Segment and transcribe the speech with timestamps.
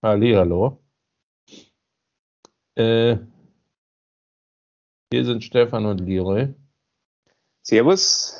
[0.00, 0.78] Hallihallo.
[2.76, 3.16] Äh,
[5.12, 6.54] hier sind Stefan und Leroy
[7.62, 8.36] Servus.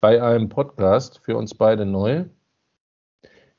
[0.00, 2.24] bei einem Podcast für uns beide neu.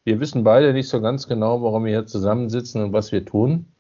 [0.04, 3.72] Wir wissen beide nicht so ganz genau, warum wir hier zusammensitzen und was wir tun.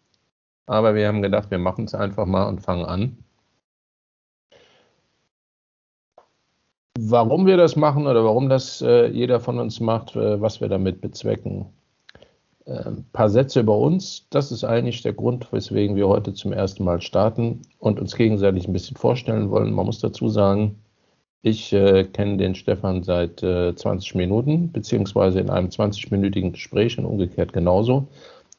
[0.65, 3.17] Aber wir haben gedacht, wir machen es einfach mal und fangen an.
[6.97, 10.69] Warum wir das machen oder warum das äh, jeder von uns macht, äh, was wir
[10.69, 11.73] damit bezwecken.
[12.65, 14.27] Ein paar Sätze über uns.
[14.31, 18.67] Das ist eigentlich der Grund, weswegen wir heute zum ersten Mal starten und uns gegenseitig
[18.67, 19.71] ein bisschen vorstellen wollen.
[19.71, 20.79] Man muss dazu sagen,
[21.43, 27.05] ich äh, kenne den Stefan seit äh, 20 Minuten, beziehungsweise in einem 20-minütigen Gespräch und
[27.05, 28.07] umgekehrt genauso.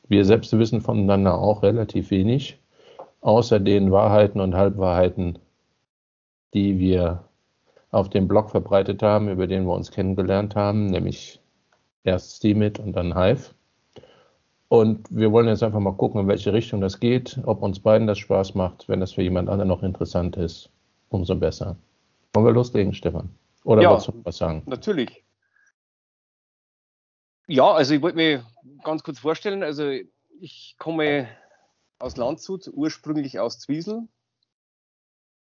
[0.06, 2.60] Wir selbst wissen voneinander auch relativ wenig,
[3.22, 5.40] außer den Wahrheiten und Halbwahrheiten,
[6.54, 7.24] die wir
[7.90, 11.40] auf dem Blog verbreitet haben, über den wir uns kennengelernt haben, nämlich
[12.04, 13.55] erst Steemit und dann Hive.
[14.68, 18.06] Und wir wollen jetzt einfach mal gucken, in welche Richtung das geht, ob uns beiden
[18.06, 18.88] das Spaß macht.
[18.88, 20.70] Wenn das für jemand anderen noch interessant ist,
[21.08, 21.76] umso besser.
[22.32, 23.30] Wollen wir loslegen, Stefan?
[23.64, 23.90] Oder Ja.
[23.90, 24.62] wolltest du noch was sagen?
[24.66, 25.24] Natürlich.
[27.46, 28.40] Ja, also ich wollte mich
[28.82, 29.62] ganz kurz vorstellen.
[29.62, 29.92] Also
[30.40, 31.28] ich komme
[32.00, 34.08] aus Landshut, ursprünglich aus Zwiesel,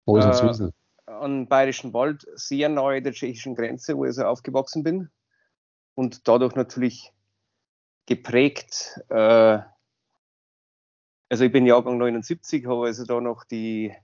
[0.05, 0.73] Wo ist ein Äh, Zwiesel?
[1.07, 5.11] am Bayerischen Wald, sehr nahe der tschechischen Grenze, wo ich so aufgewachsen bin.
[5.95, 7.13] Und dadurch natürlich
[8.09, 9.01] geprägt.
[9.11, 9.59] Äh,
[11.29, 13.95] also ich bin Jahrgang 79, habe also da noch die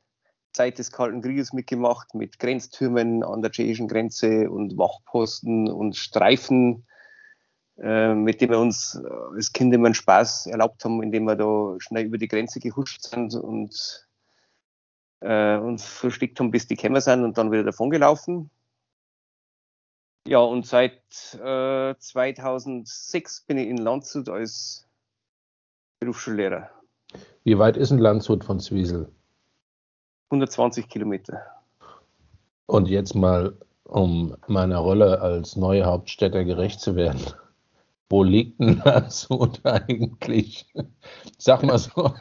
[0.53, 6.87] Zeit des Kalten Krieges mitgemacht mit Grenztürmen an der tschechischen Grenze und Wachposten und Streifen,
[7.79, 11.35] äh, mit denen wir uns äh, als Kinder immer einen Spaß erlaubt haben, indem wir
[11.35, 14.07] da schnell über die Grenze gehuscht sind und
[15.21, 18.51] äh, uns versteckt haben, bis die gekommen sind und dann wieder davon gelaufen.
[20.27, 21.03] Ja, und seit
[21.35, 24.87] äh, 2006 bin ich in Landshut als
[26.01, 26.71] Berufsschullehrer.
[27.45, 29.13] Wie weit ist ein Landshut von Zwiesel?
[30.31, 31.43] 120 Kilometer.
[32.67, 33.55] Und jetzt mal,
[33.85, 37.21] um meiner Rolle als neue Hauptstädter gerecht zu werden.
[38.09, 40.67] Wo liegt denn Landshut eigentlich?
[41.37, 42.15] Sag mal so,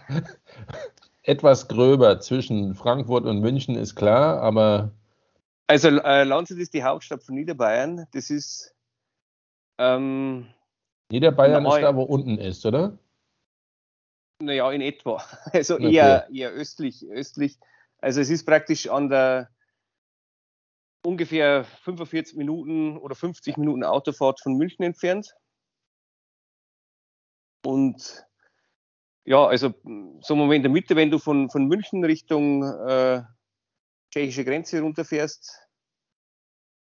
[1.23, 4.91] etwas gröber zwischen Frankfurt und München ist klar, aber
[5.68, 8.07] Also äh, Landshut ist die Hauptstadt von Niederbayern.
[8.12, 8.74] Das ist
[9.78, 10.47] ähm,
[11.12, 12.97] Niederbayern ist da, wo unten ist, oder?
[14.44, 15.24] naja in etwa.
[15.53, 15.94] Also Okay.
[15.94, 17.57] eher, eher östlich, östlich.
[18.00, 19.50] Also es ist praktisch an der
[21.06, 25.34] ungefähr 45 Minuten oder 50 Minuten Autofahrt von München entfernt.
[27.66, 28.25] Und
[29.25, 29.74] ja, also
[30.22, 33.24] so mal in der Mitte, wenn du von, von München Richtung äh,
[34.13, 35.59] tschechische Grenze runterfährst,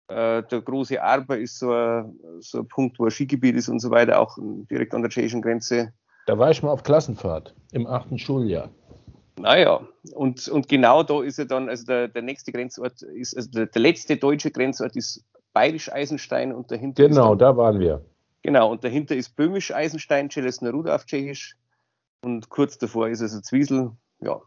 [0.09, 3.78] äh, der große Arber ist so ein, so ein Punkt, wo ein Skigebiet ist und
[3.78, 4.37] so weiter, auch
[4.71, 5.93] direkt an der tschechischen Grenze.
[6.27, 8.71] Da war ich mal auf Klassenfahrt im achten Schuljahr.
[9.38, 9.81] Naja,
[10.15, 13.66] und, und genau da ist er dann, also der, der nächste Grenzort ist, also der,
[13.66, 18.04] der letzte deutsche Grenzort ist Bayerisch-Eisenstein und dahinter Genau, ist dann, da waren wir.
[18.43, 21.56] genau, und dahinter ist Böhmisch-Eisenstein, Celesna Ruda auf Tschechisch
[22.22, 24.41] und kurz davor ist also Zwiesel, ja,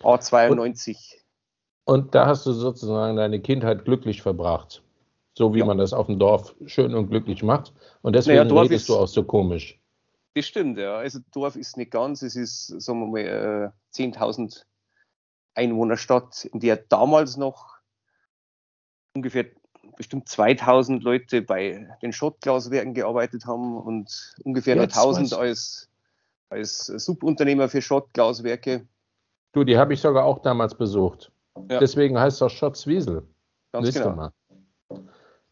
[0.00, 0.90] A92.
[0.90, 1.25] Und
[1.86, 4.82] da hast du sozusagen deine Kindheit glücklich verbracht.
[5.34, 5.64] So wie Ja.
[5.66, 7.72] man das auf dem Dorf schön und glücklich macht.
[8.02, 9.78] Und deswegen Naja, redest ist- du auch so komisch.
[10.34, 10.96] Das stimmt, ja.
[10.96, 14.66] Also Dorf ist nicht ganz, es ist, sagen wir mal, äh, 10.000
[15.54, 17.76] Einwohnerstadt, in der damals noch
[19.14, 19.46] ungefähr
[19.96, 25.88] bestimmt 2000 Leute bei den Schottglaswerken gearbeitet haben und ungefähr nur Jetzt 1000 weiß- als,
[26.50, 28.86] als Subunternehmer für Schottglaswerke.
[29.52, 31.32] Du, die habe ich sogar auch damals besucht.
[31.68, 31.78] Ja.
[31.78, 33.22] Deswegen heißt es auch Schotzwiesel.
[33.72, 34.14] Ganz Siehst genau.
[34.14, 34.32] mal.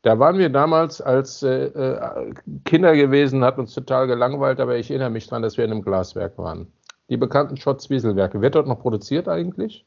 [0.03, 2.35] Da waren wir damals als äh, äh,
[2.65, 5.83] Kinder gewesen, hat uns total gelangweilt, aber ich erinnere mich daran, dass wir in einem
[5.83, 6.71] Glaswerk waren.
[7.09, 8.41] Die bekannten Schotzwieselwerke.
[8.43, 9.87] Wird dort noch produziert eigentlich?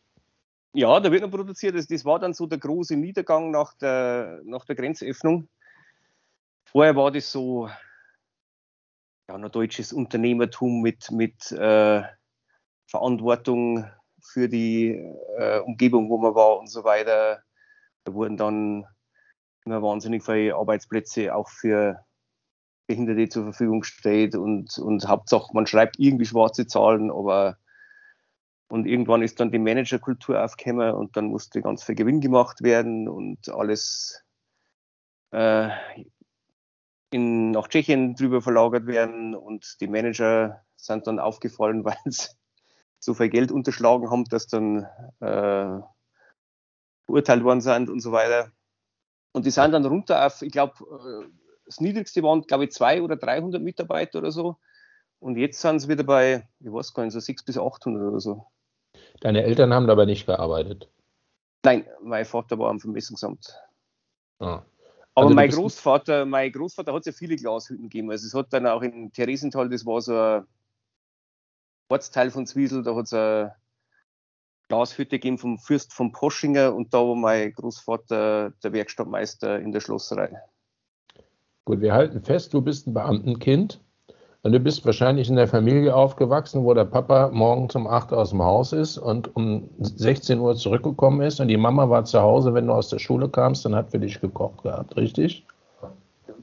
[0.73, 1.75] Ja, da wird noch produziert.
[1.75, 5.47] Das, das war dann so der große Niedergang nach der, nach der Grenzöffnung.
[6.65, 7.69] Vorher war das so
[9.29, 12.01] ja, noch deutsches Unternehmertum mit, mit äh,
[12.87, 13.85] Verantwortung
[14.31, 14.91] für die
[15.37, 17.43] äh, Umgebung, wo man war und so weiter.
[18.03, 18.85] Da wurden dann
[19.65, 22.05] immer wahnsinnig viele Arbeitsplätze auch für
[22.87, 27.57] Behinderte zur Verfügung gestellt und, und Hauptsache man schreibt irgendwie schwarze Zahlen, aber
[28.69, 33.07] und irgendwann ist dann die Managerkultur aufgekommen und dann musste ganz viel Gewinn gemacht werden
[33.07, 34.23] und alles
[35.31, 35.69] äh,
[37.11, 42.27] in, nach Tschechien drüber verlagert werden und die Manager sind dann aufgefallen, weil sie
[43.07, 44.85] so viel Geld unterschlagen haben, dass dann
[45.21, 45.79] äh,
[47.05, 48.51] verurteilt worden sind und so weiter.
[49.31, 50.73] Und die sind dann runter auf, ich glaube,
[51.65, 54.57] das niedrigste waren, glaube ich, 200 oder 300 Mitarbeiter oder so.
[55.19, 58.19] Und jetzt sind es wieder bei, ich weiß gar nicht, so 600 bis 800 oder
[58.19, 58.45] so.
[59.21, 60.89] Deine Eltern haben dabei nicht gearbeitet?
[61.63, 63.57] Nein, mein Vater war am Vermessungsamt.
[64.39, 64.45] Ah.
[64.45, 64.65] Aber
[65.15, 68.11] Also du mein Großvater, mein Großvater hat ja viele Glashütten gegeben.
[68.11, 70.45] Also es hat dann auch in Theresienthal, das war so ein
[71.89, 73.55] Ortsteil von Zwiesel, da hat es eine
[74.67, 79.79] Glashütte gegeben vom Fürst von Poschinger und da war mein Großvater der Werkstattmeister in der
[79.79, 80.29] Schlosserei.
[81.65, 83.79] Gut, wir halten fest, du bist ein Beamtenkind
[84.43, 88.31] und du bist wahrscheinlich in der Familie aufgewachsen, wo der Papa morgens um 8 aus
[88.31, 92.53] dem Haus ist und um 16 Uhr zurückgekommen ist und die Mama war zu Hause,
[92.53, 95.45] wenn du aus der Schule kamst, dann hat für dich gekocht gehabt, richtig?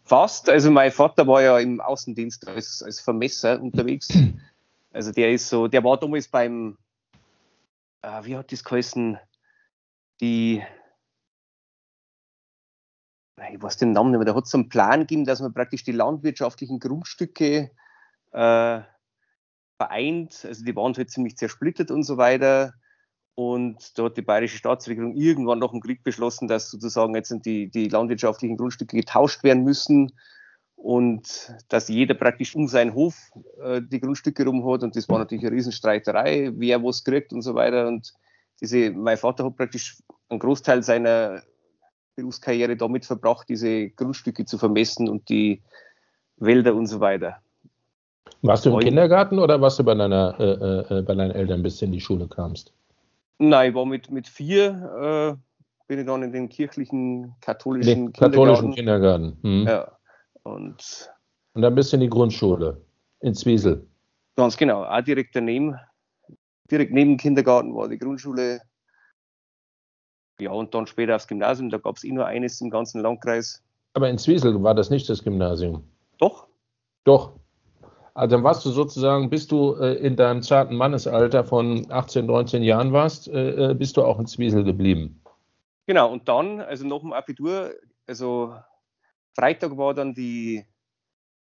[0.04, 4.08] Fast, also mein Vater war ja im Außendienst als, als Vermesser unterwegs.
[4.94, 6.78] Also der ist so, der war damals beim,
[8.02, 9.18] äh, wie hat das geheißen,
[10.20, 10.62] die,
[13.52, 15.82] ich weiß den Namen nicht mehr, da hat es einen Plan gegeben, dass man praktisch
[15.82, 17.72] die landwirtschaftlichen Grundstücke
[18.30, 18.80] äh,
[19.76, 22.74] vereint, also die waren halt ziemlich zersplittert und so weiter.
[23.34, 27.68] Und da hat die bayerische Staatsregierung irgendwann nach dem Krieg beschlossen, dass sozusagen jetzt die,
[27.68, 30.12] die landwirtschaftlichen Grundstücke getauscht werden müssen
[30.76, 33.30] und dass jeder praktisch um seinen Hof
[33.62, 34.82] äh, die Grundstücke rum hat.
[34.82, 37.86] Und das war natürlich eine Riesenstreiterei, wer was kriegt und so weiter.
[37.86, 38.12] Und
[38.60, 39.96] diese, mein Vater hat praktisch
[40.28, 41.42] einen Großteil seiner
[42.16, 45.62] Berufskarriere damit verbracht, diese Grundstücke zu vermessen und die
[46.36, 47.36] Wälder und so weiter.
[48.42, 48.80] Warst du im.
[48.80, 52.00] Kindergarten oder warst du bei, deiner, äh, äh, bei deinen Eltern, bis du in die
[52.00, 52.72] Schule kamst?
[53.38, 58.12] Nein, ich war mit, mit vier, äh, bin ich dann in den kirchlichen, katholischen Den
[58.12, 59.40] katholischen Kindergarten.
[59.40, 59.64] Kindergarten.
[59.64, 59.66] Hm.
[59.66, 59.92] Ja.
[60.44, 61.10] Und
[61.54, 62.80] Und dann bist du in die Grundschule,
[63.20, 63.86] in Zwiesel.
[64.36, 65.76] ganz genau, auch direkt daneben,
[66.70, 68.60] direkt neben dem Kindergarten war die Grundschule.
[70.40, 73.62] Ja, und dann später aufs Gymnasium, da gab es eh nur eines im ganzen Landkreis.
[73.94, 75.84] Aber in Zwiesel war das nicht das Gymnasium.
[76.18, 76.46] Doch,
[77.04, 77.32] Doch.
[78.14, 82.62] Also dann warst du sozusagen, bis du äh, in deinem zarten Mannesalter von 18, 19
[82.62, 85.20] Jahren warst, äh, äh, bist du auch in Zwiesel geblieben.
[85.86, 86.12] genau.
[86.12, 87.72] Und dann, also nach dem Abitur,
[88.06, 88.54] also
[89.34, 90.64] Freitag war dann die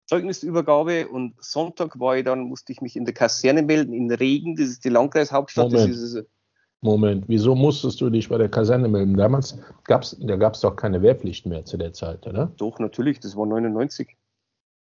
[0.06, 4.56] Zeugnisübergabe und Sonntag war ich dann, musste ich mich in der Kaserne melden, in Regen,
[4.56, 5.72] das ist die Landkreishauptstadt.
[5.72, 5.90] Moment.
[5.90, 6.26] ist,
[6.82, 9.16] Moment, wieso musstest du dich bei der Kaserne melden?
[9.16, 12.52] Damals gab es da gab's doch keine Wehrpflicht mehr zu der Zeit, oder?
[12.58, 14.18] doch, natürlich, das war 99.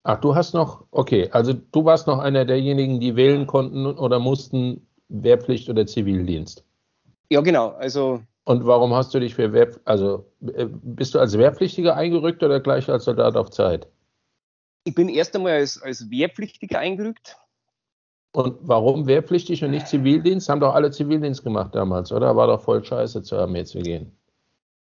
[0.04, 4.20] Ach, du hast noch, okay, also du warst noch einer derjenigen, die wählen konnten oder
[4.20, 6.66] mussten Wehrpflicht oder Zivildienst.
[7.30, 7.70] Ja, genau.
[7.70, 12.42] Also Und warum hast du dich für Wehr, also äh, bist du als Wehrpflichtiger eingerückt
[12.44, 13.88] oder gleich als Soldat auf Zeit?
[14.84, 17.38] ich bin erst einmal als, als Wehrpflichtiger eingerückt.
[18.34, 20.48] Und warum wehrpflichtig und nicht Zivildienst?
[20.48, 22.36] Haben doch alle Zivildienst gemacht damals, oder?
[22.36, 24.18] War doch voll scheiße zur Armee zu gehen.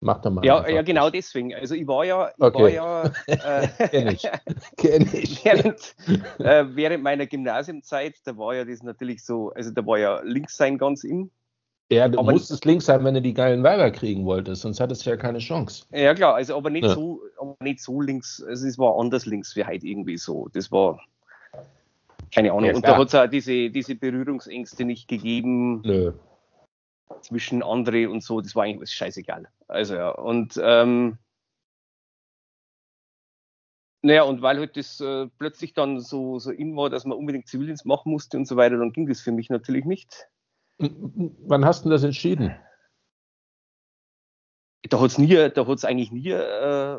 [0.00, 0.44] Mach doch mal.
[0.44, 0.70] Ja, einfach.
[0.70, 1.54] ja, genau deswegen.
[1.54, 2.62] Also ich war ja, ich Okay.
[2.62, 4.28] war ja äh, Kenn ich.
[4.76, 5.44] Kenn ich.
[5.44, 5.96] während,
[6.38, 10.56] äh, während meiner Gymnasiumzeit, da war ja das natürlich so, also da war ja links
[10.56, 11.30] sein ganz in.
[11.90, 15.06] Ja, du Aber- musstest links sein, wenn du die geilen Weiber kriegen wolltest, sonst hattest
[15.06, 15.86] du ja keine Chance.
[15.90, 16.94] Ja klar, also aber nicht Ja.
[16.94, 20.48] so, aber nicht so links, also es war anders links wie heute irgendwie so.
[20.52, 21.00] Das war
[22.34, 22.66] keine Ahnung.
[22.66, 25.80] Ja, und da hat es auch diese, diese Berührungsängste nicht gegeben.
[25.82, 26.12] Nö.
[27.22, 29.48] zwischen andere und so, das war eigentlich scheißegal.
[29.66, 31.16] Also ja, und ähm,
[34.02, 37.48] naja, und weil halt das äh, plötzlich dann so, so in war, dass man unbedingt
[37.48, 40.28] Zivildienst machen musste und so weiter, dann ging das für mich natürlich nicht.
[40.78, 42.54] Wann hast du das entschieden?
[44.88, 46.98] Da hat es nie, da hat es eigentlich nie äh,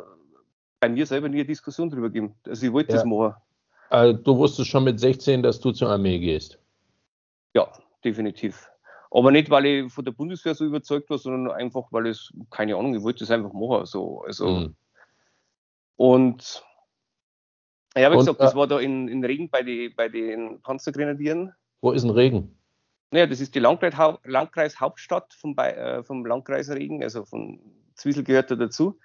[0.79, 2.35] bei mir selber nie eine Diskussion drüber gegeben.
[2.45, 2.97] Also ich wollte Ja.
[2.97, 3.35] das machen.
[3.89, 6.59] Also, du wusstest schon mit 16, dass du zur Armee gehst.
[7.55, 7.71] Ja,
[8.03, 8.69] definitiv.
[9.09, 12.75] Aber nicht, weil ich von der Bundeswehr so überzeugt war, sondern einfach, weil es, keine
[12.75, 13.85] Ahnung, ich wollte das einfach machen.
[13.85, 14.75] So, also, Mhm.
[15.95, 16.63] Und
[17.97, 20.61] ja, wie Und, gesagt, das äh, war da in, in Regen bei, die, bei den
[20.61, 21.53] Panzergrenadieren.
[21.81, 22.58] Wo ist ein Regen?
[23.11, 27.59] Naja, das ist die Landkreis, Landkreishauptstadt vom, äh, vom Landkreis Regen, also von
[27.95, 28.99] Zwiesel gehört da dazu.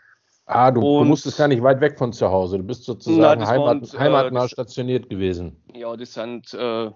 [0.47, 2.59] Ah, du, du Und- musstest gar nicht weit weg von zu Hause.
[2.59, 5.57] Du bist sozusagen Nein, Heimat, waren, äh, heimatnah das- stationiert gewesen.
[5.73, 6.91] Ja, das sind äh,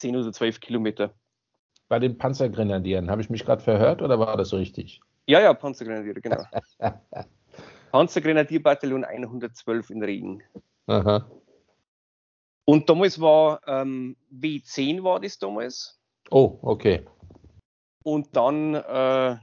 [0.00, 1.14] 10 oder 12 Kilometer.
[1.88, 5.00] Bei den Panzergrenadieren, habe ich mich gerade verhört oder war das richtig?
[5.28, 6.42] Ja, ja, Panzergrenadiere, genau.
[7.92, 10.42] Panzergrenadierbataillon 112 in Regen.
[10.88, 11.30] Aha.
[12.66, 15.98] Und damals war ähm, W10 war das damals.
[16.30, 17.06] Oh, okay.
[18.02, 19.36] Und dann äh,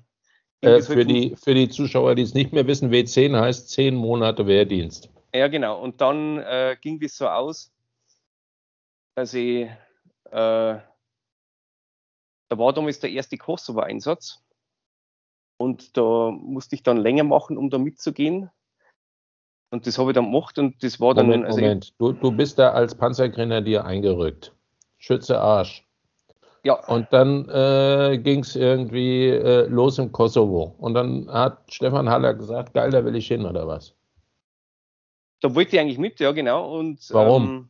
[0.64, 3.96] Äh, halt für, die, für die Zuschauer, die es nicht mehr wissen, W10 heißt 10
[3.96, 5.10] Monate Wehrdienst.
[5.36, 5.82] Ja, genau.
[5.82, 7.74] Und dann äh, ging das so aus,
[9.16, 9.70] dass ich, äh,
[10.32, 10.84] da
[12.50, 14.42] war damals der erste Kosovo-Einsatz.
[15.58, 18.50] Und da musste ich dann länger machen, um da mitzugehen.
[19.74, 21.26] Und das habe ich dann gemacht und das war dann.
[21.26, 21.96] Moment, also Moment.
[21.98, 24.54] Du, du bist da als Panzergrenadier eingerückt.
[25.00, 25.84] Schütze Arsch.
[26.64, 26.76] Ja.
[26.86, 30.76] Und dann äh, ging es irgendwie äh, los im Kosovo.
[30.78, 33.96] Und dann hat Stefan Haller gesagt, geil, da will ich hin, oder was?
[35.42, 36.78] Da wollte ich eigentlich mit, ja, genau.
[36.78, 37.44] Und, Warum?
[37.44, 37.70] Ähm,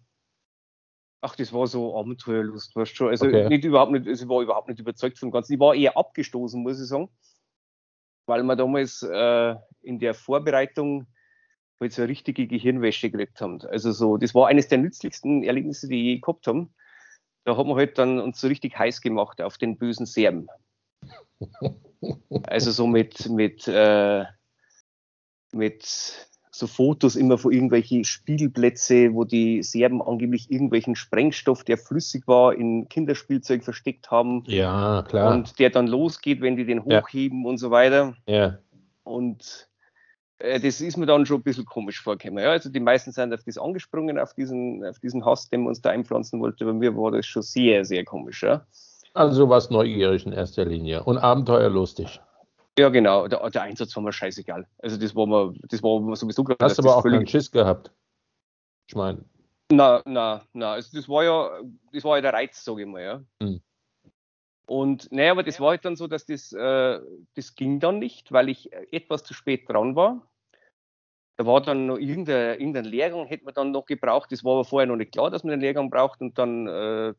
[1.22, 3.10] ach, das war so Abenteuerlust, weißt du schon.
[3.12, 3.48] Also Okay.
[3.48, 5.54] nicht überhaupt nicht, also ich war überhaupt nicht überzeugt von dem Ganzen.
[5.54, 7.08] Ich war eher abgestoßen, muss ich sagen.
[8.26, 11.08] Weil wir damals äh, in der Vorbereitung
[11.84, 13.62] halt so eine richtige Gehirnwäsche gekriegt haben.
[13.70, 16.74] Also so, das war eines der nützlichsten Erlebnisse, die ich je gehabt haben.
[17.46, 20.48] Da haben wir halt dann uns so richtig heiß gemacht auf den bösen Serben.
[22.48, 24.26] Also so mit, mit, äh,
[25.54, 32.28] mit so Fotos immer von irgendwelchen Spielplätze, wo die Serben angeblich irgendwelchen Sprengstoff, der flüssig
[32.28, 35.34] war, in Kinderspielzeug versteckt haben Ja, klar.
[35.34, 37.02] und der dann losgeht, wenn die den Ja.
[37.02, 38.16] hochheben und so weiter.
[38.28, 38.58] ja.
[39.06, 39.70] Und
[40.62, 42.44] das ist mir dann schon ein bisschen komisch vorgekommen.
[42.44, 45.70] Ja, also die meisten sind auf das angesprungen, auf diesen, auf diesen Hass, den man
[45.70, 46.66] uns da einpflanzen wollte.
[46.66, 48.44] Bei mir war das schon sehr, sehr komisch.
[48.44, 48.66] Ja,
[49.14, 52.20] Also du warst neugierig in erster Linie und abenteuerlustig.
[52.78, 53.28] ja genau.
[53.30, 54.68] Der, der Einsatz war mir scheißegal.
[54.80, 56.58] Also das war mir, das war mir sowieso klar.
[56.62, 57.92] Hast dass aber auch keinen Schiss gehabt.
[58.88, 59.24] Ich meine,
[59.72, 61.50] Na, na, na, also das war ja,
[61.94, 63.24] das war ja der Reiz, sage ich mal, ja.
[63.42, 63.62] Hm.
[64.66, 67.00] Und naja, aber das war halt dann so, dass das, äh,
[67.36, 70.22] das ging dann nicht, weil ich etwas zu spät dran war.
[71.36, 74.32] Da war dann noch irgendein, irgendein Lehrgang, hätte man dann noch gebraucht.
[74.32, 77.14] Das war aber vorher noch nicht klar, dass man den Lehrgang braucht und dann äh,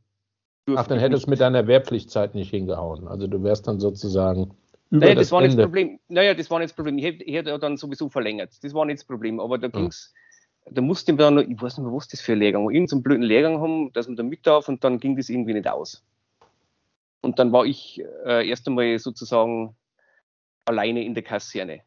[0.75, 3.09] ach, dann du nicht- mit deiner Wehrpflichtzeit nicht hingehauen.
[3.09, 4.55] Also du wärst dann sozusagen
[4.91, 5.65] über Naja, das, das war nicht das Ende.
[5.65, 6.01] Problem.
[6.09, 6.99] Naja, das war nicht das Problem.
[6.99, 8.53] Ich hätte, ich hätte ja dann sowieso verlängert.
[8.63, 9.41] Das war nicht das Problem.
[9.41, 10.15] Aber da ging's,
[10.71, 12.71] da musste man dann noch, ich weiß nicht mehr, was das für ein Lehrgang war,
[12.73, 15.69] irgendeinen blöden Lehrgang haben, dass man da mit darf und dann ging das irgendwie nicht
[15.69, 16.05] aus.
[17.21, 19.75] Und dann war ich äh, erst einmal sozusagen
[20.67, 21.81] alleine in der Kaserne.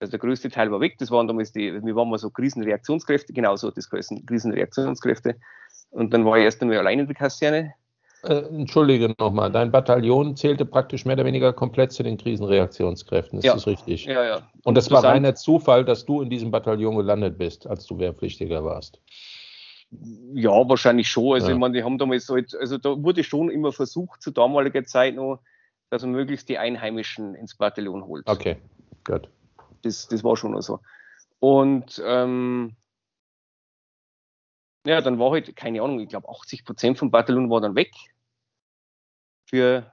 [0.00, 0.96] Also der größte Teil war weg.
[0.98, 5.36] Das waren damals die, wir waren mal so Krisenreaktionskräfte, genau so das geheißen, Krisenreaktionskräfte.
[5.90, 7.74] Und dann war ich erst einmal alleine in der Kaserne.
[8.24, 13.38] Äh, Entschuldige nochmal, dein Bataillon zählte praktisch mehr oder weniger komplett zu den Krisenreaktionskräften.
[13.38, 13.54] Ist Ja.
[13.54, 14.06] das richtig?
[14.06, 14.48] Ja, ja.
[14.64, 18.64] Und das war reiner Zufall, dass du in diesem Bataillon gelandet bist, als du Wehrpflichtiger
[18.64, 19.00] warst.
[20.34, 21.34] Ja, wahrscheinlich schon.
[21.34, 21.54] Also, Ja.
[21.54, 25.14] ich meine, die haben damals halt, also da wurde schon immer versucht, zu damaliger Zeit
[25.14, 25.40] noch,
[25.90, 28.28] dass man möglichst die Einheimischen ins Bataillon holt.
[28.28, 28.56] Okay,
[29.04, 29.28] gut.
[29.82, 30.80] Das, das war schon so.
[31.40, 32.76] Und ähm,
[34.86, 37.92] ja, dann war halt, keine Ahnung, ich glaube 80 Prozent vom Bataillon war dann weg.
[39.46, 39.92] Für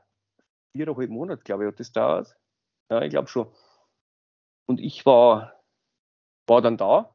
[0.75, 2.37] viereinhalb Monate, glaube ich, hat das dauert.
[2.89, 3.47] Ja, ich glaube schon.
[4.67, 5.53] Und ich war,
[6.47, 7.13] war dann da.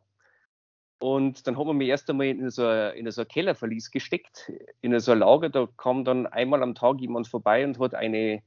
[0.99, 4.53] Und dann haben wir mich erst einmal in so, ein- in so ein Kellerverlies gesteckt,
[4.83, 5.49] in so ein Lager.
[5.49, 8.43] Da kam dann einmal am Tag jemand vorbei und hat eine,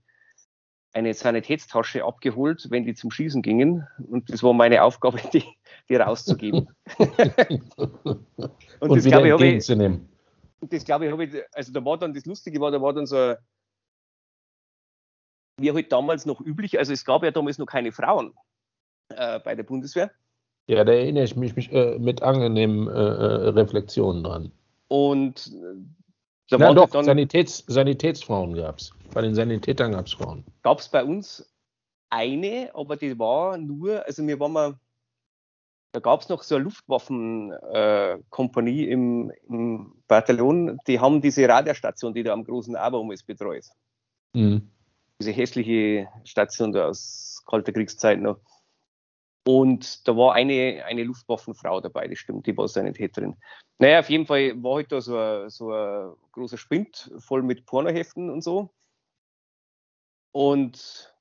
[0.93, 3.87] eine Sanitätstasche abgeholt, wenn die zum Schießen gingen.
[4.09, 5.43] Und das war meine Aufgabe, die,
[5.89, 6.69] die rauszugeben.
[8.79, 9.65] Und, das wieder glaube ich, habe ich,
[10.69, 13.05] das glaube ich, habe ich, also da war dann das Lustige war, da war dann
[13.05, 13.35] so, ein-
[15.59, 18.33] wie halt damals noch üblich, also es gab ja damals noch keine Frauen
[19.09, 20.11] äh, bei der Bundeswehr.
[20.67, 24.51] Ja, da erinnere ich mich, mich äh, mit angenehmen äh, äh, Reflexionen dran.
[24.87, 25.51] Und
[26.49, 28.91] da Na doch, halt Sanitäts, Sanitätsfrauen gab es.
[29.13, 30.43] Bei den Sanitätern gab es Frauen.
[30.63, 31.49] gab es bei uns
[32.09, 34.75] eine, aber die war nur, also wir waren mal,
[35.93, 42.13] da gab es noch so eine Luftwaffenkompanie äh, im, im Bataillon, die haben diese Radarstation,
[42.13, 43.65] die da am großen Abaum ist, betreut.
[44.33, 44.69] Mhm.
[45.19, 48.39] Diese hässliche Station da aus kalter Kriegszeit noch.
[49.45, 53.35] Und da war eine, eine Luftwaffenfrau dabei, das stimmt, die war Sanitäterin.
[53.79, 57.65] Naja, auf jeden Fall war halt da so ein, so ein großer Spind voll mit
[57.65, 58.69] Pornoheften und so.
[60.31, 61.13] Und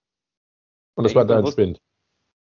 [0.94, 1.80] Und das war dein Spind.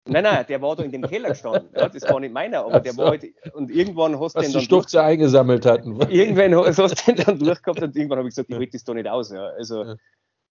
[0.09, 1.69] Nein, nein, der war da in dem Keller gestanden.
[1.75, 3.01] Ja, das war nicht meiner, aber der so.
[3.01, 5.99] war halt, und irgendwann hast du den dann Stufze eingesammelt hatten.
[6.09, 8.93] irgendwann hast du den dann durchgehabt und irgendwann habe ich gesagt, ich halte das da
[8.93, 9.31] nicht aus.
[9.31, 9.47] Ja.
[9.49, 9.95] Also, Ja.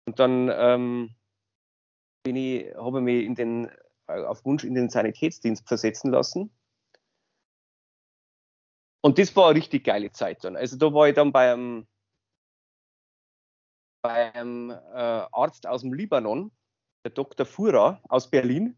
[0.07, 1.14] und dann ähm,
[2.25, 3.71] bin ich, habe ich mich in den,
[4.06, 6.50] auf Wunsch in den Sanitätsdienst versetzen lassen.
[9.02, 10.56] Und das war eine richtig geile Zeit dann.
[10.56, 11.87] Also da war ich dann beim,
[14.02, 16.50] beim äh, Arzt aus dem Libanon,
[17.04, 17.44] der Dr.
[17.44, 18.76] Fura aus Berlin.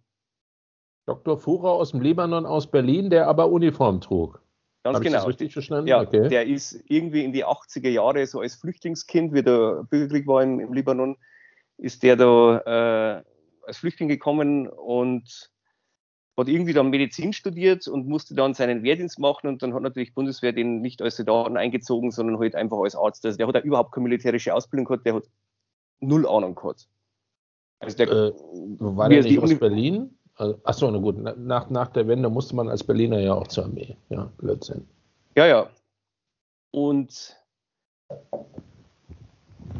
[1.06, 1.38] Dr.
[1.38, 4.42] Fuhrer aus dem Libanon, aus Berlin, der aber Uniform trug.
[4.82, 5.18] Ganz ich genau.
[5.18, 5.88] das richtig verstanden?
[5.88, 6.28] Ja, okay.
[6.28, 10.58] der ist irgendwie in die 80er Jahre so als Flüchtlingskind, wie der Bürgerkrieg war im,
[10.58, 11.16] im Libanon,
[11.76, 13.24] ist der da äh,
[13.66, 15.50] als Flüchtling gekommen und
[16.38, 20.14] hat irgendwie dann Medizin studiert und musste dann seinen Wehrdienst machen und dann hat natürlich
[20.14, 23.24] Bundeswehr den nicht als Soldaten eingezogen, sondern halt einfach als Arzt.
[23.24, 25.24] Also der hat auch überhaupt keine militärische Ausbildung gehabt, der hat
[26.00, 26.88] null Ahnung gehabt.
[27.80, 28.32] Also der, Äh,
[28.80, 30.18] war der er nicht aus Uni- Berlin?
[30.34, 33.64] Also, achso, na gut, nach, nach der Wende musste man als Berliner ja auch zur
[33.64, 33.96] Armee.
[34.10, 34.86] Ja, Blödsinn.
[35.34, 35.70] Ja, ja.
[36.72, 37.34] Und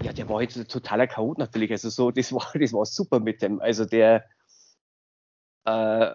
[0.07, 1.73] ja, der war jetzt totaler Chaot natürlich.
[1.73, 3.61] Also so, das war, das war super mit dem.
[3.61, 4.25] Also der,
[5.65, 6.15] äh,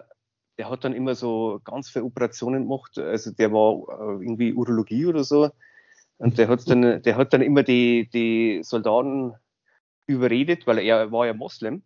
[0.58, 2.98] der hat dann immer so ganz viele Operationen gemacht.
[2.98, 5.52] Also der war äh, irgendwie Urologie oder so.
[6.18, 9.34] Und der hat dann, der hat dann immer die, die Soldaten
[10.06, 11.84] überredet, weil er war ja Moslem,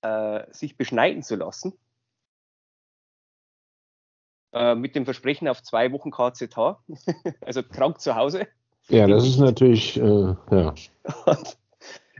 [0.00, 1.74] äh, sich beschneiden zu lassen.
[4.54, 6.82] Äh, mit dem Versprechen auf zwei Wochen KZH,
[7.42, 8.46] also krank zu Hause.
[8.88, 10.74] Ja, das ist natürlich, äh, ja.
[11.26, 11.58] Und,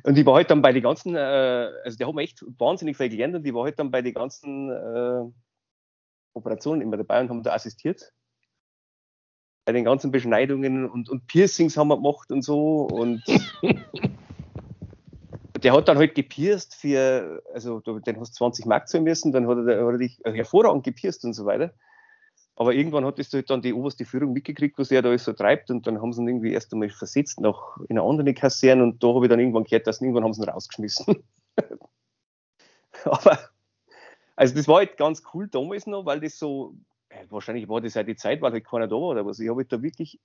[0.04, 1.18] und ich war halt dann bei den ganzen, äh,
[1.84, 4.14] also der hat mir echt wahnsinnig viel gelernt und ich war halt dann bei den
[4.14, 5.24] ganzen äh,
[6.34, 8.12] Operationen immer dabei und haben da assistiert.
[9.66, 13.22] Bei den ganzen Beschneidungen und, und Piercings haben wir gemacht und so und
[15.62, 19.48] der hat dann halt gepierst für, also den hast du 20 Mark zahlen müssen, dann
[19.48, 21.72] hat er, hat er dich hervorragend gepierst und so weiter.
[22.56, 25.32] Aber irgendwann hat das halt dann die oberste Führung mitgekriegt, was er da alles so
[25.32, 28.82] treibt und dann haben sie ihn irgendwie erst einmal versetzt nach in eine andere Kaserne
[28.84, 31.24] und da habe ich dann irgendwann gehört, dass irgendwann haben sie ihn rausgeschmissen.
[33.04, 33.38] Aber
[34.36, 36.74] also das war halt ganz cool damals noch, weil das so,
[37.28, 39.38] wahrscheinlich war das ja die Zeit, weil halt keiner da war oder was.
[39.38, 40.20] Ich habe halt da wirklich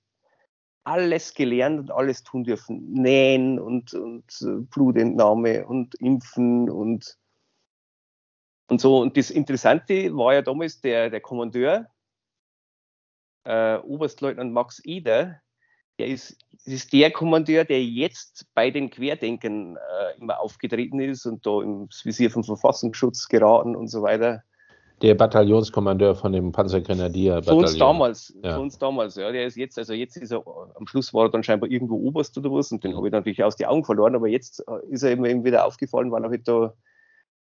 [0.84, 2.92] alles gelernt und alles tun dürfen.
[2.92, 7.18] Nähen und, und äh, Blutentnahme und Impfen und,
[8.68, 8.98] und so.
[8.98, 11.86] Und das Interessante war ja damals der, der Kommandeur,
[13.50, 15.40] äh, Oberstleutnant Max Eder,
[15.98, 21.44] der ist, ist der Kommandeur, der jetzt bei den Querdenkern äh, immer aufgetreten ist und
[21.44, 24.42] da ins Visier vom Verfassungsschutz geraten und so weiter.
[25.02, 27.42] Der Bataillonskommandeur von dem Panzergrenadier.
[27.42, 28.54] Für uns damals, ja.
[28.54, 29.32] für uns damals, ja.
[29.32, 32.36] Der ist jetzt, also jetzt ist er, am Schluss war er dann scheinbar irgendwo Oberst
[32.38, 35.02] oder was und den habe ich natürlich aus den Augen verloren, aber jetzt äh, ist
[35.02, 36.74] er eben wieder aufgefallen, weil er halt da,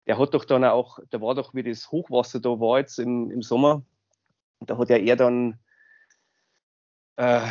[0.07, 3.31] der hat doch dann auch, da war doch, wie das Hochwasser da war jetzt im,
[3.31, 3.83] im Sommer,
[4.61, 5.59] da hat ja er dann
[7.19, 7.41] äh,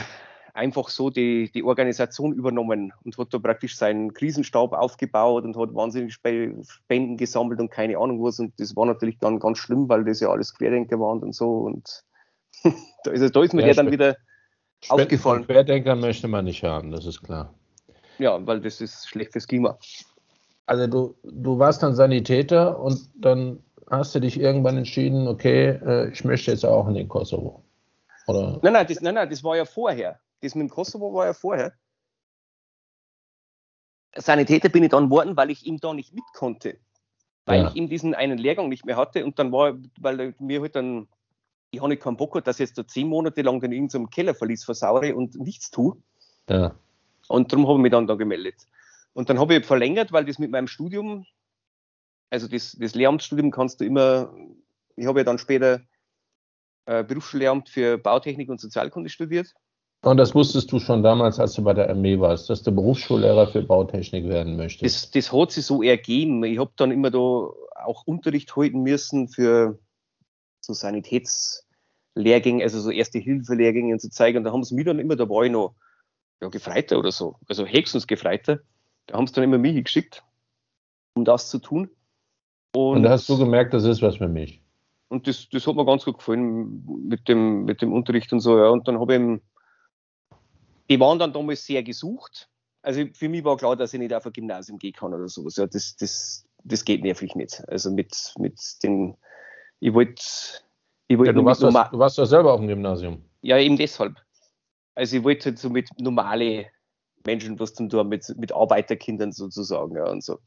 [0.54, 5.74] einfach so die, die Organisation übernommen und hat da praktisch seinen Krisenstab aufgebaut und hat
[5.74, 8.40] wahnsinnig Spenden gesammelt und keine Ahnung was.
[8.40, 11.50] Und das war natürlich dann ganz schlimm, weil das ja alles Querdenker waren und so.
[11.58, 12.02] Und
[13.04, 14.16] da, ist, da ist mir ja, der dann wieder
[14.80, 15.46] Spenden aufgefallen.
[15.46, 17.54] Querdenker möchte man nicht haben, das ist klar.
[18.18, 19.78] Ja, weil das ist schlecht fürs Klima.
[20.66, 26.10] Also du, du warst dann Sanitäter und dann hast du dich irgendwann entschieden, okay, äh,
[26.10, 27.62] ich möchte jetzt auch in den Kosovo.
[28.28, 28.60] Oder?
[28.62, 30.20] Nein, nein das, nein, nein, das war ja vorher.
[30.42, 31.72] Das mit dem Kosovo war ja vorher.
[34.14, 36.76] Sanitäter bin ich dann geworden, weil ich ihm da nicht mit konnte.
[37.46, 37.68] Weil ja.
[37.68, 41.08] ich ihm diesen einen Lehrgang nicht mehr hatte und dann war, weil mir halt dann,
[41.70, 44.64] ich habe nicht keinen Bock, dass ich jetzt da zehn Monate lang in irgendeinem Kellerverlies
[44.64, 45.96] versauere und nichts tue.
[46.50, 46.74] Ja.
[47.28, 48.56] Und darum habe ich mich dann da gemeldet.
[49.14, 51.24] Und dann habe ich verlängert, weil das mit meinem Studium,
[52.28, 54.34] also das, das Lehramtsstudium kannst du immer,
[54.96, 55.80] ich habe ja dann später
[56.88, 59.52] äh, Berufsschullehramt für Bautechnik und Sozialkunde studiert.
[60.02, 63.48] Und das wusstest du schon damals, als du bei der Armee warst, dass du Berufsschullehrer
[63.48, 64.84] für Bautechnik werden möchtest?
[64.84, 66.42] Das, das hat sich so ergeben.
[66.44, 69.78] Ich habe dann immer da auch Unterricht halten müssen für
[70.60, 74.38] so Sanitätslehrgänge, also so Erste-Hilfe-Lehrgänge und so zeigen.
[74.38, 75.74] Und da haben sie mich dann immer, da war ich noch
[76.40, 78.60] ja, Gefreiter oder so, also Hexensgefreiter.
[79.06, 80.22] Da haben sie dann immer mich geschickt,
[81.14, 81.90] um das zu tun.
[82.74, 84.62] Und, und da hast du gemerkt, das ist was für mich.
[85.08, 88.58] Und das, das hat mir ganz gut gefallen mit dem, mit dem Unterricht und so.
[88.58, 88.68] Ja.
[88.68, 90.38] Und dann habe ich,
[90.90, 92.48] die waren dann damals sehr gesucht.
[92.82, 95.56] Also für mich war klar, dass ich nicht auf ein Gymnasium gehen kann oder sowas.
[95.56, 97.62] Ja, das, das, das geht nervig nicht.
[97.68, 99.16] Also mit, mit den,
[99.80, 100.22] ich wollte,
[101.08, 103.24] ich wollte ja, du, warst das, du warst ja selber auf dem Gymnasium.
[103.42, 104.16] Ja, eben deshalb.
[104.94, 106.66] Also ich wollte halt so mit normale
[107.24, 110.38] Menschen was zum tun, mit, mit Arbeiterkindern sozusagen, ja, und so.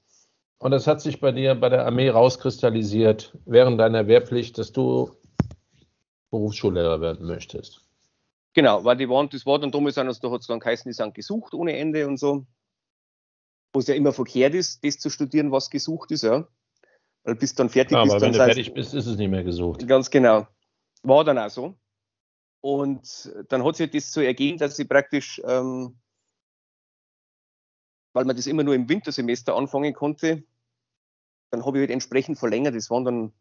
[0.61, 5.09] Und das hat sich bei dir bei der Armee rauskristallisiert während deiner Wehrpflicht, dass du
[6.29, 7.83] Berufsschullehrer werden möchtest.
[8.53, 10.93] Genau, weil die waren, das war dann damals, also da hat es dann geheißen, die
[10.93, 12.45] sind gesucht ohne Ende und so.
[13.73, 16.47] Wo es ja immer verkehrt ist, das zu studieren, was gesucht ist, ja.
[17.23, 19.43] Weil bis dann fertig ja, bist, aber wenn du fertig bist, ist es nicht mehr
[19.43, 19.87] gesucht.
[19.87, 20.45] Ganz genau.
[21.01, 21.75] War dann auch so.
[22.61, 25.97] Und dann hat sich das so ergeben, dass ich praktisch, ähm,
[28.13, 30.43] weil man das immer nur im Wintersemester anfangen konnte,
[31.51, 32.75] dann habe ich halt entsprechend verlängert.
[32.75, 33.33] Das waren dann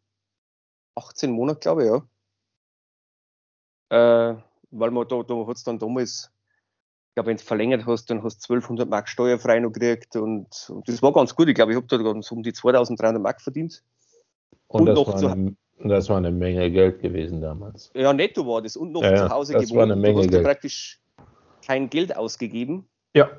[0.95, 2.03] 18 Monate, glaube ich, ja.
[3.89, 4.35] Äh,
[4.71, 6.31] weil man da, da hat es dann damals,
[7.09, 10.47] ich glaube, wenn du verlängert hast, dann hast du 1200 Mark steuerfrei noch gekriegt und,
[10.69, 11.49] und das war ganz gut.
[11.49, 13.83] Ich glaube, ich habe da so um die 2300 Mark verdient.
[14.67, 17.91] Und, und das, noch war eine, das war eine Menge Geld gewesen damals.
[17.93, 19.77] Ja, netto war das und noch ja, zu Hause das gewohnt.
[19.77, 20.43] War eine Menge du hast Geld.
[20.43, 21.01] praktisch
[21.65, 22.87] kein Geld ausgegeben.
[23.13, 23.29] Ja.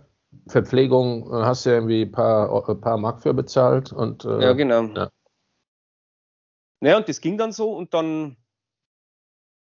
[0.48, 3.92] Verpflegung äh, hast du ja irgendwie ein paar, ein paar Mark für bezahlt.
[3.92, 4.84] Und, äh, ja, genau.
[4.84, 5.10] Ja.
[6.80, 8.36] Naja, und das ging dann so und dann,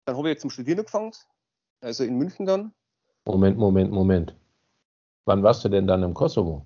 [0.06, 1.12] dann habe ich zum Studieren angefangen,
[1.82, 2.74] also in München dann.
[3.26, 4.36] Moment, Moment, Moment.
[5.26, 6.66] Wann warst du denn dann im Kosovo?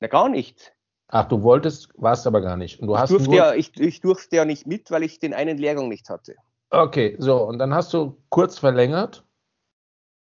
[0.00, 0.74] Na, gar nicht.
[1.08, 2.80] Ach, du wolltest, warst aber gar nicht.
[2.80, 5.18] Und du Ich hast durfte, nur, ja, ich, ich durfte ja nicht mit, weil ich
[5.18, 6.36] den einen Lehrgang nicht hatte.
[6.70, 9.24] Okay, so, und dann hast du kurz verlängert.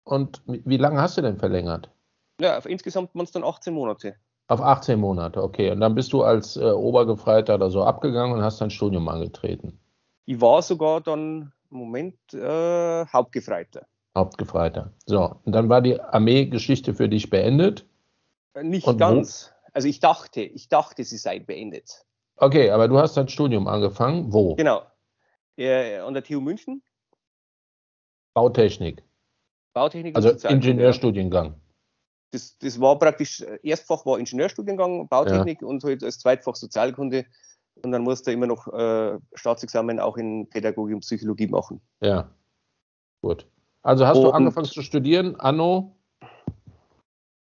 [0.05, 1.91] Und wie lange hast du denn verlängert?
[2.43, 4.17] Ja, insgesamt waren es dann 18 Monate.
[4.49, 5.71] Auf 18 Monate, okay.
[5.71, 9.79] Und dann bist du als äh, Obergefreiter oder so abgegangen und hast dein Studium angetreten.
[10.27, 13.87] Ich war sogar dann, Moment, äh, Hauptgefreiter.
[14.17, 14.93] Hauptgefreiter.
[15.07, 17.87] So, und dann war die Armeegeschichte für dich beendet.
[18.55, 18.99] Äh, Nicht Und wo?
[18.99, 19.53] ganz.
[19.73, 22.05] Also ich dachte, ich dachte, sie sei beendet.
[22.37, 24.33] Okay, aber du hast dein Studium angefangen.
[24.33, 24.57] Wo?
[24.57, 24.83] Genau.
[25.57, 26.83] Äh, an der TU München,
[28.35, 29.03] Bautechnik.
[29.75, 30.31] Bautechnik Also.
[30.49, 31.55] Ingenieurstudiengang.
[32.33, 37.27] Das, das war praktisch, äh, Erstfach war Ingenieurstudiengang, Bautechnik und halt als Zweitfach Sozialkunde.
[37.83, 41.81] Und dann musste immer noch äh, Staatsexamen auch in Pädagogik und Psychologie machen.
[42.01, 42.31] Ja.
[43.23, 43.47] Gut.
[43.83, 45.95] Also hast du Und- angefangen zu studieren, Anno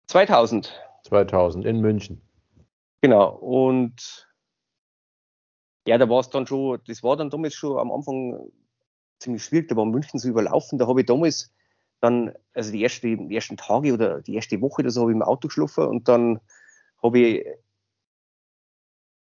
[0.07, 0.73] 2000,
[1.03, 2.21] 2000 in München.
[3.01, 3.29] genau.
[3.35, 4.27] Und
[5.87, 8.51] ja, da war es dann schon, das war dann damals schon am Anfang
[9.19, 10.77] ziemlich schwierig, da war München so überlaufen.
[10.77, 11.53] Da habe ich damals
[11.99, 15.15] dann, also die, erste, die ersten Tage oder die erste Woche oder so, habe ich
[15.15, 16.39] im Auto geschlafen und dann
[17.01, 17.47] habe ich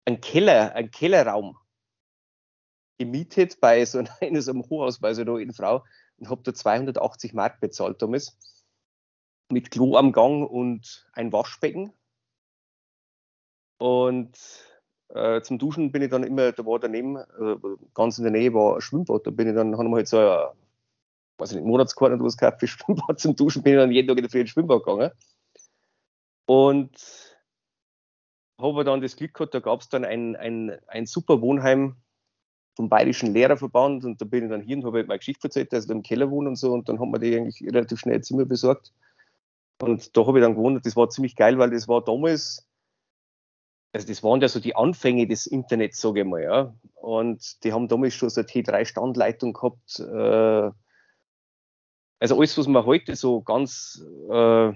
[0.06, 1.58] einen Keller, einen Kellerraum
[2.98, 5.84] gemietet bei so, einer, in so einem Hochhaus bei so einer alten Frau
[6.18, 8.38] und habe da 280 Mark bezahlt damals.
[9.52, 11.92] Mit Klo am Gang und ein Waschbecken.
[13.80, 14.38] Und
[15.10, 17.56] äh, zum Duschen bin ich dann immer, da war daneben, äh,
[17.96, 20.20] ganz in der Nähe war ein Schwimmbad, da bin ich dann, haben wir halt so
[20.20, 20.50] ein,
[21.40, 24.08] weiß ich nicht, Monatskarte oder was gehabt für Schwimmbad zum Duschen, bin ich dann jeden
[24.08, 25.12] Tag in der Früh ins Schwimmbad gegangen.
[26.46, 26.92] Und
[28.60, 31.96] habe dann das Glück gehabt, da gab es dann ein, ein, ein super Wohnheim
[32.76, 35.74] vom Bayerischen Lehrerverband und da bin ich dann hier und habe halt meine Geschichte erzählt,
[35.74, 38.22] ich da im Keller wohne und so und dann haben wir die eigentlich relativ schnell
[38.22, 38.94] Zimmer besorgt.
[39.82, 42.68] Und da habe ich dann gewohnt, das war ziemlich geil, weil das war damals,
[43.94, 46.74] also das waren ja so die Anfänge des Internets, sage ich mal, ja.
[46.96, 50.00] Und die haben damals schon so eine T3-Standleitung gehabt.
[50.00, 50.72] Äh,
[52.20, 54.74] also alles, was man heute so ganz äh,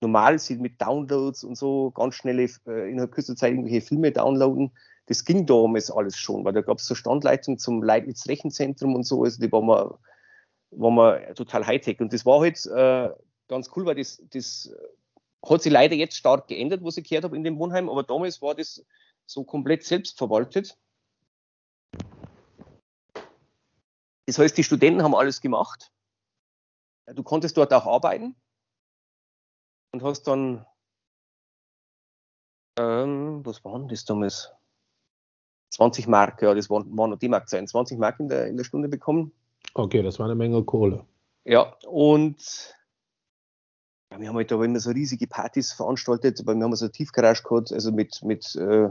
[0.00, 4.72] normal sieht mit Downloads und so, ganz schnelle, äh, innerhalb kürzester Zeit irgendwelche Filme downloaden,
[5.06, 9.04] das ging damals alles schon, weil da gab es so Standleitungen zum Leibniz Rechenzentrum und
[9.04, 9.98] so, also die waren wir,
[10.70, 12.00] waren wir total Hightech.
[12.00, 13.10] Und das war halt äh,
[13.48, 14.70] ganz cool, weil das, das
[15.48, 18.42] hat sich leider jetzt stark geändert, was ich gehört habe in dem Wohnheim, aber damals
[18.42, 18.84] war das
[19.26, 20.76] so komplett selbstverwaltet.
[24.26, 25.90] Das heißt, die Studenten haben alles gemacht.
[27.14, 28.36] Du konntest dort auch arbeiten
[29.92, 30.66] und hast dann,
[32.78, 34.52] ähm, was waren das damals?
[35.70, 38.64] 20 Mark, ja, das waren, waren noch D-Mark sein, 20 Mark in der, in der
[38.64, 39.32] Stunde bekommen.
[39.74, 41.04] Okay, das war eine Menge Kohle.
[41.44, 42.74] Ja, und
[44.10, 46.92] ja, wir haben halt da immer so riesige Partys veranstaltet, weil wir haben so eine
[46.92, 48.88] Tiefgarage gehabt, also mit, mit äh,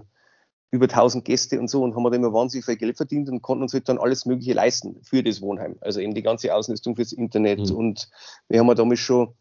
[0.72, 3.64] über 1000 Gäste und so und haben da immer wahnsinnig viel Geld verdient und konnten
[3.64, 5.78] uns halt dann alles Mögliche leisten für das Wohnheim.
[5.82, 7.76] Also eben die ganze Ausrüstung fürs Internet Mhm.
[7.76, 8.10] und
[8.50, 9.34] wir haben ja damals schon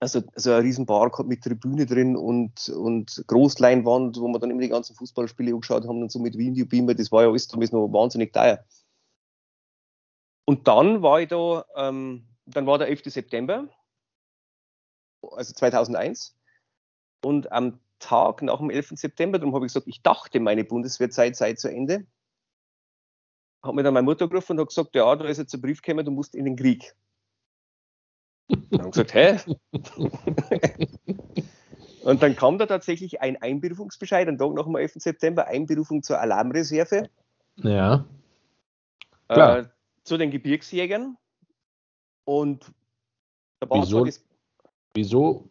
[0.00, 4.60] also, so eine riesen Bar mit Tribüne drin und, und Großleinwand, wo wir dann immer
[4.60, 7.86] die ganzen Fußballspiele angeschaut haben und so mit Videobeamer, das war ja alles damals noch
[7.86, 8.64] wahnsinnig teuer.
[10.44, 13.12] Und dann war ich da, ähm, dann war der 11.
[13.12, 13.68] September,
[15.22, 16.36] also 2001.
[17.24, 18.92] Und am Tag nach dem 11.
[18.96, 22.06] September, darum habe ich gesagt, ich dachte, meine Bundeswehrzeit sei zu Ende.
[23.62, 25.82] Hat mir dann meine Mutter gerufen und hat gesagt, ja, da ist jetzt ein Brief
[25.82, 26.94] gekommen, du musst in den Krieg.
[28.48, 29.38] Dann habe ich gesagt, hä?
[32.04, 34.94] und dann kam da tatsächlich ein Einberufungsbescheid, einen Tag nach dem 11.
[34.96, 37.08] September, Einberufung zur Alarmreserve.
[37.56, 38.04] Ja.
[39.28, 39.64] Äh,
[40.02, 41.16] zu den Gebirgsjägern.
[42.24, 42.72] Und
[43.60, 44.04] da war Wieso?
[44.04, 44.24] das,
[44.94, 45.48] Wieso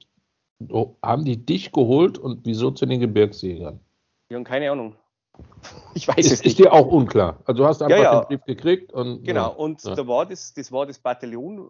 [1.03, 3.79] haben die dich geholt und wieso zu den Gebirgsjägern?
[4.29, 4.95] wir haben keine Ahnung.
[5.93, 6.59] Ich weiß Ist, es ist nicht.
[6.59, 7.39] dir auch unklar.
[7.45, 8.21] Also du hast einfach ja.
[8.25, 9.47] den Brief gekriegt und Genau, ja.
[9.47, 9.95] und Ja.
[9.95, 11.69] da war das, das war das Bataillon,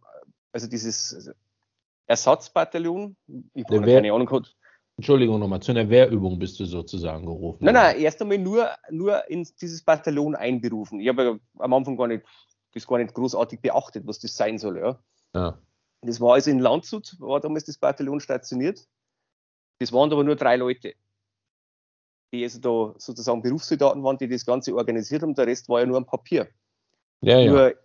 [0.52, 1.32] also dieses
[2.08, 3.16] Ersatzbataillon,
[3.54, 4.56] ich habe keine Ahnung gehabt.
[4.98, 7.64] Entschuldigung nochmal, zu einer Wehrübung bist du sozusagen gerufen.
[7.66, 11.00] Nein, nein, erst einmal nur, nur in dieses Bataillon einberufen.
[11.00, 12.24] Ich habe ja am Anfang gar nicht,
[12.74, 14.98] das gar nicht großartig beachtet, was das sein soll.
[15.34, 15.58] Ja.
[16.02, 18.88] Das war also in Landshut, war damals das Bataillon stationiert.
[19.80, 20.96] Das waren aber nur drei Leute,
[22.34, 25.36] die also da sozusagen Berufssoldaten waren, die das Ganze organisiert haben.
[25.36, 26.50] Der Rest war ja nur am Papier.
[27.22, 27.52] Ja, ja.
[27.52, 27.76] Nur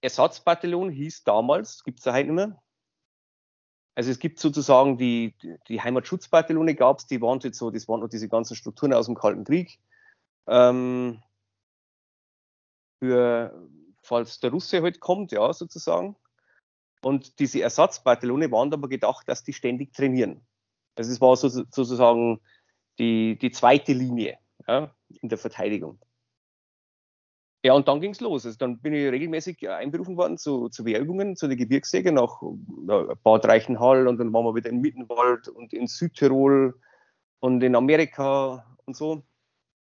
[0.00, 2.62] Ersatzbataillon hieß damals, gibt es ja heute nicht mehr.
[3.94, 5.34] Also es gibt sozusagen die,
[5.68, 9.06] die Heimatschutzbataillone gab es, die waren jetzt so, das waren noch diese ganzen Strukturen aus
[9.06, 9.78] dem Kalten Krieg.
[10.46, 11.22] Ähm,
[12.98, 13.68] für,
[14.02, 16.16] falls der Russe halt kommt, ja, sozusagen.
[17.04, 20.46] Und diese Ersatzbataillone waren aber gedacht, dass die ständig trainieren.
[20.94, 22.40] Also es war so, sozusagen
[22.98, 24.38] die, die zweite Linie
[24.68, 25.98] ja, in der Verteidigung.
[27.64, 28.44] Ja, und dann ging es los.
[28.44, 32.40] Also dann bin ich regelmäßig einberufen worden zu, zu Wehrübungen, zu den Gebirgsjägern nach
[33.22, 36.74] Bad Reichenhall und dann waren wir wieder in Mittenwald und in Südtirol
[37.38, 39.22] und in Amerika und so.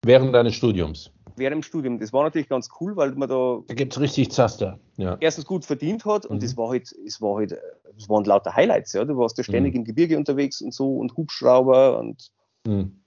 [0.03, 1.14] Während deines Studiums?
[1.37, 1.99] Während dem Studium.
[1.99, 3.61] Das war natürlich ganz cool, weil man da.
[3.67, 4.79] Da gibt es richtig Zaster.
[4.97, 5.17] Ja.
[5.21, 6.41] Erstens gut verdient hat und mhm.
[6.41, 7.57] das war halt, es war halt,
[7.97, 9.05] es waren lauter Highlights, ja.
[9.05, 9.81] Du warst ja ständig mhm.
[9.81, 12.31] im Gebirge unterwegs und so und Hubschrauber und.
[12.67, 13.01] Mhm.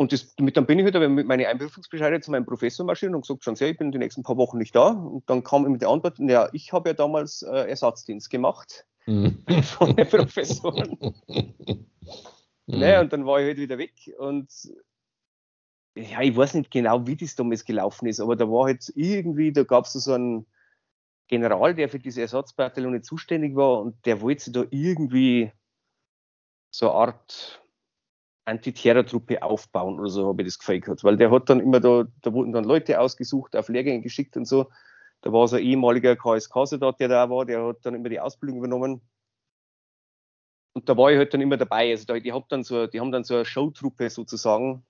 [0.00, 3.22] Und das, damit, dann bin ich halt mit meinen Einberufungsbescheide zu meinem Professor marschiert und
[3.22, 4.90] gesagt, schon sehr, ich bin die nächsten paar Wochen nicht da.
[4.90, 9.42] Und dann kam immer die Antwort, ja, ich habe ja damals äh, Ersatzdienst gemacht mhm.
[9.64, 10.96] von den Professoren.
[11.26, 11.86] mhm.
[12.66, 14.48] Naja, und dann war ich halt wieder weg und
[16.02, 19.52] ja, ich weiß nicht genau, wie das damals gelaufen ist, aber da war halt irgendwie,
[19.52, 20.46] da gab es so einen
[21.28, 25.52] General, der für diese Ersatzbataillone zuständig war und der wollte sich da irgendwie
[26.70, 27.62] so eine Art
[28.46, 31.04] Antiterrortruppe aufbauen oder so, habe ich das Gefühl gehabt.
[31.04, 34.46] Weil der hat dann immer da, da wurden dann Leute ausgesucht, auf Lehrgänge geschickt und
[34.46, 34.70] so.
[35.20, 38.58] Da war so ein ehemaliger KSK-Soldat, der da war, der hat dann immer die Ausbildung
[38.58, 39.02] übernommen.
[40.74, 41.90] Und da war ich halt dann immer dabei.
[41.90, 44.84] Also die, hab dann so, die haben dann so eine Showtruppe sozusagen,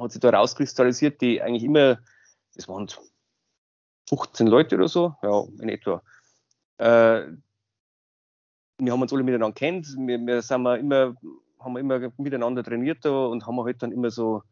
[0.00, 1.98] hat sich da rauskristallisiert, die eigentlich immer,
[2.54, 2.88] das waren
[4.08, 6.02] 15 Leute oder so, ja, in etwa.
[6.78, 7.26] Äh,
[8.78, 11.14] wir haben uns alle miteinander kennt, wir, wir sind wir immer
[11.60, 14.42] haben wir immer miteinander trainiert da und haben halt dann immer so,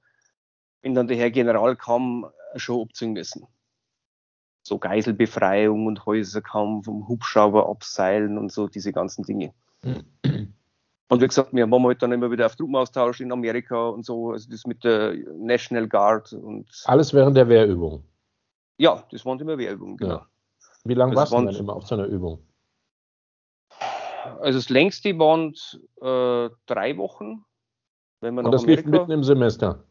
[0.82, 3.46] wenn dann der Herr General kam, schon abziehen müssen.
[4.62, 9.54] So Geiselbefreiung und Häuserkampf, um Hubschrauber abseilen und so diese ganzen Dinge.
[11.08, 14.32] Und wie gesagt, wir waren halt dann immer wieder auf Truppenaustausch in Amerika und so,
[14.32, 16.68] also das mit der National Guard und.
[16.84, 18.04] Alles während der Wehrübung.
[18.76, 20.14] Ja, das waren immer Wehrübungen, genau.
[20.14, 20.26] Ja.
[20.84, 22.42] Wie lange also warst du denn immer auf so einer Übung?
[24.40, 25.54] Also das längste waren
[26.00, 27.44] äh, drei Wochen.
[28.20, 29.84] Wenn man Und das Amerika, lief mitten im Semester?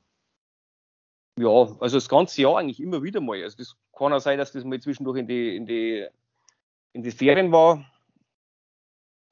[1.40, 1.50] Ja,
[1.80, 3.42] also das ganze Jahr eigentlich immer wieder mal.
[3.42, 6.08] Also das kann auch sein, dass das mal zwischendurch in die, in die,
[6.94, 7.86] in die Ferien war.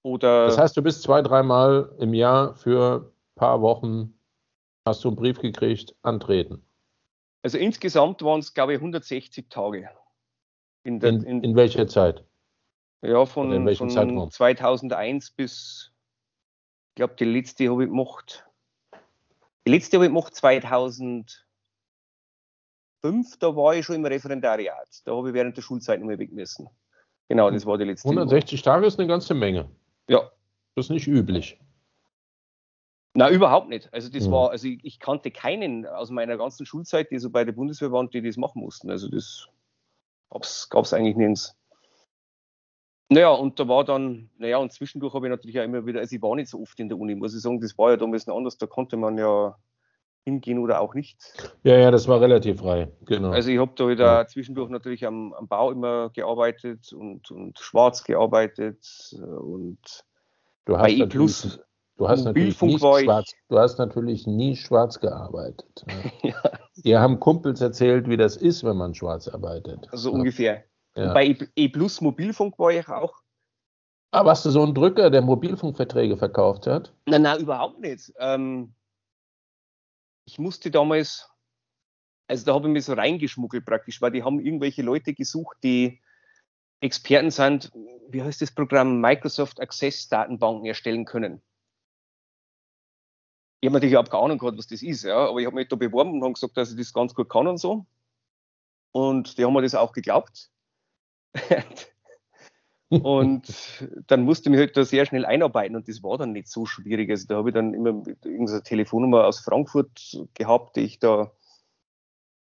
[0.06, 4.14] Oder das heißt, du bist zwei, dreimal im Jahr für ein paar Wochen,
[4.86, 6.64] hast du einen Brief gekriegt, antreten.
[7.42, 9.90] Also insgesamt waren es, glaube ich, 160 Tage.
[10.84, 12.24] In, der, in, in, in welcher Zeit?
[13.02, 15.92] Ja, von, von 2001 bis,
[16.90, 18.46] ich glaube, die letzte habe ich gemacht.
[19.66, 21.34] Die letzte habe ich gemacht 2005,
[23.40, 25.02] da war ich schon im Referendariat.
[25.04, 26.70] Da habe ich während der Schulzeit noch mal weg müssen.
[27.28, 28.08] Genau, das war die letzte.
[28.08, 29.68] 160 Tage ist eine ganze Menge.
[30.08, 30.32] Ja.
[30.76, 31.58] Das ist nicht üblich.
[33.14, 33.92] Na, überhaupt nicht.
[33.94, 34.32] Also das mhm.
[34.32, 37.92] war, also ich, ich, kannte keinen aus meiner ganzen Schulzeit, die so bei der Bundeswehr
[37.94, 38.92] waren, die das machen mussten.
[38.92, 39.48] Also das
[40.70, 41.56] gab es eigentlich nirgends.
[43.08, 46.16] Naja, und da war dann, naja, und zwischendurch habe ich natürlich auch immer wieder, also
[46.16, 48.26] ich war nicht so oft in der Uni, muss ich sagen, das war ja damals
[48.26, 49.56] noch anders, da konnte man ja
[50.26, 51.18] hingehen oder auch nicht.
[51.64, 53.30] Ja, ja, das war relativ frei, genau.
[53.30, 54.28] Also ich habe da wieder ja.
[54.28, 59.78] zwischendurch natürlich am, am, Bau immer gearbeitet und, und schwarz gearbeitet und
[60.66, 61.60] du hast bei E Plus.
[61.98, 65.86] Du hast, natürlich nie schwarz, du hast natürlich nie schwarz gearbeitet.
[65.88, 66.12] Ne?
[66.24, 66.52] ja.
[66.84, 69.88] Dir haben Kumpels erzählt, wie das ist, wenn man schwarz arbeitet.
[69.94, 70.16] So ja.
[70.16, 70.64] ungefähr.
[70.96, 71.14] Ja.
[71.14, 73.14] Bei E, e Plus Mobilfunk war ich auch.
[74.12, 76.94] Ah, warst du so ein Drücker, der Mobilfunkverträge verkauft hat?
[77.06, 78.12] Nein, nein, überhaupt nicht.
[78.20, 78.74] Ähm,
[80.26, 81.30] ich musste damals,
[82.28, 86.02] also da habe ich mich so reingeschmuggelt praktisch, weil die haben irgendwelche Leute gesucht, die
[86.82, 87.72] Experten sind,
[88.10, 91.42] wie heißt das Programm, Microsoft Access Datenbanken erstellen können.
[93.62, 95.68] Ich habe natürlich überhaupt keine Ahnung gehabt, was das ist, ja, aber ich habe mich
[95.70, 97.86] da beworben und habe gesagt, dass ich das ganz gut kann und so.
[98.92, 100.52] Und die haben mir das auch geglaubt.
[102.90, 106.48] und dann musste ich mich halt da sehr schnell einarbeiten und das war dann nicht
[106.48, 107.10] so schwierig.
[107.10, 111.32] Also da habe ich dann immer irgendeine Telefonnummer aus Frankfurt gehabt, die ich da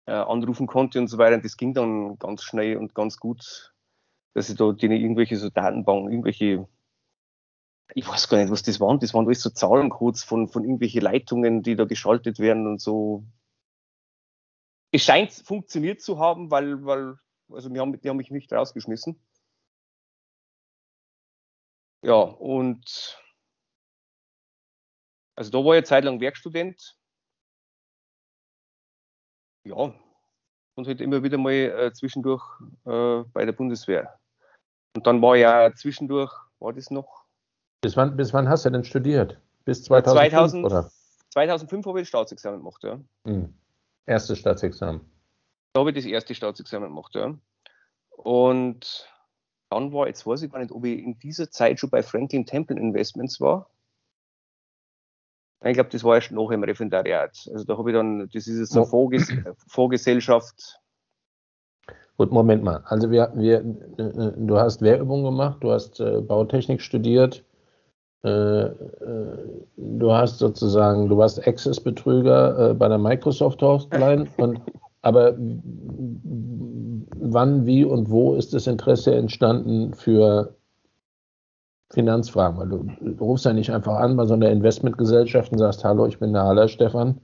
[0.07, 1.37] äh, anrufen konnte und so weiter.
[1.37, 3.75] Und das ging dann ganz schnell und ganz gut,
[4.35, 6.69] dass ich da die irgendwelche so Datenbanken, irgendwelche,
[7.95, 8.99] ich weiß gar nicht, was das waren.
[9.01, 13.25] Das waren alles so Zahlencodes von, von irgendwelchen Leitungen, die da geschaltet werden und so.
[14.93, 17.17] Es scheint funktioniert zu haben, weil, weil
[17.51, 19.19] also die haben, die haben mich nicht rausgeschmissen.
[22.07, 23.21] Ja, und
[25.35, 26.97] also da war ich eine Zeit lang Werkstudent.
[29.65, 29.93] Ja,
[30.77, 32.45] und halt immer wieder mal äh, zwischendurch
[32.85, 34.21] äh, bei der Bundeswehr.
[34.95, 37.25] Und dann war ja zwischendurch, war das noch?
[37.81, 39.41] Bis wann, bis wann hast du denn studiert?
[39.65, 40.91] Bis 2005, 2000, oder?
[41.31, 43.01] 2005 habe ich das Staatsexamen gemacht, ja.
[43.25, 43.53] Hm.
[44.07, 45.01] Erstes Staatsexamen.
[45.73, 47.37] Da habe ich das erste Staatsexamen gemacht, ja.
[48.11, 49.09] Und
[49.71, 52.47] dann war, jetzt weiß ich gar nicht, ob ich in dieser Zeit schon bei Franklin
[52.47, 53.69] Temple Investments war.
[55.65, 57.49] Ich glaube, das war erst noch im Referendariat.
[57.53, 59.33] Also da habe ich dann, das ist jetzt eine Vorges
[59.69, 60.81] Vorgesellschaft.
[62.19, 62.83] Gut, Moment mal.
[62.87, 67.45] Also wir, wir, du hast Wehrübungen gemacht, du hast äh, Bautechnik studiert,
[68.25, 68.73] äh, äh,
[69.77, 74.61] du hast sozusagen, du warst Access-Betrüger äh, bei der Microsoft Hotline und
[75.07, 75.37] aber
[77.15, 80.57] wann, wie und wo ist das Interesse entstanden für
[81.93, 82.59] Finanzfragen?
[82.59, 86.07] Weil du, du rufst ja nicht einfach an bei so einer Investmentgesellschaft und sagst, hallo,
[86.07, 87.21] ich bin der Haller Stefan.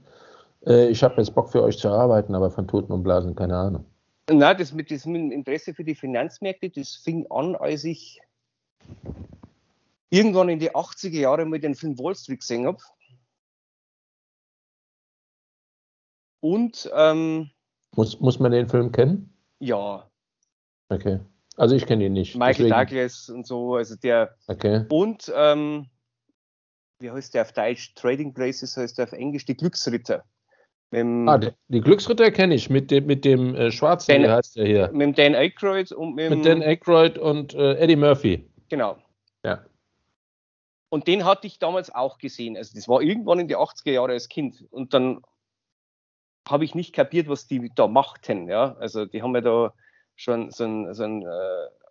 [0.65, 3.57] Äh, ich habe jetzt Bock für euch zu arbeiten, aber von Toten und Blasen keine
[3.57, 3.83] Ahnung.
[4.31, 8.21] Na, das mit diesem Interesse für die Finanzmärkte, das fing an, als ich
[10.09, 12.77] irgendwann in die 80er Jahre mal den Film Wall Street gesehen habe.
[16.39, 17.49] Und ähm,
[17.95, 19.33] muss, muss man den Film kennen?
[19.59, 20.09] Ja.
[20.89, 21.19] Okay.
[21.57, 22.35] Also ich kenne ihn nicht.
[22.35, 22.71] Michael deswegen.
[22.71, 24.35] Douglas und so, also der.
[24.47, 24.85] Okay.
[24.89, 25.87] Und ähm,
[26.99, 27.93] wie heißt der auf Deutsch?
[27.95, 30.23] Trading Places heißt der auf Englisch die Glücksritter.
[30.91, 34.29] Mit ah, die, die, Glücksritter kenne ich mit dem, mit dem äh, Schwarzen, Dan, wie
[34.29, 34.91] heißt der hier?
[34.91, 38.47] Mit dem Dan Aykroyd und mit, mit Dan Aykroyd und äh, Eddie Murphy.
[38.69, 38.97] Genau.
[39.43, 39.65] Ja.
[40.89, 42.55] Und den hatte ich damals auch gesehen.
[42.55, 44.63] Also das war irgendwann in die 80er Jahre als Kind.
[44.69, 45.21] Und dann
[46.47, 48.47] habe ich nicht kapiert, was die da machten.
[48.47, 48.75] Ja?
[48.79, 49.73] Also die haben ja da
[50.15, 51.25] schon so ein, so ein äh,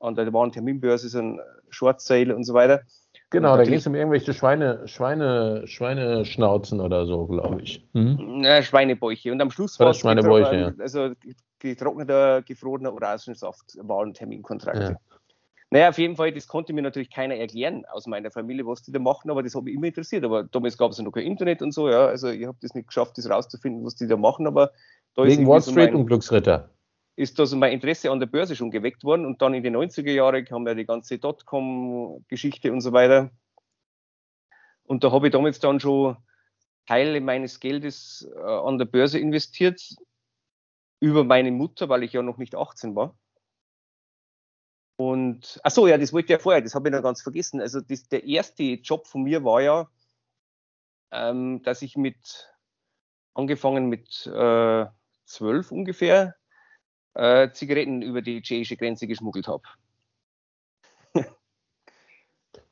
[0.00, 2.82] an der waren Terminbörse so ein Short Sale und so weiter.
[3.30, 7.88] Genau, da ging es um irgendwelche Schweine, Schweine, Schweineschnauzen oder so, glaube ich.
[7.94, 8.42] Mhm.
[8.44, 9.32] Ja, Schweinebäuche.
[9.32, 10.72] Und am Schluss war es Schweinebäuche, ja.
[10.78, 11.12] also
[11.58, 14.98] getrockneter, gefrorener Orangensaft waren Terminkontrakte.
[14.98, 15.18] Ja.
[15.72, 18.92] Naja, auf jeden Fall, das konnte mir natürlich keiner erklären aus meiner Familie, was die
[18.92, 20.22] da machen, aber das hat mich immer interessiert.
[20.22, 22.08] Aber damals gab es ja noch kein Internet und so, ja.
[22.08, 24.72] Also ich habe das nicht geschafft, das rauszufinden, was die da machen, aber
[25.14, 26.68] da Wegen Wall Street so mein, und Glücksritter.
[27.16, 29.74] Ist da so mein Interesse an der Börse schon geweckt worden und dann in den
[29.74, 33.30] 90er Jahren kam ja die ganze Dotcom-Geschichte und so weiter.
[34.84, 36.18] Und da habe ich damals dann schon
[36.86, 39.80] Teile meines Geldes äh, an der Börse investiert
[41.00, 43.16] über meine Mutter, weil ich ja noch nicht 18 war.
[45.02, 47.60] Und, ach so, ja, das wollte ich ja vorher, das habe ich noch ganz vergessen.
[47.60, 49.88] Also, das, der erste Job von mir war ja,
[51.10, 52.48] ähm, dass ich mit,
[53.34, 54.86] angefangen mit äh,
[55.24, 56.36] zwölf ungefähr,
[57.14, 59.64] äh, Zigaretten über die tschechische Grenze geschmuggelt habe.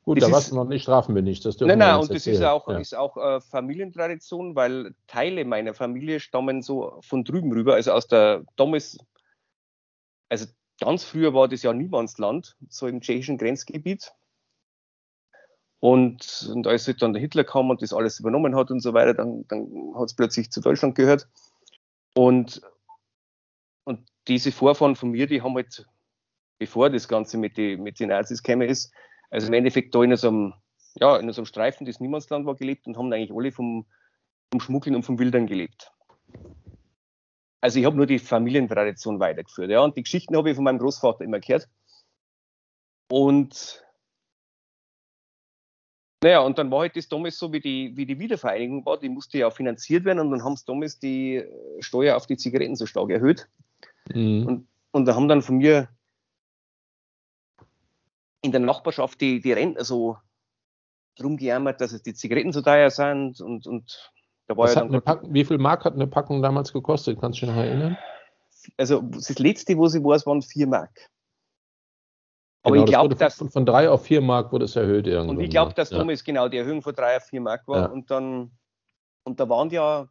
[0.05, 1.41] Gut, das da warst du noch nicht strafmündig.
[1.41, 2.35] Das nein, nein, und das erzählen.
[2.37, 2.77] ist auch, ja.
[2.77, 8.07] ist auch äh, Familientradition, weil Teile meiner Familie stammen so von drüben rüber, also aus
[8.07, 8.97] der damals,
[10.29, 10.45] also
[10.81, 14.13] Ganz früher war das ja Niemandsland, so im tschechischen Grenzgebiet.
[15.79, 19.13] Und, und als dann der Hitler kam und das alles übernommen hat und so weiter,
[19.13, 21.27] dann, dann hat es plötzlich zu Deutschland gehört.
[22.15, 22.61] Und,
[23.83, 25.85] und diese Vorfahren von mir, die haben halt,
[26.57, 28.91] bevor das Ganze mit, die, mit den Nazis käme, ist,
[29.29, 30.53] also im Endeffekt da in so einem,
[30.95, 33.85] ja, in so einem Streifen, das Niemandsland war, gelebt und haben eigentlich alle vom,
[34.51, 35.91] vom Schmuggeln und vom Wildern gelebt.
[37.61, 39.69] Also ich habe nur die Familientradition weitergeführt.
[39.69, 41.69] Ja, und die Geschichten habe ich von meinem Großvater immer gehört.
[43.09, 43.83] Und
[46.23, 49.09] naja, und dann war halt das damals so, wie die, wie die Wiedervereinigung war, die
[49.09, 51.43] musste ja auch finanziert werden und dann haben sie damals die
[51.79, 53.47] Steuer auf die Zigaretten so stark erhöht.
[54.13, 54.45] Mhm.
[54.45, 55.89] Und, und da haben dann von mir
[58.43, 60.17] in der Nachbarschaft die, die Rentner so
[61.17, 64.11] drum gejammert, dass die Zigaretten so teuer sind und, und
[64.55, 67.19] ja wie viel Mark hat eine Packung damals gekostet?
[67.19, 67.97] Kannst du dich noch erinnern?
[68.77, 70.91] Also das letzte, wo sie war, waren 4 Mark.
[72.63, 73.35] Aber genau, ich glaube, dass.
[73.35, 75.37] Von, von 3 auf 4 Mark wurde es erhöht irgendwann.
[75.37, 75.97] Und ich glaube, dass ja.
[75.97, 77.81] damals genau die Erhöhung von 3 auf 4 Mark war.
[77.81, 77.87] Ja.
[77.87, 78.51] Und dann,
[79.23, 80.07] und da waren ja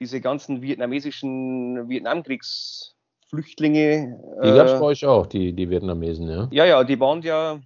[0.00, 4.20] diese ganzen vietnamesischen Vietnamkriegsflüchtlinge.
[4.44, 6.46] Die gab es äh, bei euch auch, die, die Vietnamesen, ja?
[6.50, 7.58] Ja, ja, die waren ja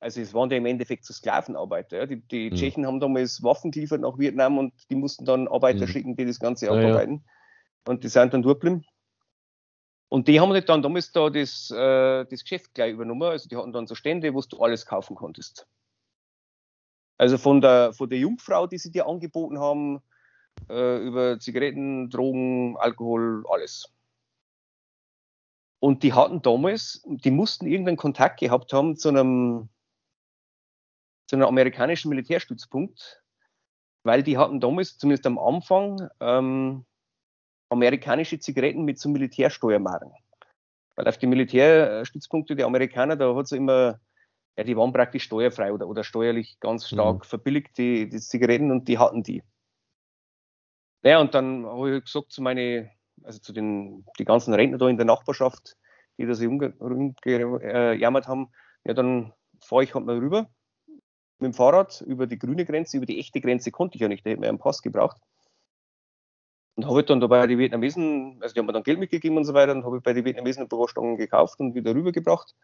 [0.00, 1.98] also es waren ja im Endeffekt so Sklavenarbeiter.
[1.98, 2.06] Ja.
[2.06, 2.54] Die, die mhm.
[2.54, 5.90] Tschechen haben damals Waffen geliefert nach Vietnam und die mussten dann Arbeiter mhm.
[5.90, 7.24] schicken, die das Ganze abarbeiten.
[7.24, 7.92] Ja.
[7.92, 8.84] Und die sind dann durchgeblieben.
[10.08, 13.22] Und die haben halt dann damals da das, äh, das Geschäft gleich übernommen.
[13.22, 15.66] Also die hatten dann so Stände, wo du alles kaufen konntest.
[17.18, 20.00] Also von der, von der Jungfrau, die sie dir angeboten haben,
[20.68, 23.92] äh, über Zigaretten, Drogen, Alkohol, alles.
[25.80, 29.68] Und die hatten damals, die mussten irgendeinen Kontakt gehabt haben zu einem
[31.26, 33.22] zu einem amerikanischen Militärstützpunkt,
[34.04, 36.84] weil die hatten damals, zumindest am Anfang, ähm,
[37.68, 40.12] amerikanische Zigaretten mit so Militärsteuermarken.
[40.94, 44.00] Weil auf die Militärstützpunkte der Amerikaner, da hat es immer,
[44.56, 47.24] ja, die waren praktisch steuerfrei oder, oder steuerlich ganz stark mhm.
[47.24, 49.42] verbilligt, die, die Zigaretten, und die hatten die.
[51.02, 52.90] Ja, und dann habe ich gesagt zu meinen
[53.24, 55.76] also zu den die ganzen Rentner da in der Nachbarschaft,
[56.18, 58.48] die da sich umgejammert haben,
[58.84, 60.48] ja, dann fahre ich halt mal rüber
[61.38, 64.24] mit dem Fahrrad über die grüne Grenze, über die echte Grenze konnte ich ja nicht,
[64.24, 65.18] da hätte man einen Pass gebraucht.
[66.76, 69.54] Und habe dann dabei die Vietnamesen, also die haben mir dann Geld mitgegeben und so
[69.54, 72.54] weiter, und habe bei den Vietnamesen ein paar Stangen gekauft und wieder rübergebracht.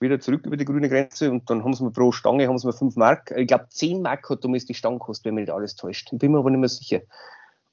[0.00, 2.66] Wieder zurück über die grüne Grenze und dann haben sie mir pro Stange haben sie
[2.66, 5.52] mir 5 Mark, ich glaube 10 Mark hat damals die Stange gekostet, wenn mich nicht
[5.54, 6.10] alles täuscht.
[6.12, 7.02] Ich bin mir aber nicht mehr sicher.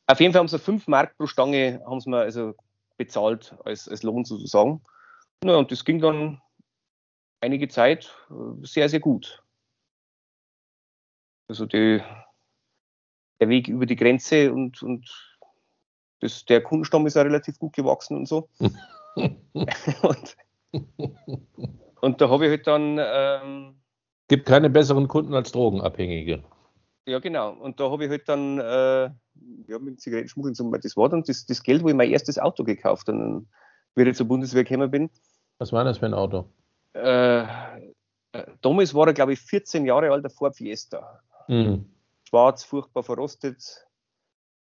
[0.08, 2.54] Auf jeden Fall haben sie 5 Mark pro Stange haben sie mir also
[2.98, 4.82] bezahlt als, als Lohn sozusagen.
[5.44, 6.42] Na, und das ging dann
[7.42, 9.44] einige Zeit äh, sehr, sehr gut.
[11.48, 12.02] Also die,
[13.40, 15.08] der Weg über die Grenze und, und
[16.20, 18.50] das, der Kundenstamm ist ja relativ gut gewachsen und so.
[19.16, 20.38] und,
[22.02, 23.00] und, da habe ich halt dann.
[23.00, 23.76] Ähm,
[24.28, 26.44] Gibt keine besseren Kunden als Drogenabhängige.
[27.06, 27.52] Ja, genau.
[27.54, 29.10] Und da habe ich halt dann äh,
[29.68, 32.38] ja, mit dem Zigarettenschmuggel so, das war dann das, das Geld, wo ich mein erstes
[32.38, 33.48] Auto gekauft habe, dann,
[33.96, 35.10] wie ich zur Bundeswehr gekommen bin.
[35.60, 36.50] Was war das für ein Auto?
[36.94, 37.46] Äh, äh
[38.62, 41.22] damals war er, glaube ich, 14 Jahre alt, der Ford Fiesta.
[41.48, 41.86] Mhm.
[42.28, 43.88] Schwarz, furchtbar verrostet,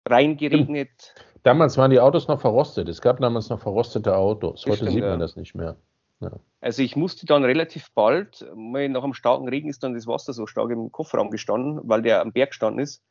[0.07, 1.13] reingeregnet.
[1.43, 2.87] Damals waren die Autos noch verrostet.
[2.87, 4.65] Es gab damals noch verrostete Autos.
[4.65, 5.17] Heute stimmt, sieht man ja.
[5.17, 5.75] das nicht mehr.
[6.19, 6.31] Ja.
[6.61, 10.45] Also ich musste dann relativ bald, nach einem starken Regen ist dann das Wasser so
[10.45, 13.03] stark im Kofferraum gestanden, weil der am Berg gestanden ist.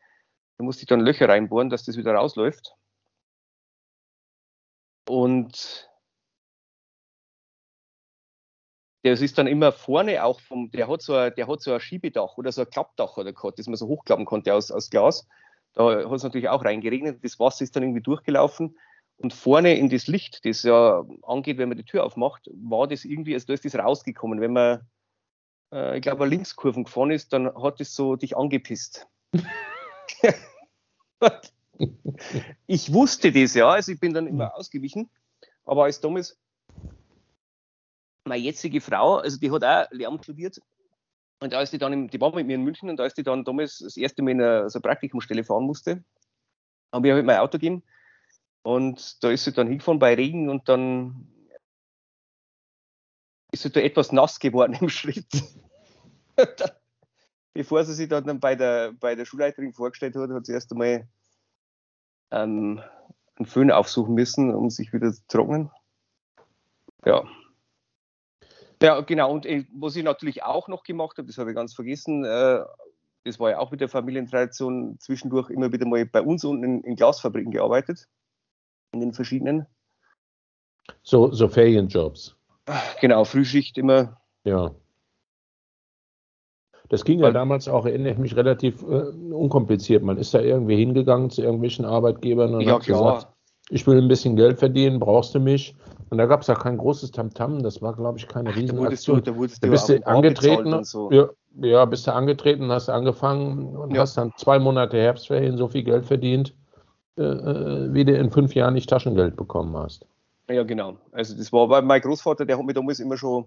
[0.58, 2.76] Da musste ich dann Löcher reinbohren, dass das wieder rausläuft.
[5.08, 5.89] Und
[9.03, 11.80] das ist dann immer vorne auch vom, der hat so ein, der hat so ein
[11.80, 14.90] Schiebedach oder so ein Klappdach hat er gehabt, das man so hochklappen konnte aus, aus
[14.90, 15.26] Glas.
[15.74, 17.24] Da hat es natürlich auch reingeregnet.
[17.24, 18.76] Das Wasser ist dann irgendwie durchgelaufen.
[19.16, 23.05] Und vorne in das Licht, das ja angeht, wenn man die Tür aufmacht, war das
[23.05, 24.40] irgendwie, also da ist das rausgekommen.
[24.40, 24.80] Wenn man,
[25.72, 29.07] äh, ich glaube, Linkskurven gefahren ist, dann hat es so dich angepisst.
[32.66, 35.11] ich wusste das ja, also ich bin dann immer ausgewichen.
[35.64, 36.38] Aber als damals
[38.31, 40.61] meine jetzige Frau, also die hat auch Lärm studiert.
[41.41, 43.45] Und als die dann, im, die war mit mir in München und als die dann
[43.45, 46.05] damals das erste Mal in einer so Praktikumsstelle fahren musste,
[46.93, 47.83] habe ich halt mein Auto gegeben.
[48.62, 51.28] Und da ist sie dann hingefahren bei Regen und dann
[53.53, 55.26] ist sie da etwas nass geworden im Schritt.
[57.53, 61.09] Bevor sie sich dann bei der, bei der Schulleiterin vorgestellt hat, hat sie erst einmal
[62.31, 62.81] ähm,
[63.37, 65.70] einen Föhn aufsuchen müssen, um sich wieder zu trocknen.
[67.05, 67.24] Ja,
[68.83, 69.33] ja, genau.
[69.33, 72.61] Und äh, was ich natürlich auch noch gemacht habe, das habe ich ganz vergessen, äh,
[73.24, 76.81] das war ja auch mit der Familientradition, zwischendurch immer wieder mal bei uns unten in,
[76.83, 78.09] in Glasfabriken gearbeitet.
[78.93, 79.66] In den verschiedenen.
[81.03, 82.37] So, so Ferienjobs.
[83.01, 84.20] Genau, Frühschicht immer.
[84.45, 84.74] Ja.
[86.89, 88.87] Das ging ja damals auch, erinnere ich mich, relativ äh,
[89.33, 90.03] unkompliziert.
[90.03, 93.14] Man ist da irgendwie hingegangen zu irgendwelchen Arbeitgebern und ja, hat klar.
[93.14, 93.33] gesagt,
[93.71, 95.75] ich will ein bisschen Geld verdienen, brauchst du mich?
[96.11, 99.23] Und da gab es ja kein großes Tamtam, -Tam, das war, glaube ich, keine Riesenaktion.
[99.23, 101.11] Da, wurdest du, da, bist du angetreten, so.
[101.12, 101.29] ja,
[101.61, 104.01] ja, bist du angetreten, hast angefangen und ja.
[104.01, 106.55] hast dann zwei Monate Herbstferien so viel Geld verdient,
[107.16, 110.05] äh, äh, wie du in fünf Jahren nicht Taschengeld bekommen hast.
[110.49, 110.97] Ja, genau.
[111.12, 113.45] Also das war bei mein Großvater, der hat mich damals immer schon,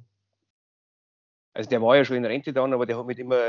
[1.54, 3.40] also der war ja schon in Rente dann, aber der hat mich immer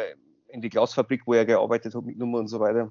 [0.49, 2.91] in die Glasfabrik, wo er gearbeitet hat, mitgenommen und so weiter.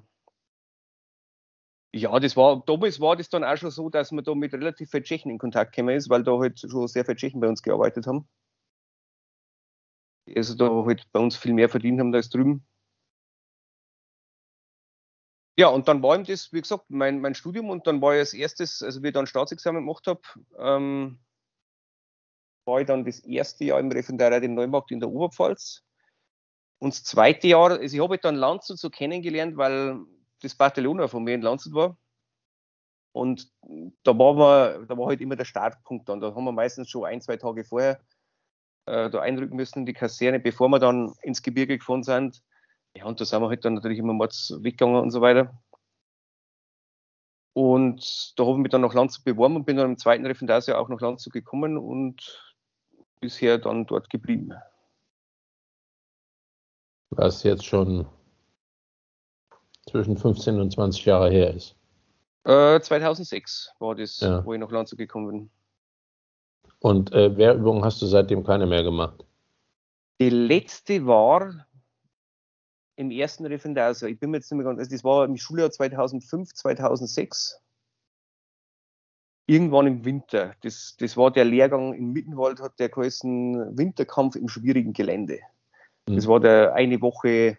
[1.96, 4.90] Ja, das war, damals war das dann auch schon so, dass man da mit relativ
[4.90, 7.62] vielen Tschechen in Kontakt gekommen ist, weil da halt schon sehr viele Tschechen bei uns
[7.62, 8.28] gearbeitet haben.
[10.34, 12.66] Also da halt bei uns viel mehr verdient haben als drüben.
[15.56, 18.18] Ja, und dann war ihm das, wie gesagt, mein, mein Studium und dann war ich
[18.18, 20.20] als erstes, also wie ich dann Staatsexamen gemacht habe,
[20.58, 21.20] ähm,
[22.64, 25.84] war ich dann das erste Jahr im Referendariat in Neumarkt in der Oberpfalz.
[26.80, 30.04] Und das zweite Jahr, also ich habe halt dann Landshut so kennengelernt, weil
[30.44, 31.96] das Bataillon von mir in Landshut war.
[33.12, 33.50] Und
[34.02, 36.20] da war, man, da war halt immer der Startpunkt dann.
[36.20, 38.00] Da haben wir meistens schon ein, zwei Tage vorher
[38.86, 42.42] äh, da einrücken müssen in die Kaserne, bevor wir dann ins Gebirge gefahren sind.
[42.96, 45.56] Ja, und da sind wir halt dann natürlich immer mal weggegangen und so weiter.
[47.52, 50.76] Und da habe ich mich dann nach Landshut beworben und bin dann im zweiten Referendariat
[50.76, 52.56] auch nach Landshut gekommen und
[53.20, 54.52] bisher dann dort geblieben.
[57.10, 58.08] Was jetzt schon
[59.94, 61.76] zwischen 15 und 20 Jahre her ist.
[62.42, 64.44] Äh, 2006 war das, ja.
[64.44, 65.50] wo ich nach Landshut gekommen bin.
[66.80, 69.24] Und äh, Wehrübungen hast du seitdem keine mehr gemacht?
[70.20, 71.66] Die letzte war
[72.96, 75.36] im ersten Referendar, also ich bin mir jetzt nicht mehr ganz, also das war im
[75.36, 77.60] Schuljahr 2005, 2006.
[79.46, 80.54] Irgendwann im Winter.
[80.62, 85.38] Das, das war der Lehrgang in Mittenwald, hat der geheißen Winterkampf im schwierigen Gelände.
[86.06, 86.30] Das mhm.
[86.30, 87.58] war der eine Woche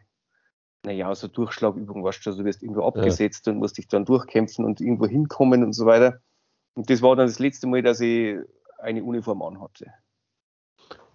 [0.85, 3.53] naja, so Durchschlagübung, weißt du, du wirst irgendwo abgesetzt ja.
[3.53, 6.19] und musst dich dann durchkämpfen und irgendwo hinkommen und so weiter.
[6.75, 8.37] Und das war dann das letzte Mal, dass ich
[8.79, 9.87] eine Uniform anhatte.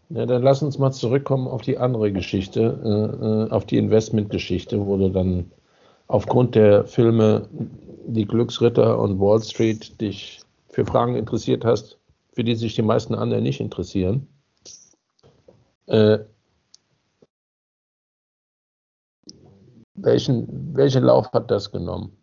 [0.09, 4.85] Ja, dann lass uns mal zurückkommen auf die andere Geschichte, äh, äh auf die Investmentgeschichte,
[4.85, 5.53] wo du dann
[6.09, 7.49] aufgrund der Filme
[8.07, 11.99] Die Glücksritter und Wall Street dich für Fragen interessiert hast,
[12.33, 14.27] für die sich die meisten anderen nicht interessieren.
[15.87, 16.21] Äh,
[20.03, 22.16] welchen, welchen Lauf hat das genommen?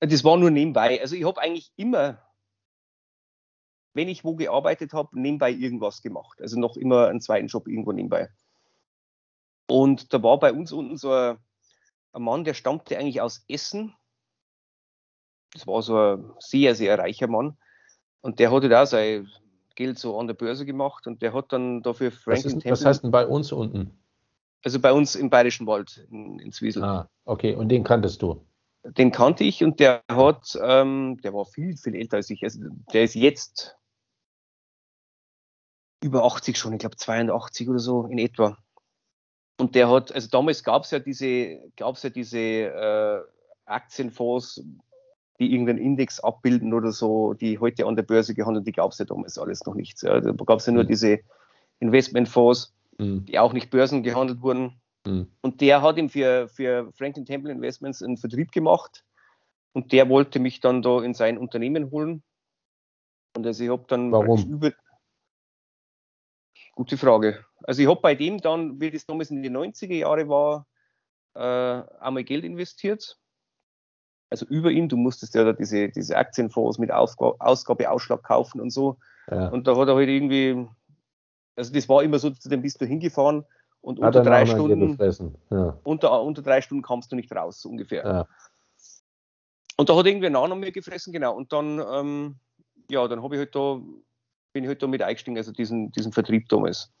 [0.00, 1.00] Das war nur nebenbei.
[1.00, 2.22] Also ich habe eigentlich immer,
[3.94, 6.40] wenn ich wo gearbeitet habe, nebenbei irgendwas gemacht.
[6.40, 8.28] Also noch immer einen zweiten Job irgendwo nebenbei.
[9.68, 11.38] Und da war bei uns unten so ein,
[12.12, 13.94] ein Mann, der stammte eigentlich aus Essen.
[15.52, 17.56] Das war so ein sehr, sehr reicher Mann.
[18.20, 19.28] Und der hatte da sein
[19.74, 22.84] Geld so an der Börse gemacht und der hat dann dafür Franklin was, ist, was
[22.84, 23.96] heißt denn bei uns unten?
[24.64, 26.84] Also bei uns im Bayerischen Wald in, in Zwiesel.
[26.84, 27.54] Ah, okay.
[27.54, 28.44] Und den kanntest du?
[28.84, 32.42] Den kannte ich und der hat, ähm, der war viel, viel älter als ich.
[32.42, 32.60] Also
[32.92, 33.76] der ist jetzt
[36.02, 38.56] über 80 schon, ich glaube 82 oder so in etwa.
[39.60, 43.20] Und der hat, also damals gab es ja diese, gab ja diese äh,
[43.66, 44.62] Aktienfonds,
[45.40, 48.98] die irgendeinen Index abbilden oder so, die heute an der Börse gehandelt, die gab es
[48.98, 50.02] ja damals alles noch nicht.
[50.02, 50.20] Ja.
[50.20, 50.88] Da gab es ja nur mhm.
[50.88, 51.18] diese
[51.80, 53.24] Investmentfonds, mhm.
[53.26, 54.80] die auch nicht Börsen gehandelt wurden.
[55.06, 55.30] Mhm.
[55.40, 59.04] Und der hat ihm für, für Franklin Temple Investments einen Vertrieb gemacht
[59.72, 62.22] und der wollte mich dann da in sein Unternehmen holen.
[63.36, 64.44] Und also ich habe dann Warum?
[64.50, 64.72] über.
[66.74, 67.44] Gute Frage.
[67.64, 70.66] Also ich habe bei dem dann, wie das damals in den 90er Jahre war,
[71.34, 73.18] äh, einmal Geld investiert
[74.30, 78.98] also über ihn, du musstest ja diese, diese Aktienfonds mit Ausgabeausschlag kaufen und so.
[79.30, 79.48] Ja.
[79.48, 80.66] Und da hat er halt irgendwie,
[81.58, 83.44] also das war immer so, zu dem bist du hingefahren
[83.80, 84.98] und unter drei Stunden,
[85.50, 85.78] ja.
[85.84, 88.04] unter, unter drei Stunden kamst du nicht raus, so ungefähr.
[88.04, 88.28] Ja.
[89.76, 91.36] Und da hat irgendwie ein Nano mir gefressen, genau.
[91.36, 92.36] Und dann, ähm,
[92.90, 93.80] ja, dann habe ich halt da,
[94.52, 96.92] bin ich halt da mit eingestiegen, also diesen, diesen Vertrieb damals.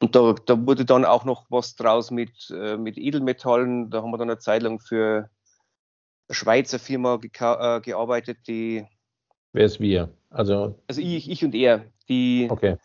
[0.00, 3.90] Und da, da wurde dann auch noch was draus mit, äh, mit Edelmetallen.
[3.90, 5.30] Da haben wir dann eine Zeit lang für
[6.30, 8.86] Schweizer Firma äh, gearbeitet, die.
[9.52, 10.12] Wer ist wir?
[10.30, 12.78] Also, also ich, ich und er, die okay.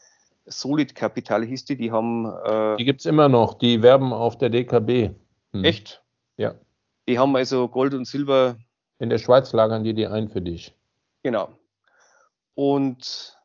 [0.48, 2.26] Solid Capital hieß die, die haben.
[2.26, 5.16] Äh, die gibt es immer noch, die werben auf der DKB.
[5.54, 5.64] Hm.
[5.64, 6.04] Echt?
[6.38, 6.56] Ja.
[7.08, 8.58] Die haben also Gold und Silber.
[9.00, 10.74] In der Schweiz lagern die die ein für dich.
[11.24, 11.50] Genau.
[12.56, 13.38] Und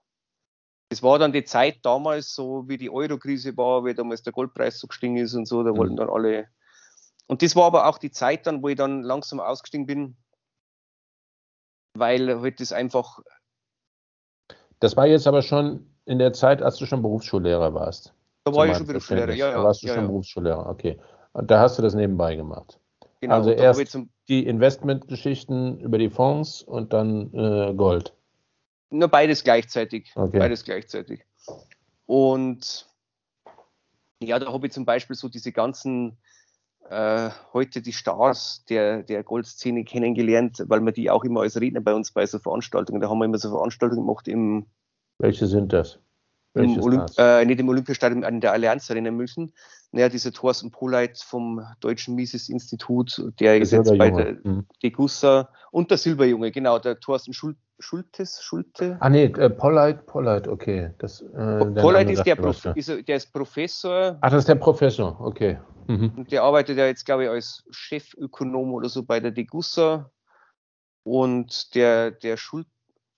[0.89, 4.79] es war dann die Zeit damals, so wie die Euro-Krise war, wie damals der Goldpreis
[4.79, 5.77] so gestiegen ist und so, da mhm.
[5.77, 6.49] wollten dann alle
[7.33, 10.17] und das war aber auch die Zeit dann, wo ich dann langsam ausgestiegen bin,
[11.95, 13.21] weil halt das einfach.
[14.81, 18.15] Das war jetzt aber schon in der Zeit, als du schon Berufsschullehrer warst.
[18.45, 19.57] Da war ich schon Berufsschullehrer, ja, ja.
[19.57, 20.09] Da warst du ja, schon ja.
[20.09, 20.99] Berufsschullehrer, okay.
[21.33, 22.79] Und da hast du das nebenbei gemacht.
[23.21, 23.99] Genau, also erst
[24.29, 28.15] die Investmentgeschichten über die Fonds und dann äh, Gold.
[28.91, 30.11] Nur beides gleichzeitig.
[30.15, 30.39] Okay.
[30.39, 31.25] Beides gleichzeitig.
[32.07, 32.89] Und
[34.21, 36.19] ja, da habe ich zum Beispiel so diese ganzen
[36.89, 41.81] äh, heute die Stars der, der Goldszene kennengelernt, weil wir die auch immer als Redner
[41.81, 44.67] bei uns bei so Veranstaltungen, da haben wir immer so Veranstaltungen gemacht im.
[45.19, 45.99] Welche sind das?
[46.55, 49.53] Im Olymp äh, nicht im Olympiastadion, an der Allianz Arena München.
[49.91, 54.67] Naja, dieser Thorsten Poleit vom Deutschen Mises-Institut, der, der ist jetzt bei der mhm.
[54.83, 58.97] Degussa und der Silberjunge, genau, der Thorsten Schul Schultes, Schulte.
[59.01, 60.91] Ah nee, äh, Polleit, Polleit, okay.
[60.99, 64.19] Das, äh, Polleit ist der, Prof, ist, der ist Professor.
[64.21, 65.59] Ach, das ist der Professor, okay.
[65.89, 66.13] Mhm.
[66.17, 70.11] Und der arbeitet ja jetzt, glaube ich, als Chefökonom oder so bei der Degussa.
[71.03, 72.65] Und der, der Schul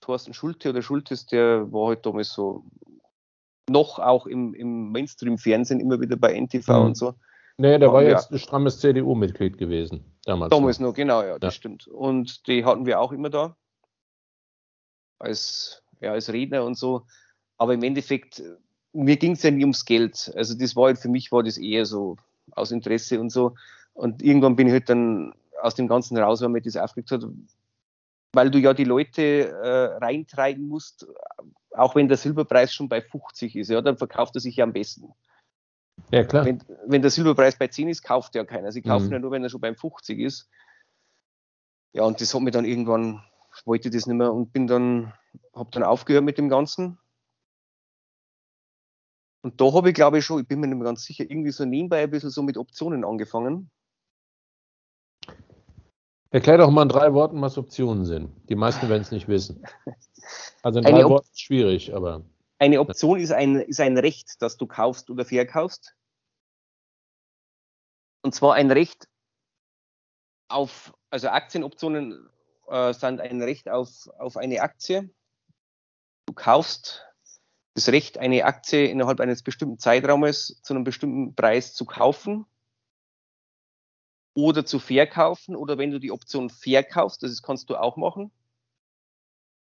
[0.05, 2.63] Thorsten Schulte oder Schultes, der war halt damals so
[3.67, 6.85] noch auch im, im Mainstream-Fernsehen immer wieder bei NTV mhm.
[6.85, 7.15] und so.
[7.57, 10.03] Nee, der war jetzt ein strammes CDU-Mitglied gewesen.
[10.25, 10.51] Damals.
[10.51, 11.57] Damals noch, genau, ja, das ja.
[11.57, 11.87] stimmt.
[11.87, 13.55] Und die hatten wir auch immer da.
[15.19, 17.07] Als, ja, als Redner und so.
[17.57, 18.43] Aber im Endeffekt,
[18.93, 20.31] mir ging es ja nie ums Geld.
[20.35, 22.17] Also das war halt, für mich war das eher so
[22.51, 23.55] aus Interesse und so.
[23.93, 27.23] Und irgendwann bin ich halt dann aus dem Ganzen raus, weil mir das aufgeregt hat,
[28.35, 31.07] weil du ja die Leute äh, reintreiben musst,
[31.71, 34.73] auch wenn der Silberpreis schon bei 50 ist, ja, dann verkauft er sich ja am
[34.73, 35.13] besten.
[36.11, 36.45] Ja, klar.
[36.45, 38.71] Wenn, wenn der Silberpreis bei 10 ist, kauft ja keiner.
[38.71, 39.13] Sie kaufen mhm.
[39.13, 40.49] ja nur, wenn er schon beim 50 ist.
[41.93, 43.23] Ja, und das hat mir dann irgendwann,
[43.63, 45.13] wollte ich das nicht mehr und bin dann,
[45.53, 46.97] habe dann aufgehört mit dem Ganzen
[49.45, 51.51] und da habe ich, glaube ich, schon, ich bin mir nicht mehr ganz sicher, irgendwie
[51.51, 53.69] so nebenbei ein bisschen so mit Optionen angefangen.
[56.35, 58.29] Erklär doch mal in drei Worten, was Optionen sind.
[58.49, 59.65] Die meisten werden es nicht wissen.
[60.63, 62.25] Also in drei eine Worten ist schwierig, aber.
[62.59, 65.95] Eine Option ist ein, ist ein Recht, das du kaufst oder verkaufst.
[68.21, 69.07] Und zwar ein Recht
[70.49, 72.27] auf, also Aktienoptionen
[72.67, 75.09] äh, sind ein Recht auf, auf eine Aktie.
[76.25, 77.05] Du kaufst
[77.75, 82.45] das Recht, eine Aktie innerhalb eines bestimmten Zeitraumes zu einem bestimmten Preis zu kaufen
[84.35, 85.55] oder zu verkaufen.
[85.55, 88.31] Oder wenn du die Option verkaufst, das kannst du auch machen,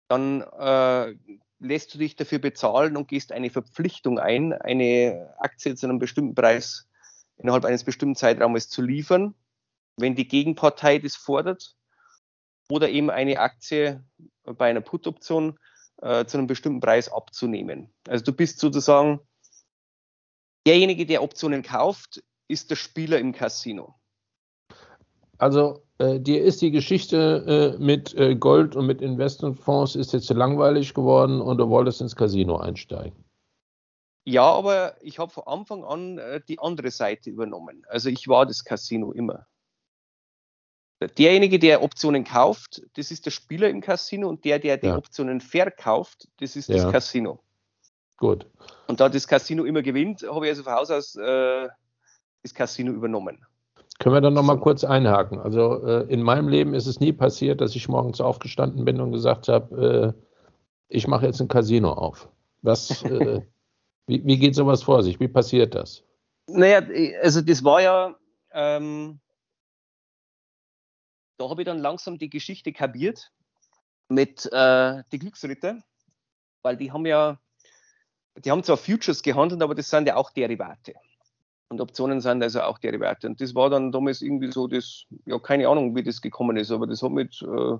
[0.08, 1.16] dann äh,
[1.60, 6.36] lässt du dich dafür bezahlen und gehst eine Verpflichtung ein, eine Aktie zu einem bestimmten
[6.36, 6.88] Preis
[7.38, 9.36] innerhalb eines bestimmten Zeitraumes zu liefern,
[9.98, 11.76] wenn die Gegenpartei das fordert,
[12.70, 14.04] oder eben eine Aktie
[14.44, 15.60] bei einer Put-Option
[16.02, 17.94] äh, zu einem bestimmten Preis abzunehmen.
[18.08, 19.20] Also du bist sozusagen
[20.66, 24.01] derjenige, der Optionen kauft, ist der Spieler im Casino.
[25.42, 30.30] Also äh, dir ist die Geschichte äh, mit äh, Gold und mit Investmentfonds ist jetzt
[30.30, 33.26] langweilig geworden und du wolltest ins Casino einsteigen.
[34.24, 37.84] Ja, aber ich habe von Anfang an äh, die andere Seite übernommen.
[37.90, 39.48] Also ich war das Casino immer.
[41.18, 44.96] Derjenige, der Optionen kauft, das ist der Spieler im Casino und der, der die ja.
[44.96, 46.92] Optionen verkauft, das ist das ja.
[46.92, 47.40] Casino.
[48.18, 48.46] Gut.
[48.86, 51.68] Und da das Casino immer gewinnt, habe ich also von Haus aus äh,
[52.44, 53.44] das Casino übernommen.
[54.02, 55.38] Können wir dann nochmal kurz einhaken?
[55.38, 59.12] Also äh, in meinem Leben ist es nie passiert, dass ich morgens aufgestanden bin und
[59.12, 60.26] gesagt habe, äh,
[60.88, 62.28] ich mache jetzt ein Casino auf.
[62.64, 63.42] Was, äh,
[64.08, 65.20] wie, wie, geht sowas vor sich?
[65.20, 66.04] Wie passiert das?
[66.48, 66.82] Naja,
[67.22, 68.16] also das war ja,
[68.54, 69.20] ähm,
[71.38, 73.32] da habe ich dann langsam die Geschichte kapiert
[74.10, 75.78] mit äh, die Glücksritter,
[76.64, 77.40] weil die haben ja,
[78.36, 80.96] die haben zwar Futures gehandelt, aber das sind ja auch Derivate.
[81.72, 83.28] Und Optionen sind also auch Derivate.
[83.28, 86.70] Und das war dann damals irgendwie so das, ja, keine Ahnung, wie das gekommen ist,
[86.70, 87.78] aber das hat mit, äh,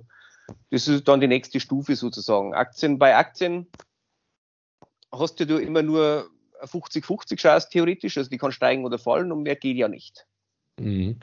[0.70, 2.54] das ist dann die nächste Stufe sozusagen.
[2.54, 3.68] Aktien, bei Aktien
[5.12, 6.30] hast du immer nur
[6.62, 10.26] 50-50 Chance theoretisch, also die kann steigen oder fallen und mehr geht ja nicht.
[10.80, 11.20] Mhm.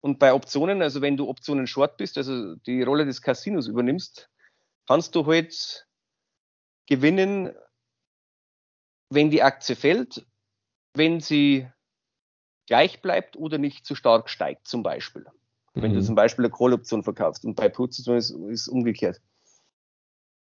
[0.00, 4.30] Und bei Optionen, also wenn du Optionen short bist, also die Rolle des Casinos übernimmst,
[4.86, 5.88] kannst du halt
[6.86, 7.52] gewinnen,
[9.10, 10.24] wenn die Aktie fällt,
[10.94, 11.66] wenn sie
[12.66, 15.26] gleich bleibt oder nicht zu stark steigt, zum Beispiel.
[15.74, 15.82] Mhm.
[15.82, 16.04] Wenn du mhm.
[16.04, 19.20] zum Beispiel eine Call-Option verkaufst und bei Puts ist es umgekehrt.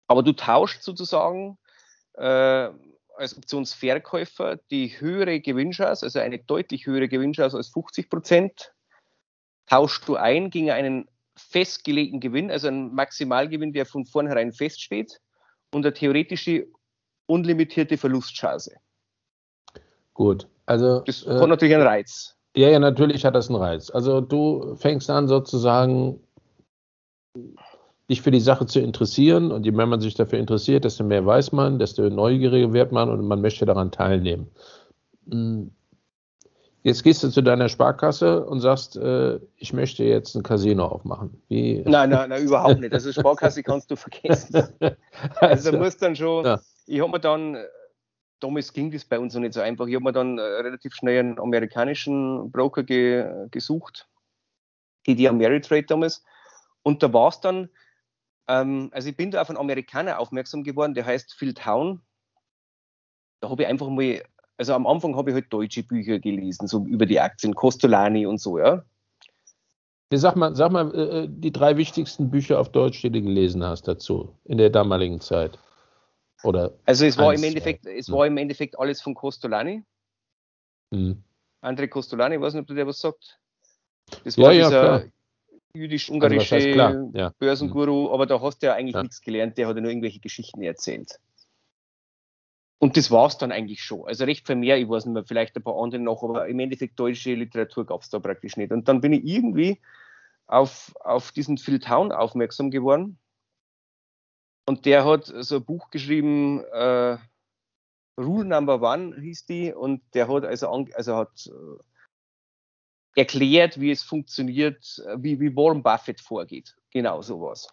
[0.07, 1.57] Aber du tauscht sozusagen
[2.15, 2.71] äh,
[3.17, 8.73] als Optionsverkäufer die höhere Gewinnchance, also eine deutlich höhere Gewinnchance als 50 Prozent
[9.67, 15.21] tauschst du ein gegen einen festgelegten Gewinn, also einen Maximalgewinn, der von vornherein feststeht
[15.73, 16.67] und eine theoretische
[17.27, 18.77] unlimitierte Verlustchance.
[20.15, 21.01] Gut, also.
[21.01, 22.37] Das äh, hat natürlich einen Reiz.
[22.57, 23.91] Ja, ja, natürlich hat das einen Reiz.
[23.91, 26.21] Also du fängst an sozusagen
[28.09, 31.25] dich für die Sache zu interessieren und je mehr man sich dafür interessiert, desto mehr
[31.25, 34.49] weiß man, desto neugieriger wird man und man möchte daran teilnehmen.
[35.31, 35.71] Hm,
[36.83, 41.43] Jetzt gehst du zu deiner Sparkasse und sagst, äh, ich möchte jetzt ein Casino aufmachen.
[41.49, 41.83] Wie?
[41.87, 42.95] Nein, nein, nein, überhaupt nicht.
[42.95, 44.55] Also Sparkasse kannst du vergessen.
[44.81, 44.97] Also,
[45.41, 46.61] also da musst dann schon, ja.
[46.87, 47.59] ich habe mir dann,
[48.41, 50.95] damals ging das bei uns noch nicht so einfach, ich habe mir dann äh, relativ
[50.95, 54.09] schnell einen amerikanischen Broker ge, gesucht,
[55.07, 56.24] die Ameritrade damals.
[56.82, 57.68] Und da war es dann,
[58.49, 62.01] ähm, also ich bin da auf einen Amerikaner aufmerksam geworden, der heißt Phil Town.
[63.41, 64.22] Da habe ich einfach mal
[64.61, 68.38] also am Anfang habe ich halt deutsche Bücher gelesen, so über die Aktien, Costolani und
[68.38, 68.84] so, ja.
[70.12, 73.88] Sag mal, sag mal äh, die drei wichtigsten Bücher auf Deutsch, die du gelesen hast
[73.88, 75.59] dazu in der damaligen Zeit.
[76.43, 77.97] Oder also es war im Endeffekt, zwei.
[77.97, 78.14] es hm.
[78.14, 79.84] war im Endeffekt alles von Costolani.
[80.93, 81.22] Hm.
[81.62, 83.38] André Costolani, ich weiß nicht, ob du dir was sagt.
[84.24, 85.11] Das war ja, dieser ja,
[85.74, 87.32] jüdisch-ungarische also, ja.
[87.38, 88.14] Börsenguru, hm.
[88.14, 89.03] aber da hast du ja eigentlich ja.
[89.03, 91.20] nichts gelernt, der hat ja nur irgendwelche Geschichten erzählt.
[92.82, 94.07] Und das war es dann eigentlich schon.
[94.07, 96.59] Also recht viel mehr, ich weiß nicht mehr, vielleicht ein paar andere noch, aber im
[96.61, 98.72] Endeffekt deutsche Literatur gab es da praktisch nicht.
[98.72, 99.78] Und dann bin ich irgendwie
[100.47, 103.18] auf, auf diesen Phil Town aufmerksam geworden.
[104.67, 107.19] Und der hat so ein Buch geschrieben, äh,
[108.19, 114.03] Rule Number One hieß die, und der hat also, also hat äh, erklärt, wie es
[114.03, 116.77] funktioniert, wie, wie Warren Buffett vorgeht.
[116.91, 117.69] Genau sowas.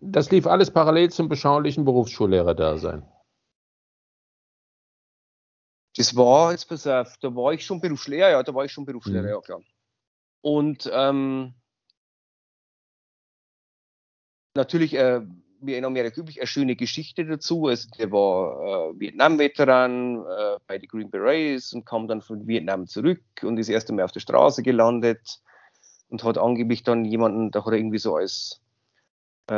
[0.00, 3.06] Das lief alles parallel zum beschaulichen Berufsschullehrer-Dasein.
[5.96, 8.84] Das war, jetzt pass auf, da war ich schon Berufslehrer, ja, da war ich schon
[8.84, 9.28] Berufslehrer, mhm.
[9.28, 9.62] ja klar.
[10.42, 11.54] Und ähm,
[14.54, 15.22] natürlich, äh,
[15.60, 17.66] wie in Amerika üblich, eine schöne Geschichte dazu.
[17.66, 22.86] Also der war äh, Vietnam-Veteran äh, bei den Green Berets und kam dann von Vietnam
[22.86, 25.40] zurück und ist erst einmal auf der Straße gelandet
[26.08, 28.60] und hat angeblich dann jemanden, da hat er irgendwie so als
[29.48, 29.54] äh,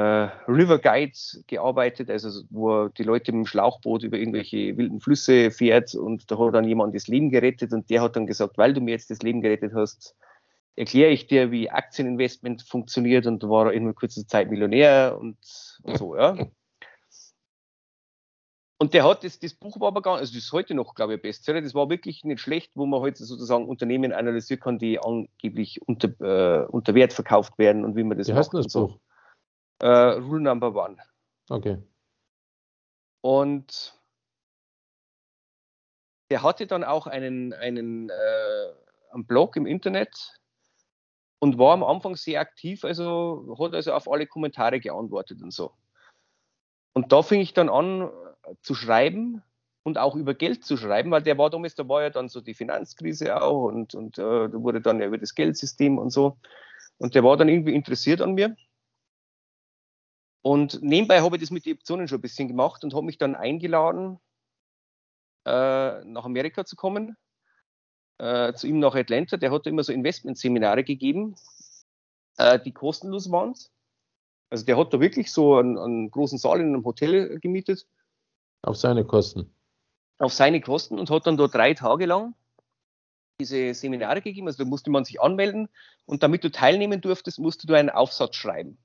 [0.48, 1.12] River Guide
[1.46, 6.38] gearbeitet, also wo die Leute mit dem Schlauchboot über irgendwelche wilden Flüsse fährt und da
[6.38, 9.10] hat dann jemand das Leben gerettet und der hat dann gesagt, weil du mir jetzt
[9.10, 10.14] das Leben gerettet hast,
[10.78, 15.36] erkläre ich dir, wie Aktieninvestment funktioniert und war in kurzer Zeit Millionär und,
[15.82, 16.36] und so, ja.
[18.80, 21.16] Und der hat das, das Buch war aber gar also das ist heute noch, glaube
[21.16, 21.60] ich, Bestseller.
[21.60, 26.08] Das war wirklich nicht schlecht, wo man heute sozusagen Unternehmen analysieren kann, die angeblich unter,
[26.20, 28.52] äh, unter Wert verkauft werden und wie man das wie macht.
[28.52, 29.00] Wie heißt das Buch?
[29.82, 30.96] Äh, Rule Number One.
[31.50, 31.78] Okay.
[33.20, 33.98] Und
[36.30, 38.72] der hatte dann auch einen, einen, äh,
[39.10, 40.37] einen Blog im Internet
[41.40, 45.72] und war am Anfang sehr aktiv, also hat also auf alle Kommentare geantwortet und so.
[46.92, 49.42] Und da fing ich dann an äh, zu schreiben
[49.84, 52.40] und auch über Geld zu schreiben, weil der war damals, da war ja dann so
[52.40, 56.36] die Finanzkrise auch und, und äh, da wurde dann ja über das Geldsystem und so.
[56.98, 58.56] Und der war dann irgendwie interessiert an mir.
[60.42, 63.18] Und nebenbei habe ich das mit den Optionen schon ein bisschen gemacht und habe mich
[63.18, 64.18] dann eingeladen,
[65.44, 67.16] äh, nach Amerika zu kommen,
[68.18, 69.36] äh, zu ihm nach Atlanta.
[69.36, 71.36] Der hat immer so Investmentseminare gegeben,
[72.36, 73.54] äh, die kostenlos waren.
[74.50, 77.86] Also der hat da wirklich so einen, einen großen Saal in einem Hotel gemietet.
[78.62, 79.54] Auf seine Kosten.
[80.18, 82.34] Auf seine Kosten und hat dann dort drei Tage lang
[83.40, 84.48] diese Seminare gegeben.
[84.48, 85.68] Also da musste man sich anmelden
[86.06, 88.78] und damit du teilnehmen durftest, musst du einen Aufsatz schreiben.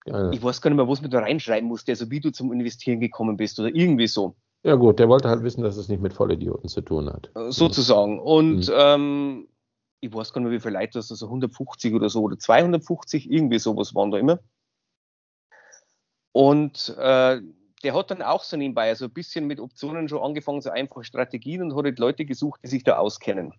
[0.00, 0.30] Geil.
[0.32, 2.98] Ich weiß gar nicht mehr, was man da reinschreiben musste, also wie du zum Investieren
[2.98, 4.36] gekommen bist oder irgendwie so.
[4.64, 7.30] Ja gut, der wollte halt wissen, dass es nicht mit Vollidioten zu tun hat.
[7.48, 8.18] Sozusagen.
[8.18, 8.74] Und mhm.
[8.74, 9.48] ähm,
[10.00, 13.58] ich weiß gar nicht wie viele Leute das, also 150 oder so oder 250, irgendwie
[13.58, 14.40] sowas waren da immer.
[16.32, 17.40] Und äh,
[17.82, 21.04] der hat dann auch so nebenbei, also ein bisschen mit Optionen schon angefangen, so einfache
[21.04, 23.54] Strategien und hat halt Leute gesucht, die sich da auskennen.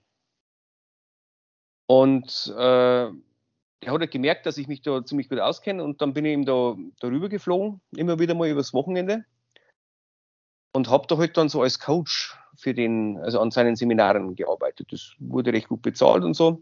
[1.88, 3.06] Und äh,
[3.82, 6.34] er hat halt gemerkt, dass ich mich da ziemlich gut auskenne und dann bin ich
[6.34, 9.26] ihm da darüber geflogen, immer wieder mal übers Wochenende
[10.74, 14.92] und habe da halt dann so als Coach für den, also an seinen Seminaren gearbeitet.
[14.92, 16.62] Das wurde recht gut bezahlt und so.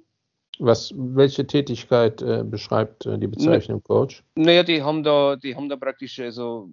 [0.60, 4.24] Was, welche Tätigkeit äh, beschreibt äh, die Bezeichnung Coach?
[4.36, 6.70] Naja, die haben da, die haben da praktisch, also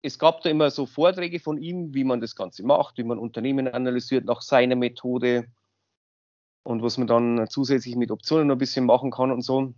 [0.00, 3.18] es gab da immer so Vorträge von ihm, wie man das Ganze macht, wie man
[3.18, 5.46] Unternehmen analysiert nach seiner Methode
[6.62, 9.74] und was man dann zusätzlich mit Optionen noch ein bisschen machen kann und so.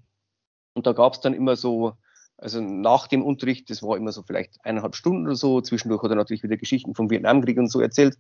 [0.75, 1.97] Und da gab es dann immer so
[2.39, 6.11] also nach dem Unterricht, das war immer so vielleicht eineinhalb Stunden oder so, zwischendurch hat
[6.11, 8.19] er natürlich wieder Geschichten vom Vietnamkrieg und so erzählt,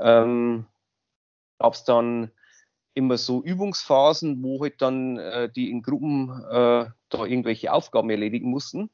[0.00, 0.66] ähm,
[1.58, 2.30] gab es dann
[2.94, 8.50] immer so Übungsphasen, wo halt dann äh, die in Gruppen äh, da irgendwelche Aufgaben erledigen
[8.50, 8.90] mussten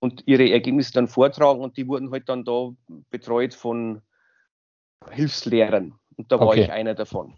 [0.00, 2.70] und ihre Ergebnisse dann vortragen und die wurden halt dann da
[3.10, 4.02] betreut von
[5.10, 6.64] Hilfslehrern und da war okay.
[6.64, 7.36] ich einer davon.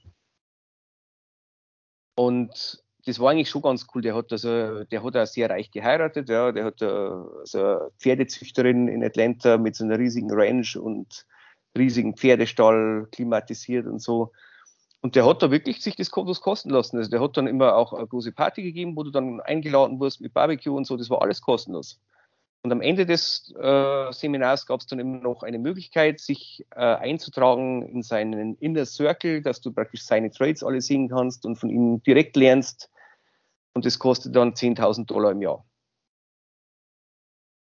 [2.16, 4.02] Und das war eigentlich schon ganz cool.
[4.02, 8.88] Der hat also, der hat auch sehr reich geheiratet, ja, der hat also eine Pferdezüchterin
[8.88, 11.26] in Atlanta mit so einer riesigen Ranch und
[11.76, 14.32] riesigen Pferdestall klimatisiert und so.
[15.00, 16.96] Und der hat da wirklich sich das was kosten lassen.
[16.96, 20.22] Also der hat dann immer auch eine große Party gegeben, wo du dann eingeladen wurdest
[20.22, 20.96] mit Barbecue und so.
[20.96, 22.00] Das war alles kostenlos.
[22.62, 26.80] Und am Ende des äh, Seminars gab es dann immer noch eine Möglichkeit, sich äh,
[26.80, 31.68] einzutragen in seinen Inner Circle, dass du praktisch seine Trades alle sehen kannst und von
[31.68, 32.90] ihm direkt lernst,
[33.74, 35.64] und das kostet dann 10.000 Dollar im Jahr.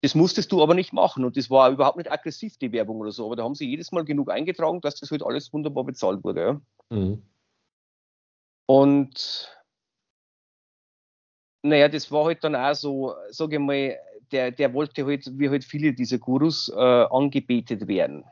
[0.02, 3.12] Das musstest du aber nicht machen und das war überhaupt nicht aggressiv, die Werbung oder
[3.12, 6.24] so, aber da haben sie jedes Mal genug eingetragen, dass das halt alles wunderbar bezahlt
[6.24, 6.62] wurde.
[6.92, 6.96] Ja.
[6.96, 7.24] Mhm.
[8.68, 9.52] Und
[11.64, 13.98] naja, das war halt dann auch so, sage ich mal,
[14.32, 18.26] der, der wollte halt, wie halt viele dieser Gurus, äh, angebetet werden.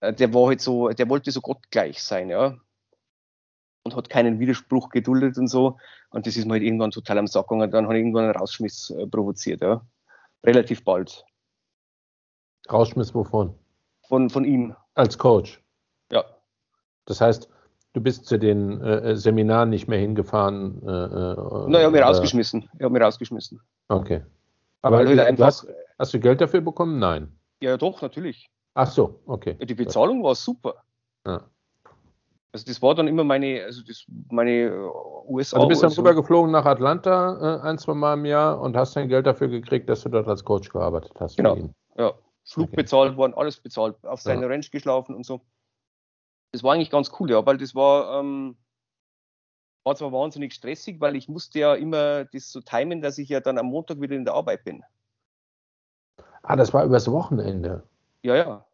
[0.00, 2.58] Äh, der war halt so, der wollte so gottgleich sein, ja
[3.88, 5.78] und hat keinen Widerspruch geduldet und so.
[6.10, 7.70] Und das ist mir halt irgendwann total am Sack gegangen.
[7.70, 9.80] Dann hat er irgendwann einen Rausschmiss äh, provoziert, ja.
[10.44, 11.24] Relativ bald.
[12.70, 13.54] Rausschmiss wovon?
[14.06, 14.74] Von, von ihm.
[14.94, 15.62] Als Coach?
[16.12, 16.24] Ja.
[17.06, 17.48] Das heißt,
[17.94, 20.82] du bist zu den äh, Seminaren nicht mehr hingefahren?
[20.82, 21.34] Äh, äh,
[21.68, 22.68] Nein, ich habe mich rausgeschmissen.
[22.74, 23.60] Ich habe mich rausgeschmissen.
[23.88, 24.22] Okay.
[24.82, 25.66] Aber halt einfach, hast,
[25.98, 26.98] hast, du Geld dafür bekommen?
[26.98, 27.32] Nein.
[27.60, 28.50] Ja, doch, natürlich.
[28.74, 29.54] Ach so, okay.
[29.54, 30.84] Die Bezahlung war super.
[31.26, 31.42] Ja.
[32.52, 34.90] Also das war dann immer meine, also das, meine
[35.26, 35.56] USA.
[35.56, 36.00] Äh, also du bist dann so.
[36.00, 39.88] rübergeflogen nach Atlanta äh, ein, zwei Mal im Jahr und hast dein Geld dafür gekriegt,
[39.88, 41.36] dass du dort als Coach gearbeitet hast.
[41.36, 41.56] Genau.
[41.96, 42.14] Ja.
[42.44, 42.76] Flug okay.
[42.76, 44.48] bezahlt worden, alles bezahlt, auf seine ja.
[44.48, 45.42] Ranch geschlafen und so.
[46.52, 48.56] Das war eigentlich ganz cool, ja, weil das war, ähm,
[49.84, 53.40] war zwar wahnsinnig stressig, weil ich musste ja immer das so timen, dass ich ja
[53.40, 54.82] dann am Montag wieder in der Arbeit bin.
[56.42, 57.82] Ah, das war übers Wochenende.
[58.22, 58.67] Ja, ja.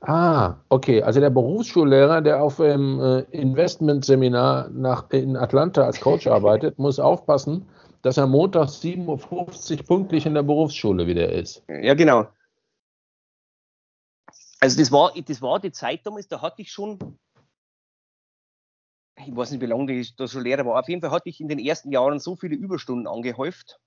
[0.00, 1.02] Ah, okay.
[1.02, 6.98] Also der Berufsschullehrer, der auf dem äh, Investmentseminar nach, in Atlanta als Coach arbeitet, muss
[6.98, 7.68] aufpassen,
[8.02, 11.62] dass er montags 7.50 Uhr pünktlich in der Berufsschule wieder ist.
[11.68, 12.26] Ja, genau.
[14.60, 16.98] Also das war, das war die Zeit damals, da hatte ich schon,
[19.16, 21.40] ich weiß nicht, wie lange ich da schon Lehrer war, auf jeden Fall hatte ich
[21.40, 23.80] in den ersten Jahren so viele Überstunden angehäuft,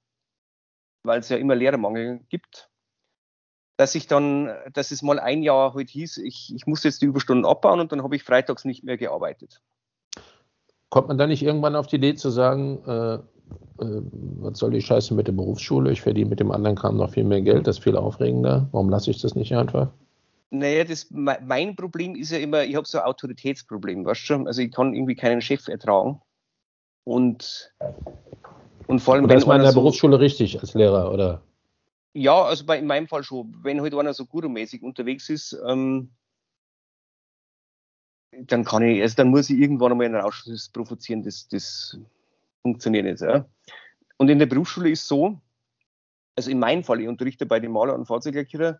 [1.03, 2.71] weil es ja immer Lehrermangel gibt,
[3.77, 7.05] dass ich dann, dass es mal ein Jahr halt hieß, ich, ich muss jetzt die
[7.05, 9.61] Überstunden abbauen und dann habe ich freitags nicht mehr gearbeitet.
[10.89, 14.01] Kommt man da nicht irgendwann auf die Idee zu sagen, äh, äh,
[14.39, 15.91] was soll die Scheiße mit der Berufsschule?
[15.91, 18.67] Ich verdiene mit dem anderen Kram noch viel mehr Geld, das ist viel aufregender.
[18.71, 19.89] Warum lasse ich das nicht einfach?
[20.51, 24.45] Naja, das, mein Problem ist ja immer, ich habe so ein Autoritätsproblem, weißt du?
[24.45, 26.21] Also ich kann irgendwie keinen Chef ertragen.
[27.05, 27.73] Und,
[28.85, 29.23] und vor allem.
[29.23, 31.41] Und das ist man in der so, Berufsschule richtig als Lehrer, oder?
[32.13, 33.55] Ja, also bei, in meinem Fall schon.
[33.63, 36.11] Wenn halt einer so gurumäßig unterwegs ist, ähm,
[38.31, 41.97] dann kann ich, also dann muss ich irgendwann einmal einen Ausschuss provozieren, das, das
[42.61, 43.21] funktioniert nicht.
[43.21, 43.45] Ja.
[44.17, 45.39] Und in der Berufsschule ist so,
[46.35, 48.79] also in meinem Fall, ich unterrichte bei den Maler- und Fahrzeuglackierer,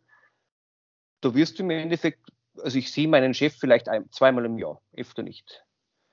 [1.22, 2.32] da wirst du im Endeffekt,
[2.62, 5.64] also ich sehe meinen Chef vielleicht ein, zweimal im Jahr, öfter nicht.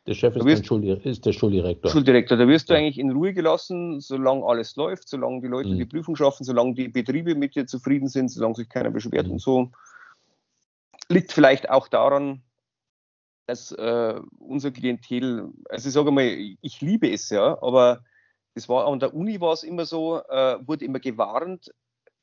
[0.06, 0.70] Der Chef ist, wirst,
[1.04, 1.90] ist, der Schuldirektor.
[1.90, 5.78] Schuldirektor, da wirst du eigentlich in Ruhe gelassen, solange alles läuft, solange die Leute mhm.
[5.78, 9.32] die Prüfung schaffen, solange die Betriebe mit dir zufrieden sind, solange sich keiner beschwert mhm.
[9.32, 9.70] und so.
[11.10, 12.42] Liegt vielleicht auch daran,
[13.46, 16.24] dass äh, unser Klientel, also ich sage mal,
[16.60, 18.02] ich liebe es ja, aber
[18.54, 21.72] das war an der Uni war es immer so, äh, wurde immer gewarnt,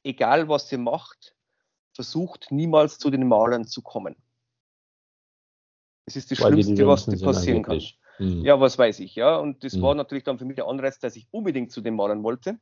[0.03, 1.35] egal was ihr macht,
[1.93, 4.15] versucht niemals zu den Malern zu kommen.
[6.07, 7.81] Das ist das Weil Schlimmste, was dir passieren kann.
[8.17, 8.43] Mhm.
[8.43, 9.37] Ja, was weiß ich, ja.
[9.37, 9.83] Und das mhm.
[9.83, 12.59] war natürlich dann für mich der Anreiz, dass ich unbedingt zu den Malern wollte.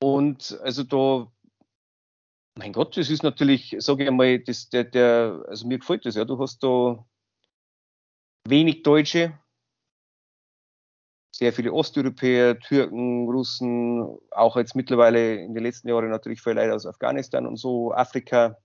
[0.00, 1.30] Und also da
[2.56, 6.14] mein Gott, das ist natürlich, sage ich einmal, das, der, der, also mir gefällt das
[6.14, 6.24] ja.
[6.24, 7.04] Du hast da
[8.46, 9.36] wenig Deutsche,
[11.34, 16.74] sehr viele Osteuropäer, Türken, Russen, auch jetzt mittlerweile in den letzten Jahren natürlich viele Leute
[16.74, 18.56] aus Afghanistan und so, Afrika.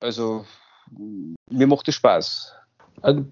[0.00, 0.44] Also
[0.90, 2.54] mir macht es Spaß.
[3.00, 3.24] Also,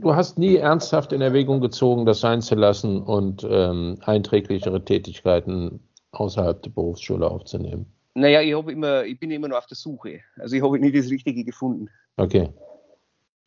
[0.00, 5.80] du hast nie ernsthaft in Erwägung gezogen, das sein zu lassen und ähm, einträglichere Tätigkeiten
[6.12, 7.92] außerhalb der Berufsschule aufzunehmen.
[8.14, 10.20] Naja, ich, immer, ich bin immer noch auf der Suche.
[10.36, 11.88] Also ich habe nie das Richtige gefunden.
[12.16, 12.48] Okay.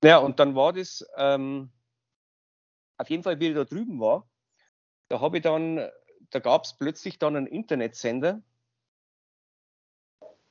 [0.04, 1.70] Ja, und dann war das, ähm,
[2.98, 4.28] auf jeden Fall, wie ich da drüben war,
[5.10, 5.82] da habe ich dann,
[6.30, 8.42] da gab es plötzlich dann einen Internetsender,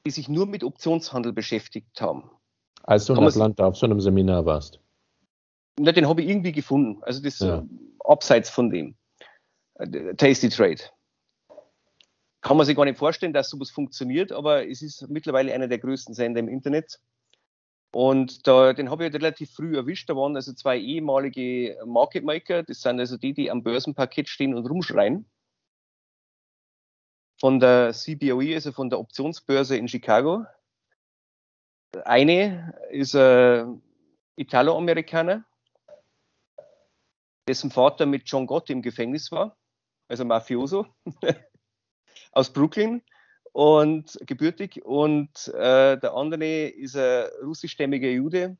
[0.05, 2.31] die sich nur mit Optionshandel beschäftigt haben.
[2.83, 4.81] Als du in Atlanta auf so einem Seminar warst?
[5.78, 7.03] Na, den habe ich irgendwie gefunden.
[7.03, 7.64] Also das ja.
[8.01, 8.97] abseits von dem.
[9.74, 10.83] Äh, Tasty Trade
[12.41, 15.78] kann man sich gar nicht vorstellen, dass sowas funktioniert, aber es ist mittlerweile einer der
[15.78, 16.99] größten Sender im Internet.
[17.93, 20.09] Und da, den habe ich halt relativ früh erwischt.
[20.09, 22.62] Da waren also zwei ehemalige Market Maker.
[22.62, 25.28] Das sind also die, die am Börsenparkett stehen und rumschreien.
[27.41, 30.45] Von der CBOE, also von der Optionsbörse in Chicago.
[32.05, 33.82] Eine ist ein
[34.36, 35.45] Italo-Amerikaner,
[37.49, 39.57] dessen Vater mit John Gott im Gefängnis war,
[40.09, 40.86] also Mafioso.
[42.32, 43.03] aus Brooklyn
[43.53, 48.57] und gebürtig und äh, der andere ist ein russischstämmiger Jude,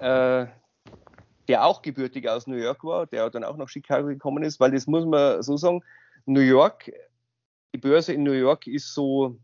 [0.00, 0.46] äh,
[1.48, 4.72] der auch gebürtig aus New York war, der dann auch nach Chicago gekommen ist, weil
[4.72, 5.82] das muss man so sagen,
[6.26, 6.90] New York,
[7.74, 9.38] die Börse in New York ist so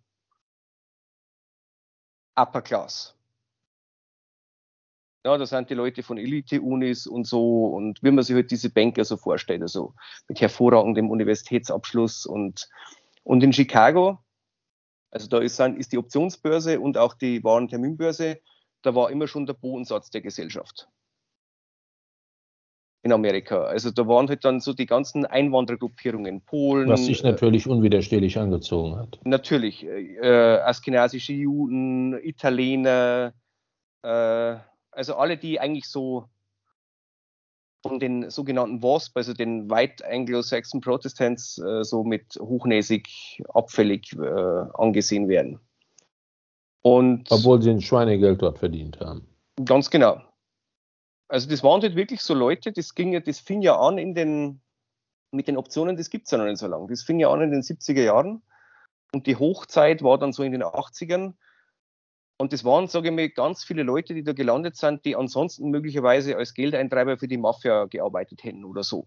[2.41, 3.15] Upper Class.
[5.25, 8.71] Ja, da sind die Leute von Elite-Unis und so und wie man sich halt diese
[8.71, 9.93] Banker so vorstellt, also
[10.29, 12.71] mit hervorragendem Universitätsabschluss und,
[13.23, 14.19] und in Chicago,
[15.11, 18.41] also da ist, ist die Optionsbörse und auch die Warenterminbörse,
[18.81, 20.89] da war immer schon der Bodensatz der Gesellschaft
[23.03, 23.63] in Amerika.
[23.65, 26.89] Also da waren halt dann so die ganzen Einwanderergruppierungen, Polen.
[26.89, 29.19] Was sich natürlich unwiderstehlich angezogen hat.
[29.25, 29.85] Natürlich.
[29.85, 33.33] Äh, askenasische Juden, Italiener,
[34.03, 34.57] äh,
[34.91, 36.27] also alle, die eigentlich so
[37.83, 44.65] von den sogenannten WASP, also den White Anglo-Saxon Protestants, äh, so mit hochnäsig, abfällig äh,
[44.75, 45.59] angesehen werden.
[46.83, 49.27] Und Obwohl sie ein Schweinegeld dort verdient haben.
[49.65, 50.21] Ganz genau.
[51.31, 54.61] Also das waren halt wirklich so Leute, das ging das fing ja an in den,
[55.31, 56.89] mit den Optionen, das gibt es ja noch nicht so lange.
[56.89, 58.43] Das fing ja an in den 70er Jahren
[59.13, 61.35] und die Hochzeit war dann so in den 80ern
[62.37, 65.71] und das waren, sage ich mal, ganz viele Leute, die da gelandet sind, die ansonsten
[65.71, 69.07] möglicherweise als Geldeintreiber für die Mafia gearbeitet hätten oder so.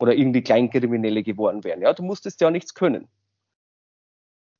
[0.00, 1.80] Oder irgendwie Kleinkriminelle geworden wären.
[1.80, 3.08] Ja, du musstest ja nichts können.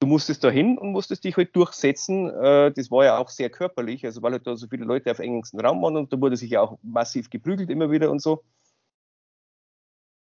[0.01, 2.29] Du musstest da hin und musstest dich halt durchsetzen.
[2.31, 5.19] Äh, das war ja auch sehr körperlich, also weil halt da so viele Leute auf
[5.19, 8.45] engstem Raum waren und da wurde sich ja auch massiv geprügelt immer wieder und so.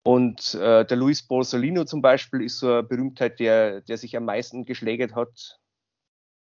[0.02, 4.24] Und äh, der Luis Borsolino zum Beispiel ist so eine Berühmtheit, der, der sich am
[4.24, 5.60] meisten geschlägert hat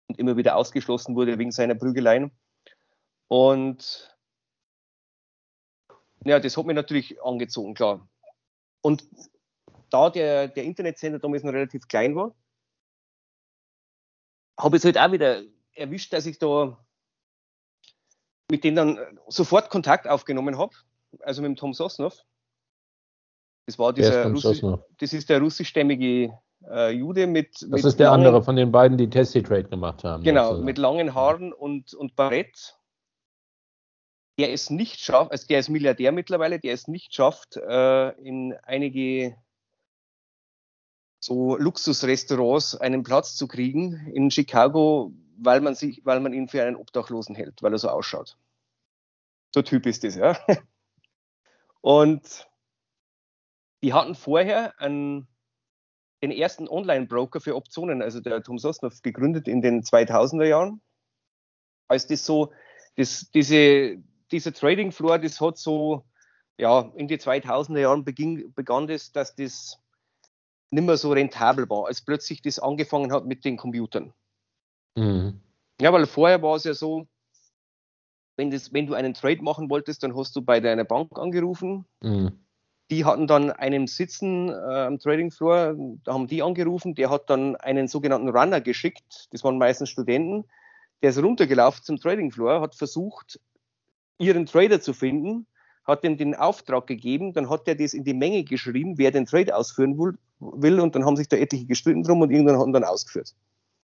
[0.08, 2.30] und immer wieder ausgeschlossen wurde wegen seiner Prügeleien.
[3.28, 4.14] Und
[6.24, 8.08] ja, das hat mich natürlich angezogen, klar.
[8.82, 9.08] Und
[9.90, 12.34] da der, der Internetsender damals noch relativ klein war,
[14.58, 15.42] habe ich es halt auch wieder
[15.74, 16.78] erwischt, dass ich da
[18.50, 18.98] mit denen dann
[19.28, 20.74] sofort Kontakt aufgenommen habe,
[21.20, 22.24] also mit dem Tom Sosnov.
[23.66, 24.60] Das war dieser Russi
[24.98, 26.38] das ist der russischstämmige
[26.68, 27.54] äh, Jude mit.
[27.54, 30.22] Das mit ist der langen, andere von den beiden, die Testy Trade gemacht haben.
[30.22, 30.64] Genau, sozusagen.
[30.66, 32.76] mit langen Haaren und, und Barett.
[34.38, 38.52] Der es nicht schafft, also der ist Milliardär mittlerweile, der es nicht schafft, äh, in
[38.64, 39.36] einige
[41.24, 46.62] so Luxusrestaurants einen Platz zu kriegen in Chicago, weil man, sich, weil man ihn für
[46.62, 48.36] einen Obdachlosen hält, weil er so ausschaut.
[49.54, 50.36] So Typ ist das, ja.
[51.80, 52.46] Und
[53.82, 55.26] die hatten vorher einen,
[56.22, 60.82] den ersten Online-Broker für Optionen, also der Tom Sosnoff, gegründet in den 2000er Jahren.
[61.88, 62.52] Als das so,
[62.96, 63.96] das, diese,
[64.30, 66.04] diese Trading Floor, das hat so,
[66.58, 69.80] ja, in die 2000er Jahren beging, begann das, dass das
[70.74, 74.12] nicht mehr so rentabel war, als plötzlich das angefangen hat mit den Computern.
[74.96, 75.40] Mhm.
[75.80, 77.06] Ja, weil vorher war es ja so,
[78.36, 81.84] wenn, das, wenn du einen Trade machen wolltest, dann hast du bei deiner Bank angerufen.
[82.02, 82.32] Mhm.
[82.90, 87.30] Die hatten dann einen Sitzen äh, am Trading Floor, da haben die angerufen, der hat
[87.30, 90.44] dann einen sogenannten Runner geschickt, das waren meistens Studenten,
[91.02, 93.40] der ist runtergelaufen zum Trading Floor, hat versucht,
[94.18, 95.46] ihren Trader zu finden,
[95.84, 99.26] hat ihm den Auftrag gegeben, dann hat er das in die Menge geschrieben, wer den
[99.26, 102.72] Trade ausführen will, und dann haben sich da etliche gestritten drum und irgendwann hat er
[102.72, 103.34] dann ausgeführt.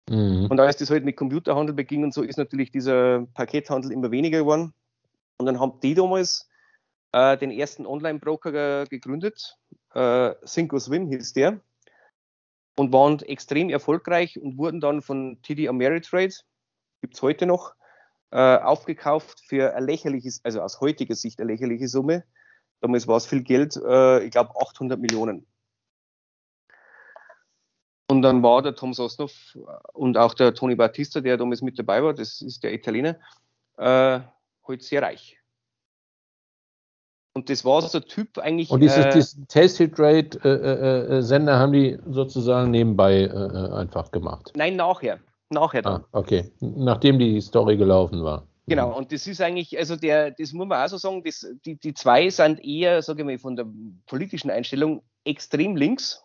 [0.08, 0.46] Mhm.
[0.50, 4.38] Und als das halt mit Computerhandel beging und so, ist natürlich dieser Pakethandel immer weniger
[4.38, 4.72] geworden.
[5.38, 6.48] Und dann haben die damals
[7.12, 9.56] äh, den ersten Online-Broker gegründet,
[9.94, 11.60] äh, Syncoswim hieß der,
[12.76, 16.34] und waren extrem erfolgreich und wurden dann von TD Ameritrade,
[17.00, 17.74] gibt es heute noch,
[18.30, 22.24] äh, aufgekauft für ein lächerliches, also aus heutiger Sicht eine lächerliche Summe.
[22.80, 25.46] Damals war es viel Geld, äh, ich glaube 800 Millionen.
[28.08, 29.32] Und dann war der Tom Sosnov
[29.92, 33.16] und auch der Tony Battista, der damals mit dabei war, das ist der Italiener,
[33.78, 34.20] äh,
[34.66, 35.40] halt sehr reich.
[37.32, 38.70] Und das war so ein Typ eigentlich.
[38.70, 43.72] Und dieses, äh, diesen Tasty Trade äh, äh, äh, Sender haben die sozusagen nebenbei äh,
[43.72, 44.50] einfach gemacht.
[44.56, 45.20] Nein, nachher.
[45.50, 46.02] Nachher dann.
[46.02, 46.50] Ah, okay.
[46.60, 48.46] Nachdem die Story gelaufen war.
[48.66, 48.94] Genau, mhm.
[48.94, 51.92] und das ist eigentlich, also der, das muss man auch so sagen, das, die, die
[51.92, 53.66] zwei sind eher, sage ich mal, von der
[54.06, 56.24] politischen Einstellung extrem links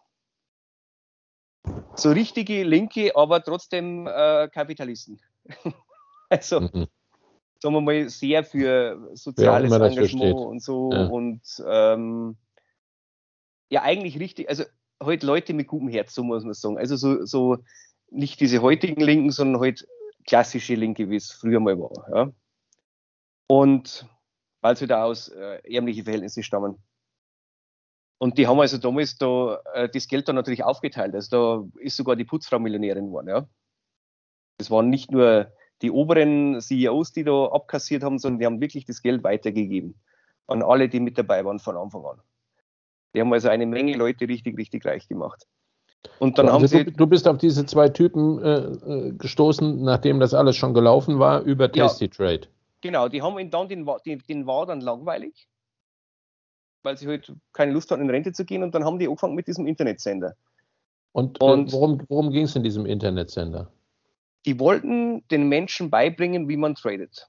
[1.96, 5.20] so richtige Linke, aber trotzdem äh, Kapitalisten.
[6.30, 6.88] also, mhm.
[7.60, 10.92] sagen wir mal, sehr für soziales Engagement und so.
[10.92, 11.06] Ja.
[11.08, 12.38] Und ähm,
[13.70, 14.64] ja, eigentlich richtig, also
[15.02, 16.78] halt Leute mit gutem Herz, so muss man sagen.
[16.78, 17.58] Also so, so
[18.10, 19.88] nicht diese heutigen Linken, sondern halt
[20.26, 22.10] klassische Linke, wie es früher mal war.
[22.14, 22.32] Ja.
[23.48, 24.08] Und
[24.62, 26.82] weil sie da aus äh, ärmlichen Verhältnissen stammen.
[28.18, 31.14] Und die haben also damals da äh, das Geld dann natürlich aufgeteilt.
[31.14, 33.28] Also da ist sogar die Putzfrau Millionärin geworden.
[33.28, 33.48] Ja.
[34.58, 35.52] Das waren nicht nur
[35.82, 40.02] die oberen CEOs, die da abkassiert haben, sondern die haben wirklich das Geld weitergegeben
[40.48, 42.22] an alle, die mit dabei waren von Anfang an.
[43.14, 45.46] Die haben also eine Menge Leute richtig, richtig reich gemacht.
[46.20, 50.20] Und dann also haben sie, du, bist auf diese zwei Typen äh, äh, gestoßen, nachdem
[50.20, 52.48] das alles schon gelaufen war, über Tasty ja, Trade.
[52.82, 55.48] Genau, die haben ihn dann, den, den, den war dann langweilig
[56.86, 58.64] weil sie halt keine Lust hatten, in Rente zu gehen.
[58.64, 60.36] Und dann haben die angefangen mit diesem Internetsender.
[61.12, 63.70] Und, äh, und worum, worum ging es in diesem Internetsender?
[64.46, 67.28] Die wollten den Menschen beibringen, wie man tradet.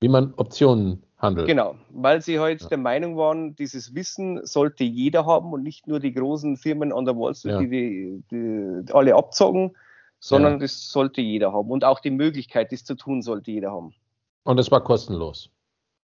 [0.00, 1.46] Wie man Optionen handelt.
[1.46, 2.68] Genau, weil sie halt ja.
[2.68, 7.04] der Meinung waren, dieses Wissen sollte jeder haben und nicht nur die großen Firmen an
[7.04, 7.60] der Wall Street, ja.
[7.60, 9.76] die, die, die, alle abzogen,
[10.18, 10.58] sondern ja.
[10.60, 11.70] das sollte jeder haben.
[11.70, 13.94] Und auch die Möglichkeit, das zu tun, sollte jeder haben.
[14.44, 15.50] Und es war kostenlos.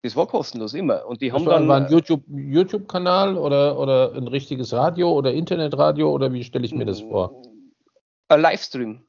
[0.03, 1.07] Das war kostenlos immer.
[1.07, 1.69] Und die haben war, dann.
[1.69, 6.75] War ein YouTube-Kanal YouTube oder, oder ein richtiges Radio oder Internetradio oder wie stelle ich
[6.75, 7.43] mir das vor?
[8.29, 9.05] Ein Livestream.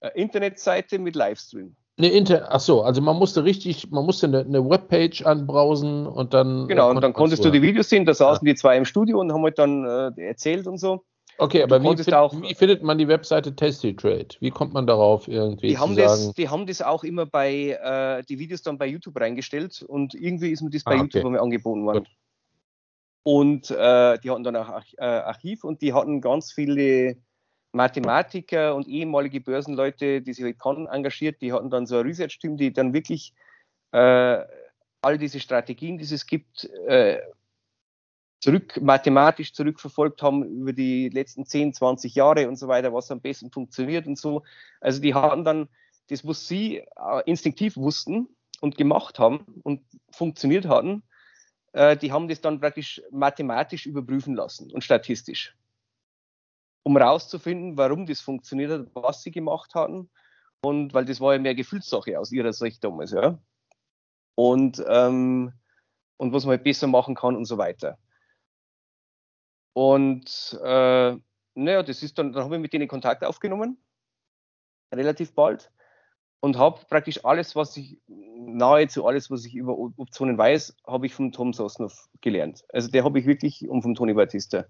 [0.00, 1.76] Eine Internetseite mit Livestream.
[1.96, 6.34] Ne, Inter ach so, also man musste richtig, man musste eine, eine Webpage anbrausen und
[6.34, 6.66] dann.
[6.66, 8.52] Genau, und dann konntest du die Videos sehen, da saßen ja.
[8.52, 11.04] die zwei im Studio und haben halt dann äh, erzählt und so.
[11.38, 14.28] Okay, aber wie, find, auch, wie, findet man die Webseite Testy Trade?
[14.40, 15.68] Wie kommt man darauf irgendwie?
[15.68, 19.18] Die haben, das, die haben das auch immer bei, äh, die Videos dann bei YouTube
[19.18, 21.38] reingestellt und irgendwie ist mir das bei ah, YouTube okay.
[21.38, 22.04] angeboten worden.
[22.04, 22.08] Gut.
[23.24, 27.16] Und äh, die hatten dann auch äh, Archiv und die hatten ganz viele
[27.74, 31.42] Mathematiker und ehemalige Börsenleute, die sich halt kannten, engagiert.
[31.42, 33.34] Die hatten dann so ein Research-Team, die dann wirklich
[33.92, 34.44] äh,
[35.02, 37.20] all diese Strategien, die es gibt, äh,
[38.40, 43.20] zurück, mathematisch zurückverfolgt haben über die letzten 10, 20 Jahre und so weiter, was am
[43.20, 44.42] besten funktioniert und so.
[44.80, 45.68] Also die haben dann
[46.08, 48.28] das, was sie äh, instinktiv wussten
[48.60, 51.02] und gemacht haben und funktioniert hatten,
[51.72, 55.56] äh, die haben das dann praktisch mathematisch überprüfen lassen und statistisch,
[56.84, 60.10] um rauszufinden, warum das funktioniert hat, was sie gemacht hatten.
[60.62, 63.38] Und weil das war ja mehr Gefühlssache aus ihrer Sicht damals, ja.
[64.36, 65.52] Und, ähm,
[66.16, 67.98] und was man halt besser machen kann und so weiter.
[69.74, 71.16] Und äh,
[71.54, 73.78] naja, das ist dann, dann habe ich mit denen Kontakt aufgenommen,
[74.92, 75.70] relativ bald
[76.40, 81.14] und habe praktisch alles, was ich, nahezu alles, was ich über Optionen weiß, habe ich
[81.14, 82.64] von Tom Sosnoff gelernt.
[82.72, 84.66] Also der habe ich wirklich und von Tony Batista.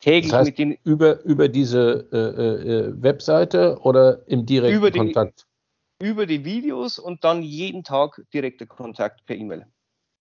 [0.00, 0.76] Täglich das heißt, mit denen.
[0.84, 5.46] Über, über diese äh, äh, Webseite oder im direkten über die, Kontakt?
[6.00, 9.66] Über die Videos und dann jeden Tag direkter Kontakt per E-Mail.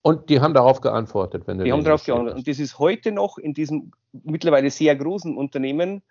[0.02, 2.38] Und die haben darauf geantwortet, wenn du Die haben darauf geantwortet.
[2.38, 6.02] Und das ist heute noch in diesem mittlerweile sehr großen Unternehmen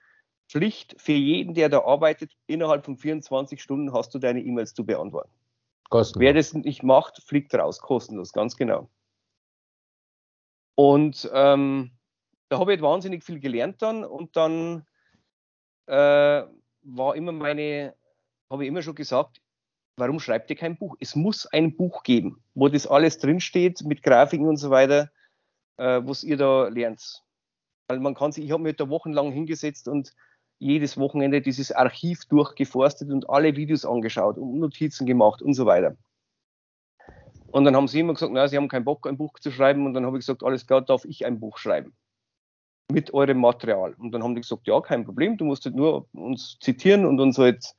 [0.48, 4.84] Pflicht für jeden, der da arbeitet, innerhalb von 24 Stunden hast du deine E-Mails zu
[4.84, 5.30] beantworten.
[5.88, 6.20] Kostenlos.
[6.20, 8.88] Wer das nicht macht, fliegt raus, kostenlos, ganz genau.
[10.74, 11.95] Und ähm,
[12.48, 14.86] da habe ich wahnsinnig viel gelernt dann und dann
[15.86, 16.42] äh,
[16.82, 17.94] war immer meine,
[18.50, 19.40] habe ich immer schon gesagt,
[19.96, 20.96] warum schreibt ihr kein Buch?
[21.00, 25.10] Es muss ein Buch geben, wo das alles drinsteht mit Grafiken und so weiter,
[25.78, 27.22] äh, was ihr da lernt.
[27.88, 30.14] Weil man kann sich, ich habe mich da wochenlang hingesetzt und
[30.58, 35.96] jedes Wochenende dieses Archiv durchgeforstet und alle Videos angeschaut und Notizen gemacht und so weiter.
[37.48, 39.86] Und dann haben sie immer gesagt, na, sie haben keinen Bock, ein Buch zu schreiben.
[39.86, 41.94] Und dann habe ich gesagt, alles klar, darf ich ein Buch schreiben?
[42.92, 43.94] Mit eurem Material.
[43.98, 47.20] Und dann haben die gesagt, ja, kein Problem, du musst halt nur uns zitieren und
[47.20, 47.74] uns halt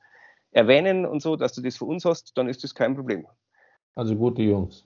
[0.52, 3.26] erwähnen und so, dass du das für uns hast, dann ist das kein Problem.
[3.96, 4.86] Also gute Jungs.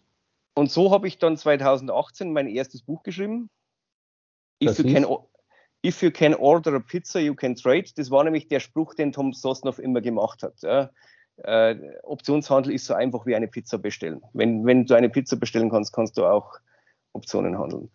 [0.53, 3.49] Und so habe ich dann 2018 mein erstes Buch geschrieben.
[4.61, 5.05] If you, can,
[5.83, 7.85] If you can order a pizza, you can trade.
[7.95, 10.61] Das war nämlich der Spruch, den Tom Sosnoff immer gemacht hat.
[10.61, 10.91] Ja.
[11.37, 14.21] Äh, Optionshandel ist so einfach wie eine Pizza bestellen.
[14.33, 16.59] Wenn, wenn du eine Pizza bestellen kannst, kannst du auch
[17.13, 17.89] Optionen handeln.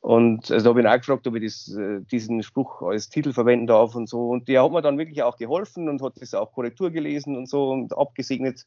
[0.00, 3.10] Und also da habe ich ihn auch gefragt, ob ich das, äh, diesen Spruch als
[3.10, 4.30] Titel verwenden darf und so.
[4.30, 7.48] Und der hat mir dann wirklich auch geholfen und hat das auch Korrektur gelesen und
[7.48, 8.66] so und abgesegnet.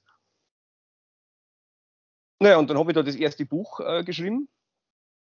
[2.40, 4.48] Naja, und dann habe ich da das erste Buch äh, geschrieben,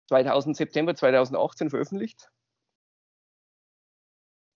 [0.08, 2.30] 2000, September 2018 veröffentlicht.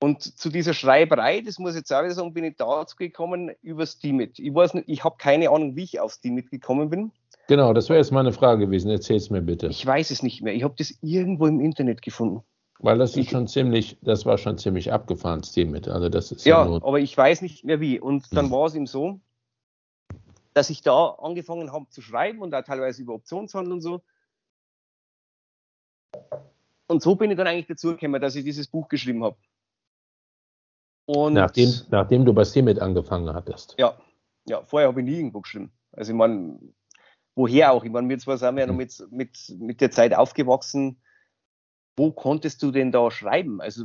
[0.01, 3.84] Und zu dieser Schreiberei, das muss ich jetzt auch sagen, bin ich dazu gekommen über
[3.84, 4.39] Steamit.
[4.39, 7.12] Ich weiß nicht, ich habe keine Ahnung, wie ich auf Steamit gekommen bin.
[7.49, 8.90] Genau, das wäre jetzt meine Frage gewesen.
[8.90, 9.68] Erzähl es mir bitte.
[9.68, 10.55] Ich weiß es nicht mehr.
[10.55, 12.42] Ich habe das irgendwo im Internet gefunden.
[12.78, 15.88] Weil das ist ich, schon ziemlich, das war schon ziemlich abgefahren, Steamit.
[15.88, 17.99] Also das ist ja, ja aber ich weiß nicht mehr wie.
[17.99, 18.53] Und dann hm.
[18.53, 19.18] war es ihm so,
[20.53, 24.03] dass ich da angefangen habe zu schreiben und auch teilweise über Optionshandel und so.
[26.86, 29.36] Und so bin ich dann eigentlich dazu gekommen, dass ich dieses Buch geschrieben habe.
[31.07, 33.74] Und nachdem, nachdem du bei Steamit angefangen hattest.
[33.78, 33.96] Ja,
[34.46, 35.72] ja vorher habe ich nie irgendwo geschrieben.
[35.92, 36.59] Also ich meine,
[37.39, 37.84] woher auch?
[37.84, 38.78] Ich meine, wir zwar sind ja noch mhm.
[38.78, 40.99] mit, mit, mit der Zeit aufgewachsen.
[41.97, 43.61] Wo konntest du denn da schreiben?
[43.61, 43.84] Also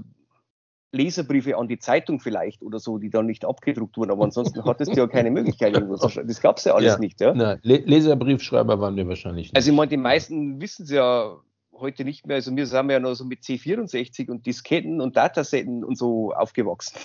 [0.91, 4.93] Leserbriefe an die Zeitung vielleicht oder so, die dann nicht abgedruckt wurden, aber ansonsten hattest
[4.93, 6.27] du ja keine Möglichkeit, irgendwo zu schreiben.
[6.27, 6.99] Das gab es ja alles ja.
[6.99, 7.21] nicht.
[7.21, 7.33] Ja?
[7.33, 9.55] Na, Leserbriefschreiber waren wir wahrscheinlich nicht.
[9.55, 11.37] Also ich meine, die meisten wissen es ja
[11.71, 12.35] heute nicht mehr.
[12.35, 16.99] Also wir sind ja noch so mit C64 und Disketten und Datasetten und so aufgewachsen.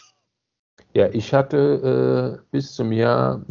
[0.95, 3.45] Ja, ich hatte äh, bis zum Jahr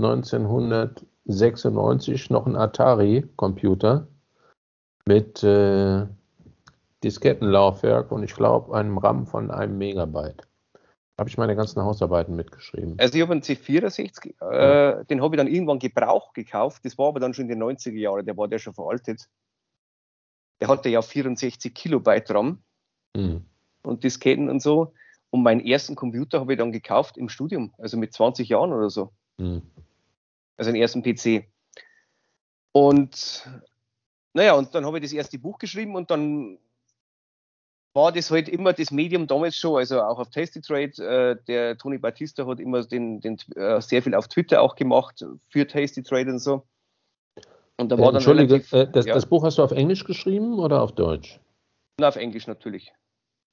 [1.28, 4.08] 1996 noch einen Atari-Computer
[5.06, 6.06] mit äh,
[7.04, 10.48] Diskettenlaufwerk und ich glaube einem RAM von einem Megabyte.
[11.20, 12.96] Habe ich meine ganzen Hausarbeiten mitgeschrieben.
[13.00, 15.04] Also ich habe einen C64, äh, ja.
[15.04, 16.86] den habe ich dann irgendwann Gebrauch gekauft.
[16.86, 19.28] Das war aber dann schon in den 90er Jahren, der war der schon veraltet
[20.60, 22.60] der hatte ja 64 Kilobyte RAM
[23.16, 23.46] mhm.
[23.84, 24.94] und Disketten und so.
[25.30, 28.90] Und meinen ersten Computer habe ich dann gekauft im Studium, also mit 20 Jahren oder
[28.90, 29.12] so.
[29.38, 29.62] Mhm.
[30.58, 31.48] Also den ersten PC.
[32.72, 33.48] Und
[34.34, 36.60] naja, und dann habe ich das erste Buch geschrieben und dann
[37.94, 40.92] war das halt immer das Medium damals schon, also auch auf Tasty Trade.
[41.04, 45.26] Äh, der Tony Batista hat immer den, den äh, sehr viel auf Twitter auch gemacht
[45.50, 46.64] für Tasty Trade und so.
[47.78, 49.16] Und da war äh, dann Entschuldige, relativ, äh, das, ja.
[49.16, 51.40] das, Buch hast du auf Englisch geschrieben oder auf Deutsch?
[52.00, 52.94] Na, auf Englisch natürlich.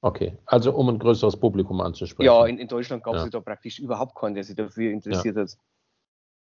[0.01, 2.27] Okay, also um ein größeres Publikum anzusprechen.
[2.27, 3.29] Ja, in, in Deutschland gab es ja.
[3.29, 5.41] da praktisch überhaupt keinen, der sich dafür interessiert ja.
[5.41, 5.57] hat.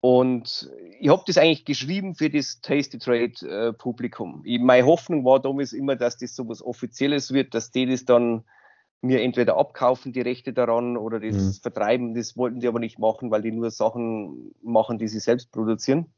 [0.05, 0.69] Und
[0.99, 4.41] ich habe das eigentlich geschrieben für das Tasty Trade äh, Publikum.
[4.43, 8.03] Ich, meine Hoffnung war damals immer, dass das so was Offizielles wird, dass die das
[8.03, 8.43] dann
[8.99, 11.53] mir entweder abkaufen, die Rechte daran, oder das mhm.
[11.53, 12.15] vertreiben.
[12.15, 16.13] Das wollten die aber nicht machen, weil die nur Sachen machen, die sie selbst produzieren.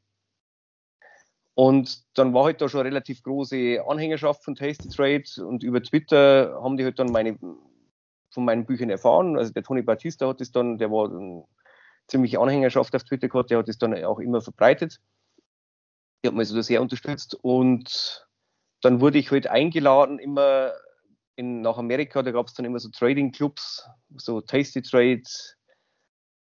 [1.54, 6.58] Und dann war halt da schon relativ große Anhängerschaft von Tasty Trade und über Twitter
[6.60, 7.38] haben die halt dann meine,
[8.30, 9.38] von meinen Büchern erfahren.
[9.38, 11.44] Also der Tony Battista hat es dann, der war eine
[12.08, 15.00] ziemliche Anhängerschaft auf Twitter gehabt, der hat es dann auch immer verbreitet.
[16.22, 18.26] Die hat mich also sehr unterstützt und
[18.80, 20.72] dann wurde ich halt eingeladen, immer
[21.36, 25.22] in, nach Amerika, da gab es dann immer so Trading-Clubs, so Tasty Trade,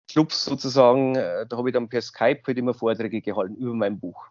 [0.07, 4.27] Clubs sozusagen, da habe ich dann per Skype halt immer Vorträge gehalten über mein Buch.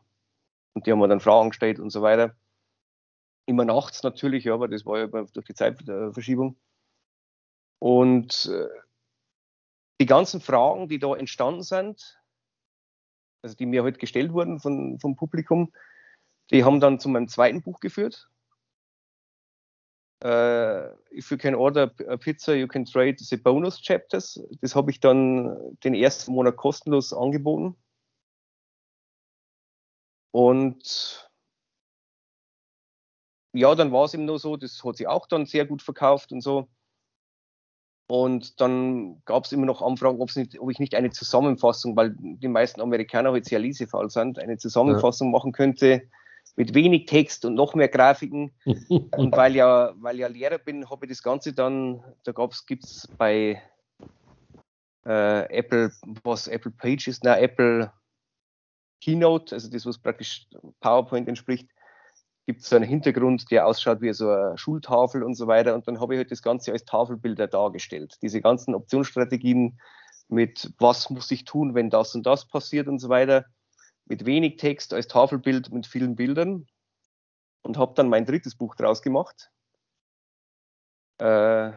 [0.74, 2.36] Und die haben mir dann Fragen gestellt und so weiter.
[3.46, 6.56] Immer nachts natürlich, ja, aber das war ja durch die Zeitverschiebung.
[7.80, 8.68] Und äh,
[10.03, 12.20] die ganzen Fragen, die da entstanden sind,
[13.41, 15.73] also die mir heute gestellt wurden von, vom Publikum,
[16.51, 18.29] die haben dann zu meinem zweiten Buch geführt.
[20.24, 24.41] Uh, if you can order a pizza, you can trade the bonus chapters.
[24.61, 27.77] Das habe ich dann den ersten Monat kostenlos angeboten.
[30.33, 31.31] Und
[33.53, 36.33] ja, dann war es eben nur so, das hat sich auch dann sehr gut verkauft
[36.33, 36.69] und so.
[38.07, 42.49] Und dann gab es immer noch Anfragen, nicht, ob ich nicht eine Zusammenfassung, weil die
[42.49, 45.33] meisten Amerikaner heute halt sehr lesefaul sind, eine Zusammenfassung ja.
[45.33, 46.03] machen könnte
[46.57, 48.53] mit wenig Text und noch mehr Grafiken.
[48.89, 52.33] und weil ja, weil ja Lehrer bin, habe ich das Ganze dann, da
[52.66, 53.62] gibt es bei
[55.07, 55.93] äh, Apple,
[56.23, 57.91] was Apple Pages, na Apple
[59.01, 60.47] Keynote, also das, was praktisch
[60.81, 61.69] PowerPoint entspricht,
[62.47, 65.74] gibt es so einen Hintergrund, der ausschaut wie so eine Schultafel und so weiter.
[65.74, 68.19] Und dann habe ich halt das Ganze als Tafelbilder dargestellt.
[68.23, 69.81] Diese ganzen Optionsstrategien
[70.28, 73.44] mit was muss ich tun, wenn das und das passiert und so weiter.
[74.06, 76.66] Mit wenig Text als Tafelbild mit vielen Bildern.
[77.62, 79.52] Und habe dann mein drittes Buch draus gemacht.
[81.19, 81.73] Äh,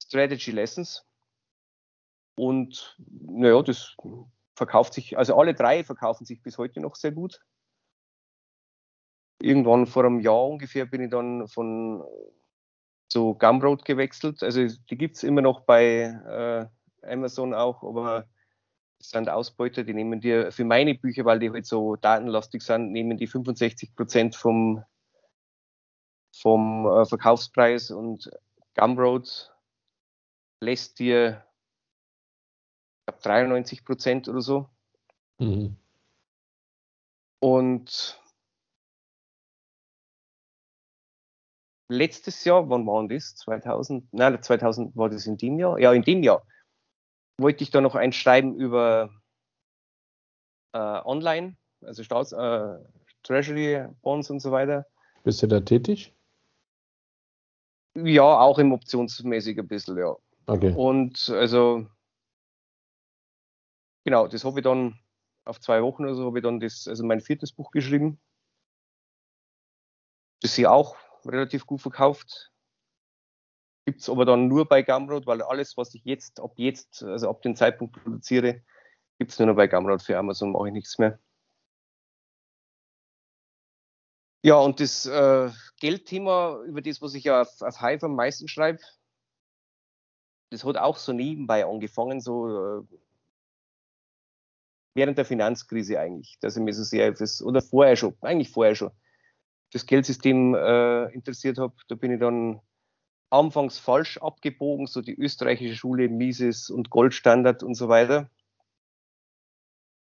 [0.00, 1.04] Strategy Lessons.
[2.36, 3.96] Und naja, das
[4.54, 7.40] verkauft sich, also alle drei verkaufen sich bis heute noch sehr gut.
[9.40, 12.02] Irgendwann vor einem Jahr ungefähr bin ich dann von
[13.08, 14.42] zu Gumroad gewechselt.
[14.42, 16.70] Also die gibt es immer noch bei
[17.02, 18.26] äh, Amazon auch, aber
[18.98, 22.92] das sind Ausbeuter, die nehmen dir für meine Bücher, weil die halt so datenlastig sind,
[22.92, 24.82] nehmen die 65 Prozent vom,
[26.34, 28.30] vom äh, Verkaufspreis und
[28.74, 29.52] Gumroad
[30.60, 31.46] lässt dir
[33.06, 34.68] glaube 93 Prozent oder so.
[35.38, 35.76] Mhm.
[37.38, 38.20] Und
[41.88, 43.34] letztes Jahr, wann war das?
[43.36, 44.12] 2000?
[44.12, 45.78] Nein, 2000 war das in dem Jahr.
[45.78, 46.44] Ja, in dem Jahr
[47.38, 49.10] wollte ich da noch ein Schreiben über
[50.72, 52.78] äh, Online, also Staats, äh,
[53.22, 54.86] Treasury Bonds und so weiter.
[55.24, 56.14] Bist du da tätig?
[57.94, 60.14] Ja, auch im optionsmäßig ein bisschen, ja.
[60.46, 60.72] Okay.
[60.76, 61.86] Und also
[64.04, 64.98] genau, das habe ich dann
[65.44, 68.20] auf zwei Wochen oder so, habe ich dann das, also mein viertes Buch geschrieben.
[70.42, 70.96] Das sie auch
[71.28, 72.52] relativ gut verkauft.
[73.86, 77.30] Gibt es aber dann nur bei Gumroad, weil alles, was ich jetzt, ab jetzt, also
[77.30, 78.62] ab dem Zeitpunkt produziere,
[79.18, 80.02] gibt es nur noch bei Gumroad.
[80.02, 81.18] Für Amazon mache ich nichts mehr.
[84.42, 85.50] Ja, und das äh,
[85.80, 88.80] Geldthema, über das, was ich auf, auf Hive am meisten schreibe,
[90.50, 92.82] das hat auch so nebenbei angefangen, so äh,
[94.94, 98.90] während der Finanzkrise eigentlich, dass ich mich so sehr oder vorher schon, eigentlich vorher schon,
[99.72, 101.74] das Geldsystem äh, interessiert habe.
[101.88, 102.60] Da bin ich dann
[103.30, 108.30] anfangs falsch abgebogen, so die österreichische Schule, Mises und Goldstandard und so weiter.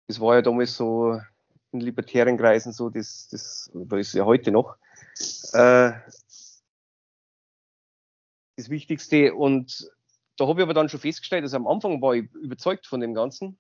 [0.09, 1.21] Das war ja damals so
[1.73, 4.77] in libertären Kreisen so, das, das, das ist ja heute noch.
[5.53, 5.93] Äh,
[8.57, 9.35] das Wichtigste.
[9.35, 9.91] Und
[10.37, 13.15] da habe ich aber dann schon festgestellt, dass am Anfang war ich überzeugt von dem
[13.15, 13.59] Ganzen.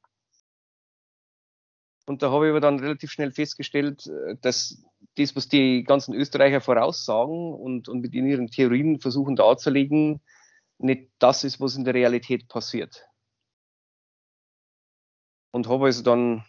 [2.06, 4.84] Und da habe ich aber dann relativ schnell festgestellt, äh, dass
[5.16, 10.20] das, was die ganzen Österreicher voraussagen und, und mit ihren Theorien versuchen darzulegen,
[10.78, 13.06] nicht das ist, was in der Realität passiert.
[15.52, 16.44] Und habe also dann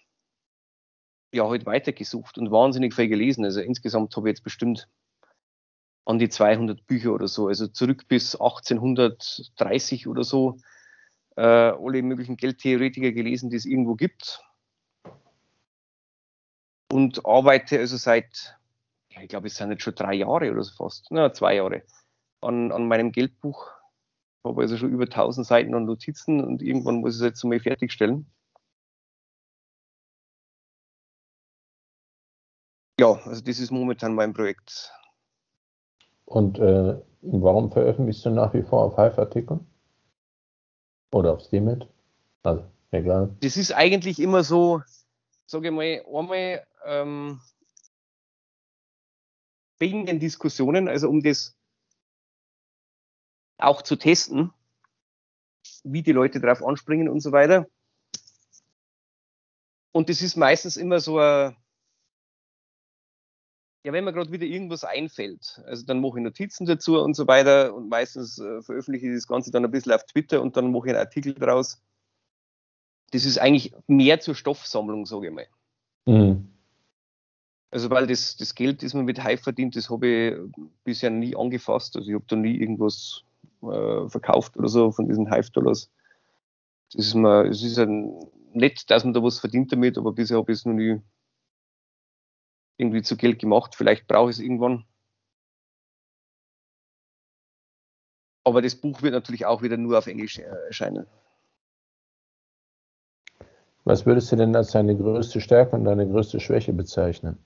[1.33, 3.45] ja heute halt weitergesucht und wahnsinnig viel gelesen.
[3.45, 4.89] Also insgesamt habe ich jetzt bestimmt
[6.05, 10.57] an die 200 Bücher oder so, also zurück bis 1830 oder so,
[11.35, 14.41] äh, alle möglichen Geldtheoretiker gelesen, die es irgendwo gibt
[16.91, 18.56] und arbeite also seit,
[19.21, 21.83] ich glaube, es sind jetzt schon drei Jahre oder so fast, na, zwei Jahre,
[22.41, 23.71] an, an meinem Geldbuch.
[24.43, 27.43] Ich habe also schon über 1000 Seiten an Notizen und irgendwann muss ich es jetzt
[27.43, 28.31] mal fertigstellen.
[32.99, 34.91] Ja, also das ist momentan mein Projekt.
[36.25, 39.65] Und äh, warum veröffentlichst du nach wie vor auf Hive-Artikeln?
[41.13, 41.87] Oder auf Steemit?
[42.43, 43.35] Also, egal.
[43.41, 44.81] Das ist eigentlich immer so,
[45.45, 47.39] sage ich mal, einmal ähm,
[49.79, 51.55] wegen den Diskussionen, also um das
[53.57, 54.51] auch zu testen,
[55.83, 57.67] wie die Leute darauf anspringen und so weiter.
[59.91, 61.19] Und das ist meistens immer so
[63.87, 67.25] ja, wenn mir gerade wieder irgendwas einfällt, also dann mache ich Notizen dazu und so
[67.25, 70.73] weiter und meistens äh, veröffentliche ich das Ganze dann ein bisschen auf Twitter und dann
[70.73, 71.81] mache ich einen Artikel draus.
[73.11, 75.47] Das ist eigentlich mehr zur Stoffsammlung, sage ich mal.
[76.05, 76.56] Mhm.
[77.69, 81.35] Also weil das, das Geld, das man mit Hive verdient, das habe ich bisher nie
[81.35, 81.95] angefasst.
[81.97, 83.23] Also ich habe da nie irgendwas
[83.61, 85.91] äh, verkauft oder so von diesen Hive-Dollars.
[86.93, 88.17] Das ist es ist ein,
[88.53, 91.01] nett, dass man da was verdient damit, aber bisher habe ich es noch nie
[92.77, 93.75] irgendwie zu Geld gemacht.
[93.75, 94.85] Vielleicht brauche ich es irgendwann.
[98.43, 101.05] Aber das Buch wird natürlich auch wieder nur auf Englisch erscheinen.
[103.83, 107.37] Was würdest du denn als deine größte Stärke und deine größte Schwäche bezeichnen?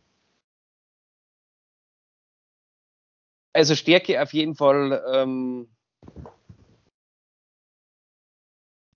[3.54, 5.68] Also Stärke auf jeden Fall ähm,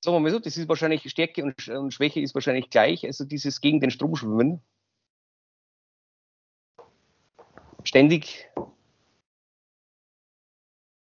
[0.05, 3.05] sagen wir mal so, das ist wahrscheinlich Stärke und, und Schwäche ist wahrscheinlich gleich.
[3.05, 4.61] Also dieses gegen den Strom schwimmen.
[7.83, 8.49] Ständig.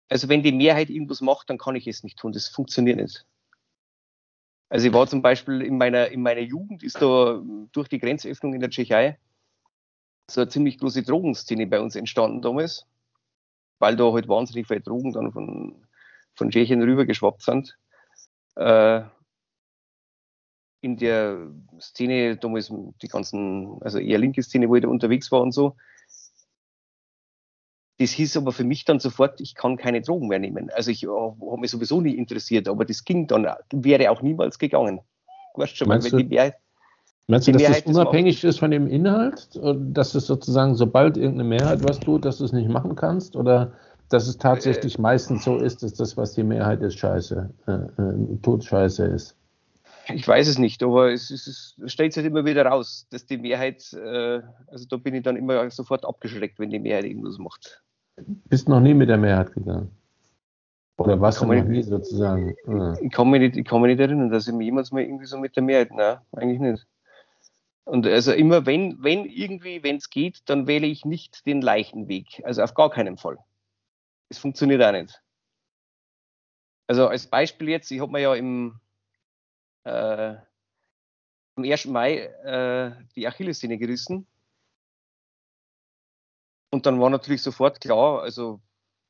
[0.09, 2.31] Also wenn die Mehrheit irgendwas macht, dann kann ich es nicht tun.
[2.31, 3.25] Das funktioniert nicht.
[4.69, 7.41] Also ich war zum Beispiel in meiner, in meiner Jugend, ist da
[7.71, 9.19] durch die Grenzöffnung in der Tschechei
[10.29, 12.87] so eine ziemlich große Drogenszene bei uns entstanden damals,
[13.79, 15.85] weil da halt wahnsinnig viele Drogen dann von,
[16.35, 17.77] von Tschechien rübergeschwappt sind
[18.55, 19.01] äh,
[20.81, 22.71] in der Szene, damals
[23.01, 25.75] die ganzen, also eher linke Szene, wo ich da unterwegs war und so.
[27.97, 30.69] Das hieß aber für mich dann sofort, ich kann keine Drogen mehr nehmen.
[30.69, 34.59] Also ich oh, habe mich sowieso nie interessiert, aber das ging dann, wäre auch niemals
[34.59, 34.99] gegangen.
[35.55, 36.55] Weißt schon, meinst wenn du, die Mehrheit,
[37.27, 39.49] meinst du, dass Mehrheit das unabhängig ist von dem Inhalt?
[39.53, 43.35] Dass es sozusagen, sobald irgendeine Mehrheit was tut, dass du es nicht machen kannst?
[43.35, 43.71] Oder
[44.09, 47.71] dass es tatsächlich äh, meistens so ist, dass das, was die Mehrheit ist, scheiße, äh,
[47.71, 49.35] äh, Todscheiße ist.
[50.13, 53.25] Ich weiß es nicht, aber es, es, es stellt sich halt immer wieder raus, dass
[53.25, 57.39] die Mehrheit, äh, also da bin ich dann immer sofort abgeschreckt, wenn die Mehrheit irgendwas
[57.39, 57.81] macht.
[58.47, 59.89] Bist noch nie mit der Mehrheit gegangen?
[60.97, 62.55] Oder was du noch nie sozusagen?
[62.67, 62.93] Ja.
[63.01, 65.25] Ich, kann mich nicht, ich kann mich nicht erinnern, dass ich mich jemals mal irgendwie
[65.25, 66.87] so mit der Mehrheit, nein, eigentlich nicht.
[67.85, 72.07] Und also immer wenn, wenn irgendwie, wenn es geht, dann wähle ich nicht den leichten
[72.07, 72.41] Weg.
[72.43, 73.37] Also auf gar keinen Fall.
[74.29, 75.21] Es funktioniert auch nicht.
[76.87, 78.79] Also als Beispiel jetzt, ich habe mir ja im
[79.83, 80.35] äh,
[81.55, 81.85] am 1.
[81.85, 84.27] Mai äh, die Achillessehne gerissen.
[86.71, 88.61] Und dann war natürlich sofort klar, also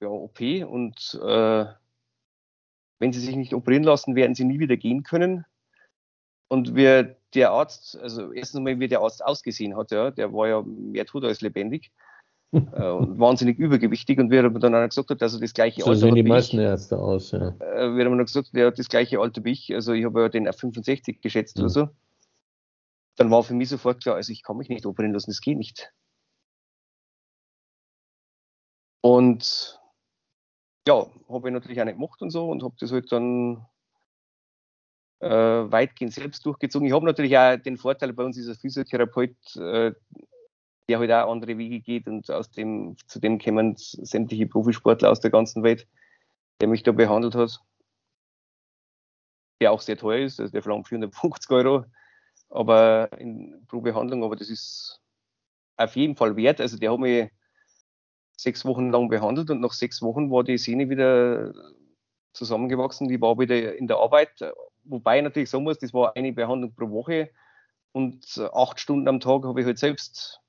[0.02, 1.66] ja, OP und äh,
[3.00, 5.46] wenn sie sich nicht operieren lassen, werden sie nie wieder gehen können.
[6.48, 10.48] Und wie der Arzt, also erstens mal, wie der Arzt ausgesehen hat, ja, der war
[10.48, 11.92] ja mehr tot als lebendig
[12.52, 15.82] äh, und wahnsinnig übergewichtig und wie er dann auch gesagt hat, dass er das gleiche
[15.82, 17.50] so Alter sehen die meisten ich, Ärzte aus, ja.
[17.60, 20.22] Äh, wie er dann gesagt, der hat das gleiche Alter wie ich, also ich habe
[20.22, 21.64] ja den auf 65 geschätzt mhm.
[21.64, 21.90] oder so.
[23.18, 25.58] Dann war für mich sofort klar, also ich kann mich nicht operieren lassen, das geht
[25.58, 25.94] nicht.
[29.02, 29.80] Und
[30.88, 33.66] ja, habe ich natürlich auch nicht gemacht und so und habe das halt dann
[35.20, 36.88] äh, weitgehend selbst durchgezogen.
[36.88, 39.94] Ich habe natürlich auch den Vorteil, bei uns ist ein Physiotherapeut, äh,
[40.88, 45.20] der halt auch andere Wege geht und aus dem, zu dem kommen sämtliche Profisportler aus
[45.20, 45.88] der ganzen Welt,
[46.62, 47.60] der mich da behandelt hat.
[49.62, 51.86] Der auch sehr teuer ist, also der verlangt 450 Euro
[52.50, 55.02] aber in, pro Behandlung, aber das ist
[55.78, 56.62] auf jeden Fall wert.
[56.62, 57.30] Also der hat mich
[58.38, 61.54] sechs Wochen lang behandelt und nach sechs Wochen war die Sehne wieder
[62.34, 63.08] zusammengewachsen.
[63.08, 64.42] Die war wieder in der Arbeit,
[64.86, 67.32] wobei ich natürlich sagen muss, das war eine Behandlung pro Woche
[67.92, 70.42] und acht Stunden am Tag habe ich halt selbst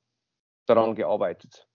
[0.66, 1.66] daran gearbeitet.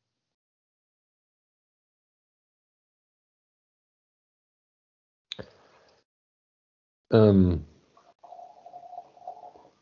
[7.12, 7.66] Ähm,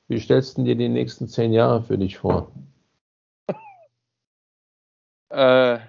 [0.08, 2.52] wie stellst du dir die nächsten zehn Jahre für dich vor?
[5.30, 5.80] äh,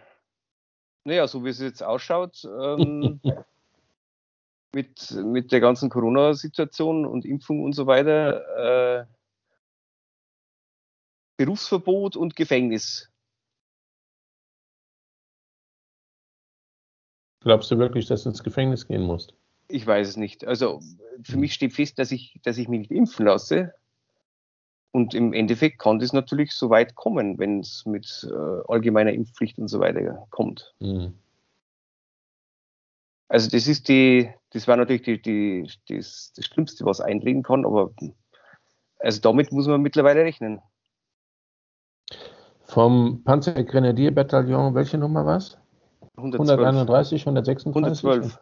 [1.05, 3.21] naja, so wie es jetzt ausschaut, ähm,
[4.73, 9.07] mit, mit der ganzen Corona-Situation und Impfung und so weiter, äh,
[11.37, 13.11] Berufsverbot und Gefängnis.
[17.41, 19.35] Glaubst du wirklich, dass du ins Gefängnis gehen musst?
[19.69, 20.47] Ich weiß es nicht.
[20.47, 20.81] Also
[21.23, 23.73] für mich steht fest, dass ich, dass ich mich nicht impfen lasse.
[24.93, 29.59] Und im Endeffekt kann das natürlich so weit kommen, wenn es mit äh, allgemeiner Impfpflicht
[29.59, 30.75] und so weiter kommt.
[30.81, 31.15] Mhm.
[33.31, 37.65] Also das ist die, das war natürlich die, die, das, das Schlimmste, was eintreten kann,
[37.65, 37.93] aber
[38.98, 40.61] also damit muss man mittlerweile rechnen.
[42.65, 45.57] Vom Panzergrenadierbataillon, welche Nummer war es?
[46.16, 48.05] 131, 136?
[48.05, 48.39] 112.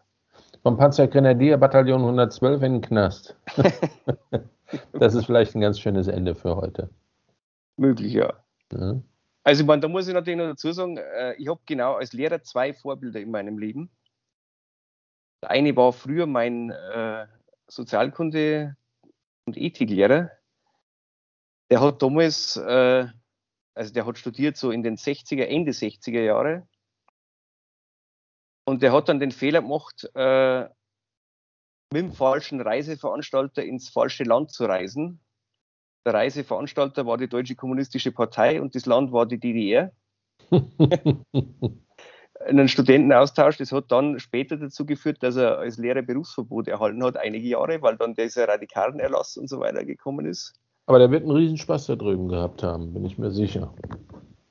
[0.62, 3.36] Vom Panzergrenadierbataillon 112 in den Knast.
[4.92, 6.88] das ist vielleicht ein ganz schönes Ende für heute.
[7.76, 8.32] Möglich, ja.
[8.72, 9.02] ja.
[9.44, 12.14] Also, ich meine, da muss ich natürlich noch dazu sagen, äh, ich habe genau als
[12.14, 13.90] Lehrer zwei Vorbilder in meinem Leben.
[15.42, 17.26] Der eine war früher mein äh,
[17.68, 18.76] Sozialkunde-
[19.46, 20.30] und Ethiklehrer.
[21.70, 23.06] Der hat damals, äh,
[23.74, 26.66] also der hat studiert so in den 60er, Ende 60er Jahre.
[28.64, 30.68] Und der hat dann den Fehler gemacht, äh,
[31.90, 35.20] mit dem falschen Reiseveranstalter ins falsche Land zu reisen.
[36.04, 39.92] Der Reiseveranstalter war die Deutsche Kommunistische Partei und das Land war die DDR.
[42.46, 47.16] einen Studentenaustausch, das hat dann später dazu geführt, dass er als Lehrer Berufsverbot erhalten hat,
[47.16, 50.54] einige Jahre, weil dann dieser Radikalenerlass und so weiter gekommen ist.
[50.86, 53.74] Aber der wird einen Riesenspaß da drüben gehabt haben, bin ich mir sicher.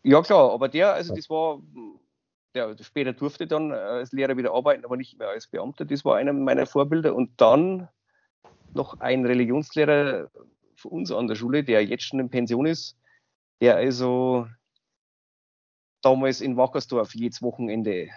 [0.03, 1.59] Ja, klar, aber der, also das war,
[2.53, 5.85] der später durfte dann als Lehrer wieder arbeiten, aber nicht mehr als Beamter.
[5.85, 7.15] Das war einer meiner Vorbilder.
[7.15, 7.87] Und dann
[8.73, 10.29] noch ein Religionslehrer
[10.75, 12.97] für uns an der Schule, der jetzt schon in Pension ist,
[13.59, 14.47] der also
[16.01, 18.09] damals in Wackersdorf jedes Wochenende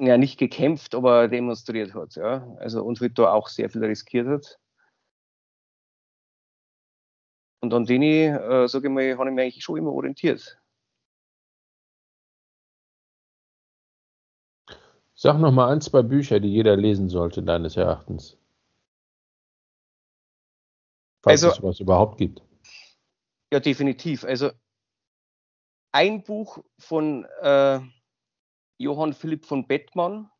[0.00, 2.56] ja nicht gekämpft, aber demonstriert hat, ja.
[2.58, 4.58] Also und halt da auch sehr viel riskiert hat.
[7.60, 10.60] Und an denen, äh, sage ich mal, habe ich mich eigentlich schon immer orientiert.
[15.14, 18.38] Sag noch mal ein, zwei Bücher, die jeder lesen sollte, deines Erachtens.
[21.24, 22.40] Falls also, es sowas überhaupt gibt.
[23.52, 24.22] Ja, definitiv.
[24.22, 24.52] Also
[25.92, 27.80] ein Buch von äh,
[28.78, 30.30] Johann Philipp von Bettmann,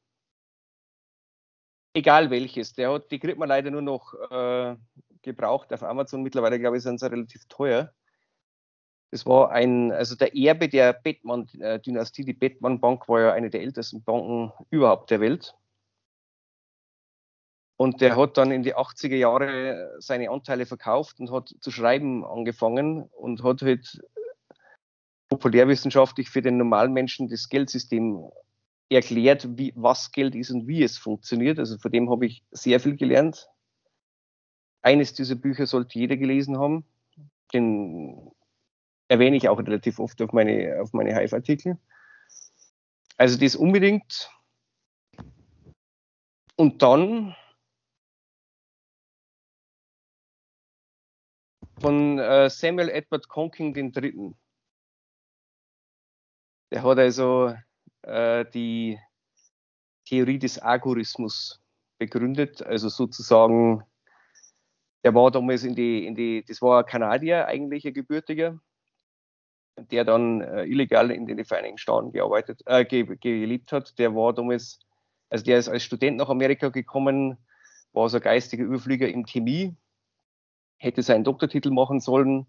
[1.95, 4.77] egal welches, der hat, die kriegt man leider nur noch äh,
[5.23, 6.23] gebraucht auf Amazon.
[6.23, 7.93] Mittlerweile, glaube ich, sind sie relativ teuer.
[9.11, 12.25] Das war ein, also der Erbe der Bettmann-Dynastie.
[12.25, 15.57] Die Bettmann-Bank war ja eine der ältesten Banken überhaupt der Welt.
[17.81, 22.25] Und der hat dann in die 80er Jahre seine Anteile verkauft und hat zu schreiben
[22.25, 24.01] angefangen und hat halt
[25.39, 28.28] populärwissenschaftlich für den normalen Menschen das Geldsystem
[28.90, 31.59] erklärt, wie, was Geld ist und wie es funktioniert.
[31.59, 33.48] Also von dem habe ich sehr viel gelernt.
[34.82, 36.85] Eines dieser Bücher sollte jeder gelesen haben.
[37.52, 38.31] Den
[39.09, 41.78] erwähne ich auch relativ oft auf meine, auf meine Hive-Artikel.
[43.16, 44.31] Also das unbedingt.
[46.56, 47.36] Und dann
[51.81, 54.35] von äh, Samuel Edward Conking III.
[56.70, 57.55] Der hat also
[58.03, 58.99] äh, die
[60.05, 61.61] Theorie des Agorismus
[61.99, 63.82] begründet, also sozusagen,
[65.05, 68.59] der war damals in die, in die das war ein Kanadier, eigentlich ein Gebürtiger,
[69.77, 73.99] der dann äh, illegal in den Vereinigten Staaten gearbeitet, äh, ge gelebt hat.
[73.99, 74.81] Der war damals,
[75.31, 77.39] also der ist als Student nach Amerika gekommen,
[77.93, 79.74] war so geistiger Überflieger in Chemie,
[80.78, 82.47] hätte seinen Doktortitel machen sollen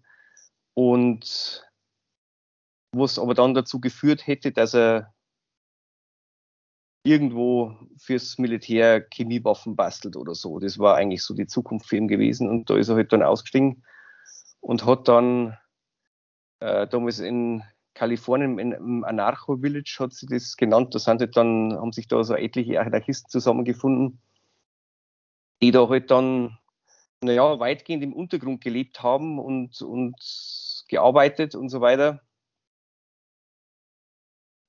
[0.74, 1.69] und
[2.92, 5.14] was aber dann dazu geführt hätte, dass er
[7.02, 10.58] irgendwo fürs Militär Chemiewaffen bastelt oder so.
[10.58, 13.22] Das war eigentlich so die Zukunft für ihn gewesen und da ist er halt dann
[13.22, 13.84] ausgestiegen
[14.60, 15.56] und hat dann
[16.60, 17.62] äh, damals in
[17.94, 20.94] Kalifornien im Anarcho-Village hat sie das genannt.
[20.94, 24.20] Da sind halt dann, haben sich da so etliche Anarchisten zusammengefunden,
[25.62, 26.58] die da halt dann,
[27.22, 30.16] naja, weitgehend im Untergrund gelebt haben und, und
[30.88, 32.20] gearbeitet und so weiter.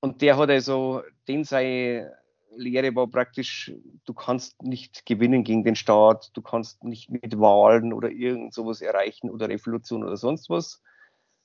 [0.02, 2.18] Und der hat also, den seine
[2.56, 3.72] Lehre war praktisch,
[4.04, 8.82] du kannst nicht gewinnen gegen den Staat, du kannst nicht mit Wahlen oder irgend sowas
[8.82, 10.82] erreichen oder Revolution oder sonst was,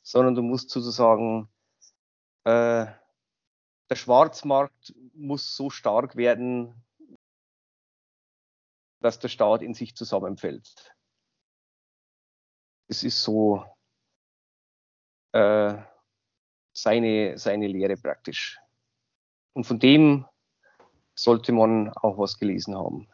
[0.02, 1.48] sondern du musst sozusagen,
[2.44, 2.86] äh,
[3.88, 6.82] der Schwarzmarkt muss so stark werden,
[9.00, 10.96] dass der Staat in sich zusammenfällt.
[12.88, 13.64] Es ist so,
[15.32, 15.76] äh,
[16.76, 18.58] seine, seine Lehre praktisch.
[19.54, 20.26] Und von dem
[21.14, 23.08] sollte man auch was gelesen haben.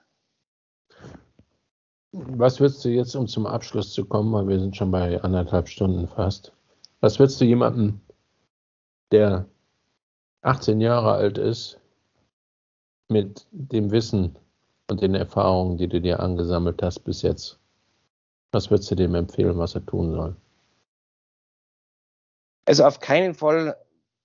[2.10, 5.68] Was würdest du jetzt, um zum Abschluss zu kommen, weil wir sind schon bei anderthalb
[5.68, 6.52] Stunden fast,
[7.00, 8.00] was würdest du jemandem,
[9.12, 9.46] der
[10.42, 11.80] 18 Jahre alt ist,
[13.08, 14.36] mit dem Wissen
[14.90, 17.60] und den Erfahrungen, die du dir angesammelt hast bis jetzt,
[18.50, 20.36] was würdest du dem empfehlen, was er tun soll?
[22.64, 23.76] Also auf keinen Fall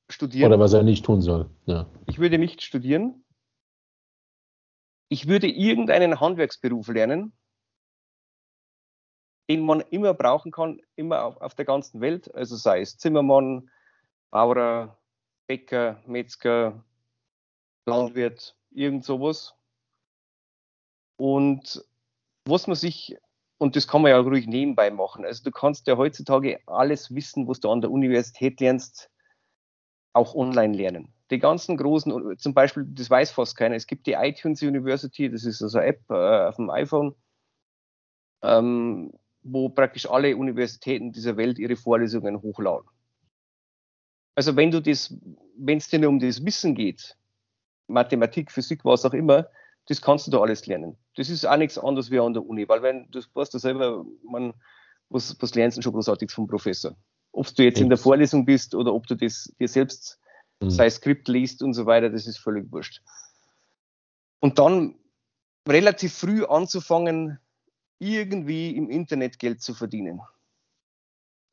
[0.10, 0.52] studieren.
[0.52, 1.50] Oder was er nicht tun soll.
[1.66, 1.90] Ja.
[2.06, 3.24] Ich würde nicht studieren.
[5.10, 7.34] Ich würde irgendeinen Handwerksberuf lernen.
[9.50, 12.34] den man immer brauchen kann, immer auf, auf der ganzen Welt.
[12.36, 13.70] Also sei es Zimmermann,
[14.30, 14.98] Bauer,
[15.48, 16.84] Bäcker, Metzger,
[17.86, 19.56] Landwirt, irgend sowas.
[21.18, 21.84] Und
[22.46, 23.18] was man sich,
[23.58, 27.48] und das kann man ja ruhig nebenbei machen, also du kannst ja heutzutage alles wissen,
[27.48, 29.10] was du an der Universität lernst,
[30.14, 31.14] auch online lernen.
[31.30, 35.44] Die ganzen großen, zum Beispiel, das weiß fast keiner, es gibt die iTunes University, das
[35.44, 37.16] ist also eine App äh, auf dem iPhone,
[38.44, 39.12] ähm,
[39.44, 42.90] wo praktisch alle Universitäten dieser Welt ihre Vorlesungen hochladen.
[44.36, 45.14] Also wenn du das,
[45.58, 47.18] wenn es dir nur um das Wissen geht,
[47.88, 49.50] Mathematik, Physik, was auch immer,
[49.88, 50.98] das kannst du da alles lernen.
[51.16, 54.06] Das ist auch nichts anderes wie an der Uni, weil wenn du weißt du selber,
[54.24, 54.54] man,
[55.10, 56.96] was, was lernst du schon großartig vom Professor?
[57.32, 60.20] Ob du jetzt in der Vorlesung bist oder ob du das dir selbst
[60.60, 60.70] mhm.
[60.70, 63.02] sei Skript liest und so weiter, das ist völlig wurscht.
[64.40, 64.96] Und dann
[65.68, 67.40] relativ früh anzufangen,
[68.00, 70.22] irgendwie im Internet Geld zu verdienen.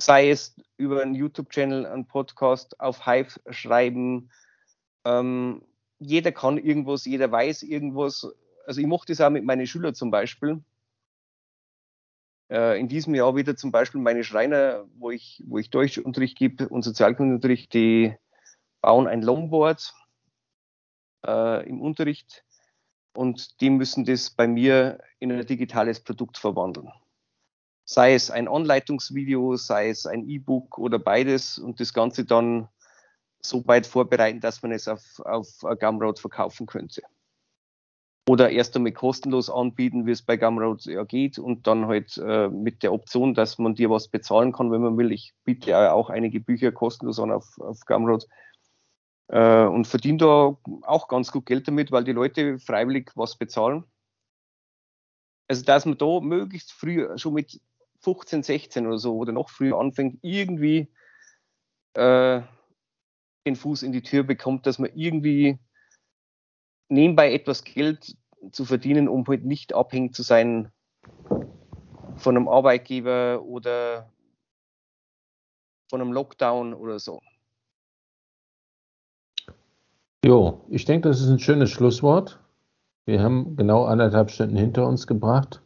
[0.01, 4.31] Sei es über einen YouTube-Channel, einen Podcast, auf Hive schreiben.
[5.05, 5.62] Ähm,
[6.05, 8.27] jeder kann irgendwas, jeder weiß irgendwas.
[8.67, 10.63] Also ich mache das auch mit meinen Schülern zum Beispiel.
[12.51, 16.69] Äh, in diesem Jahr wieder zum Beispiel meine Schreiner, wo ich, wo ich Deutschunterricht gebe
[16.69, 18.15] und Sozialkundeunterricht, die
[18.81, 19.95] bauen ein Longboard
[21.27, 22.45] äh, im Unterricht
[23.15, 26.91] und die müssen das bei mir in ein digitales Produkt verwandeln.
[27.87, 32.69] Sei es ein Anleitungsvideo, sei es ein E-Book oder beides und das Ganze dann
[33.45, 35.49] so weit vorbereiten, dass man es auf, auf
[35.81, 37.03] Gumroad verkaufen könnte.
[38.27, 42.49] Oder erst einmal kostenlos anbieten, wie es bei Gumroad ja geht und dann halt äh,
[42.49, 45.12] mit der Option, dass man dir was bezahlen kann, wenn man will.
[45.12, 48.27] Ich biete ja auch einige Bücher kostenlos an auf, auf Gumroad
[49.29, 53.85] äh, und verdiene da auch ganz gut Geld damit, weil die Leute freiwillig was bezahlen.
[55.47, 57.61] Also, dass man da möglichst früh, schon mit
[58.01, 60.91] 15, 16 oder so oder noch früher anfängt, irgendwie
[61.93, 62.41] äh,
[63.47, 65.59] den Fuß in die Tür bekommt, dass man irgendwie
[66.89, 68.16] nebenbei etwas Geld
[68.53, 70.71] zu verdienen, um halt nicht abhängig zu sein
[72.16, 74.11] von einem Arbeitgeber oder
[75.91, 77.21] von einem Lockdown oder so.
[80.25, 82.41] Jo, ich denke, das ist ein schönes Schlusswort.
[83.05, 85.61] Wir haben genau anderthalb Stunden hinter uns gebracht.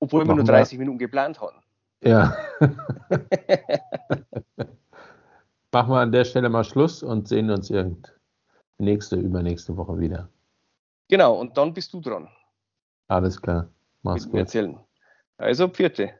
[0.00, 0.80] Obwohl wir nur 30 wir.
[0.80, 1.60] Minuten geplant hatten.
[2.04, 2.36] Ja.
[5.72, 8.18] Machen wir an der Stelle mal Schluss und sehen uns irgend
[8.78, 10.30] nächste, übernächste Woche wieder.
[11.08, 12.28] Genau, und dann bist du dran.
[13.08, 13.68] Alles klar.
[14.02, 14.40] Mach's gut.
[14.40, 14.78] Erzählen.
[15.36, 16.17] Also, vierte.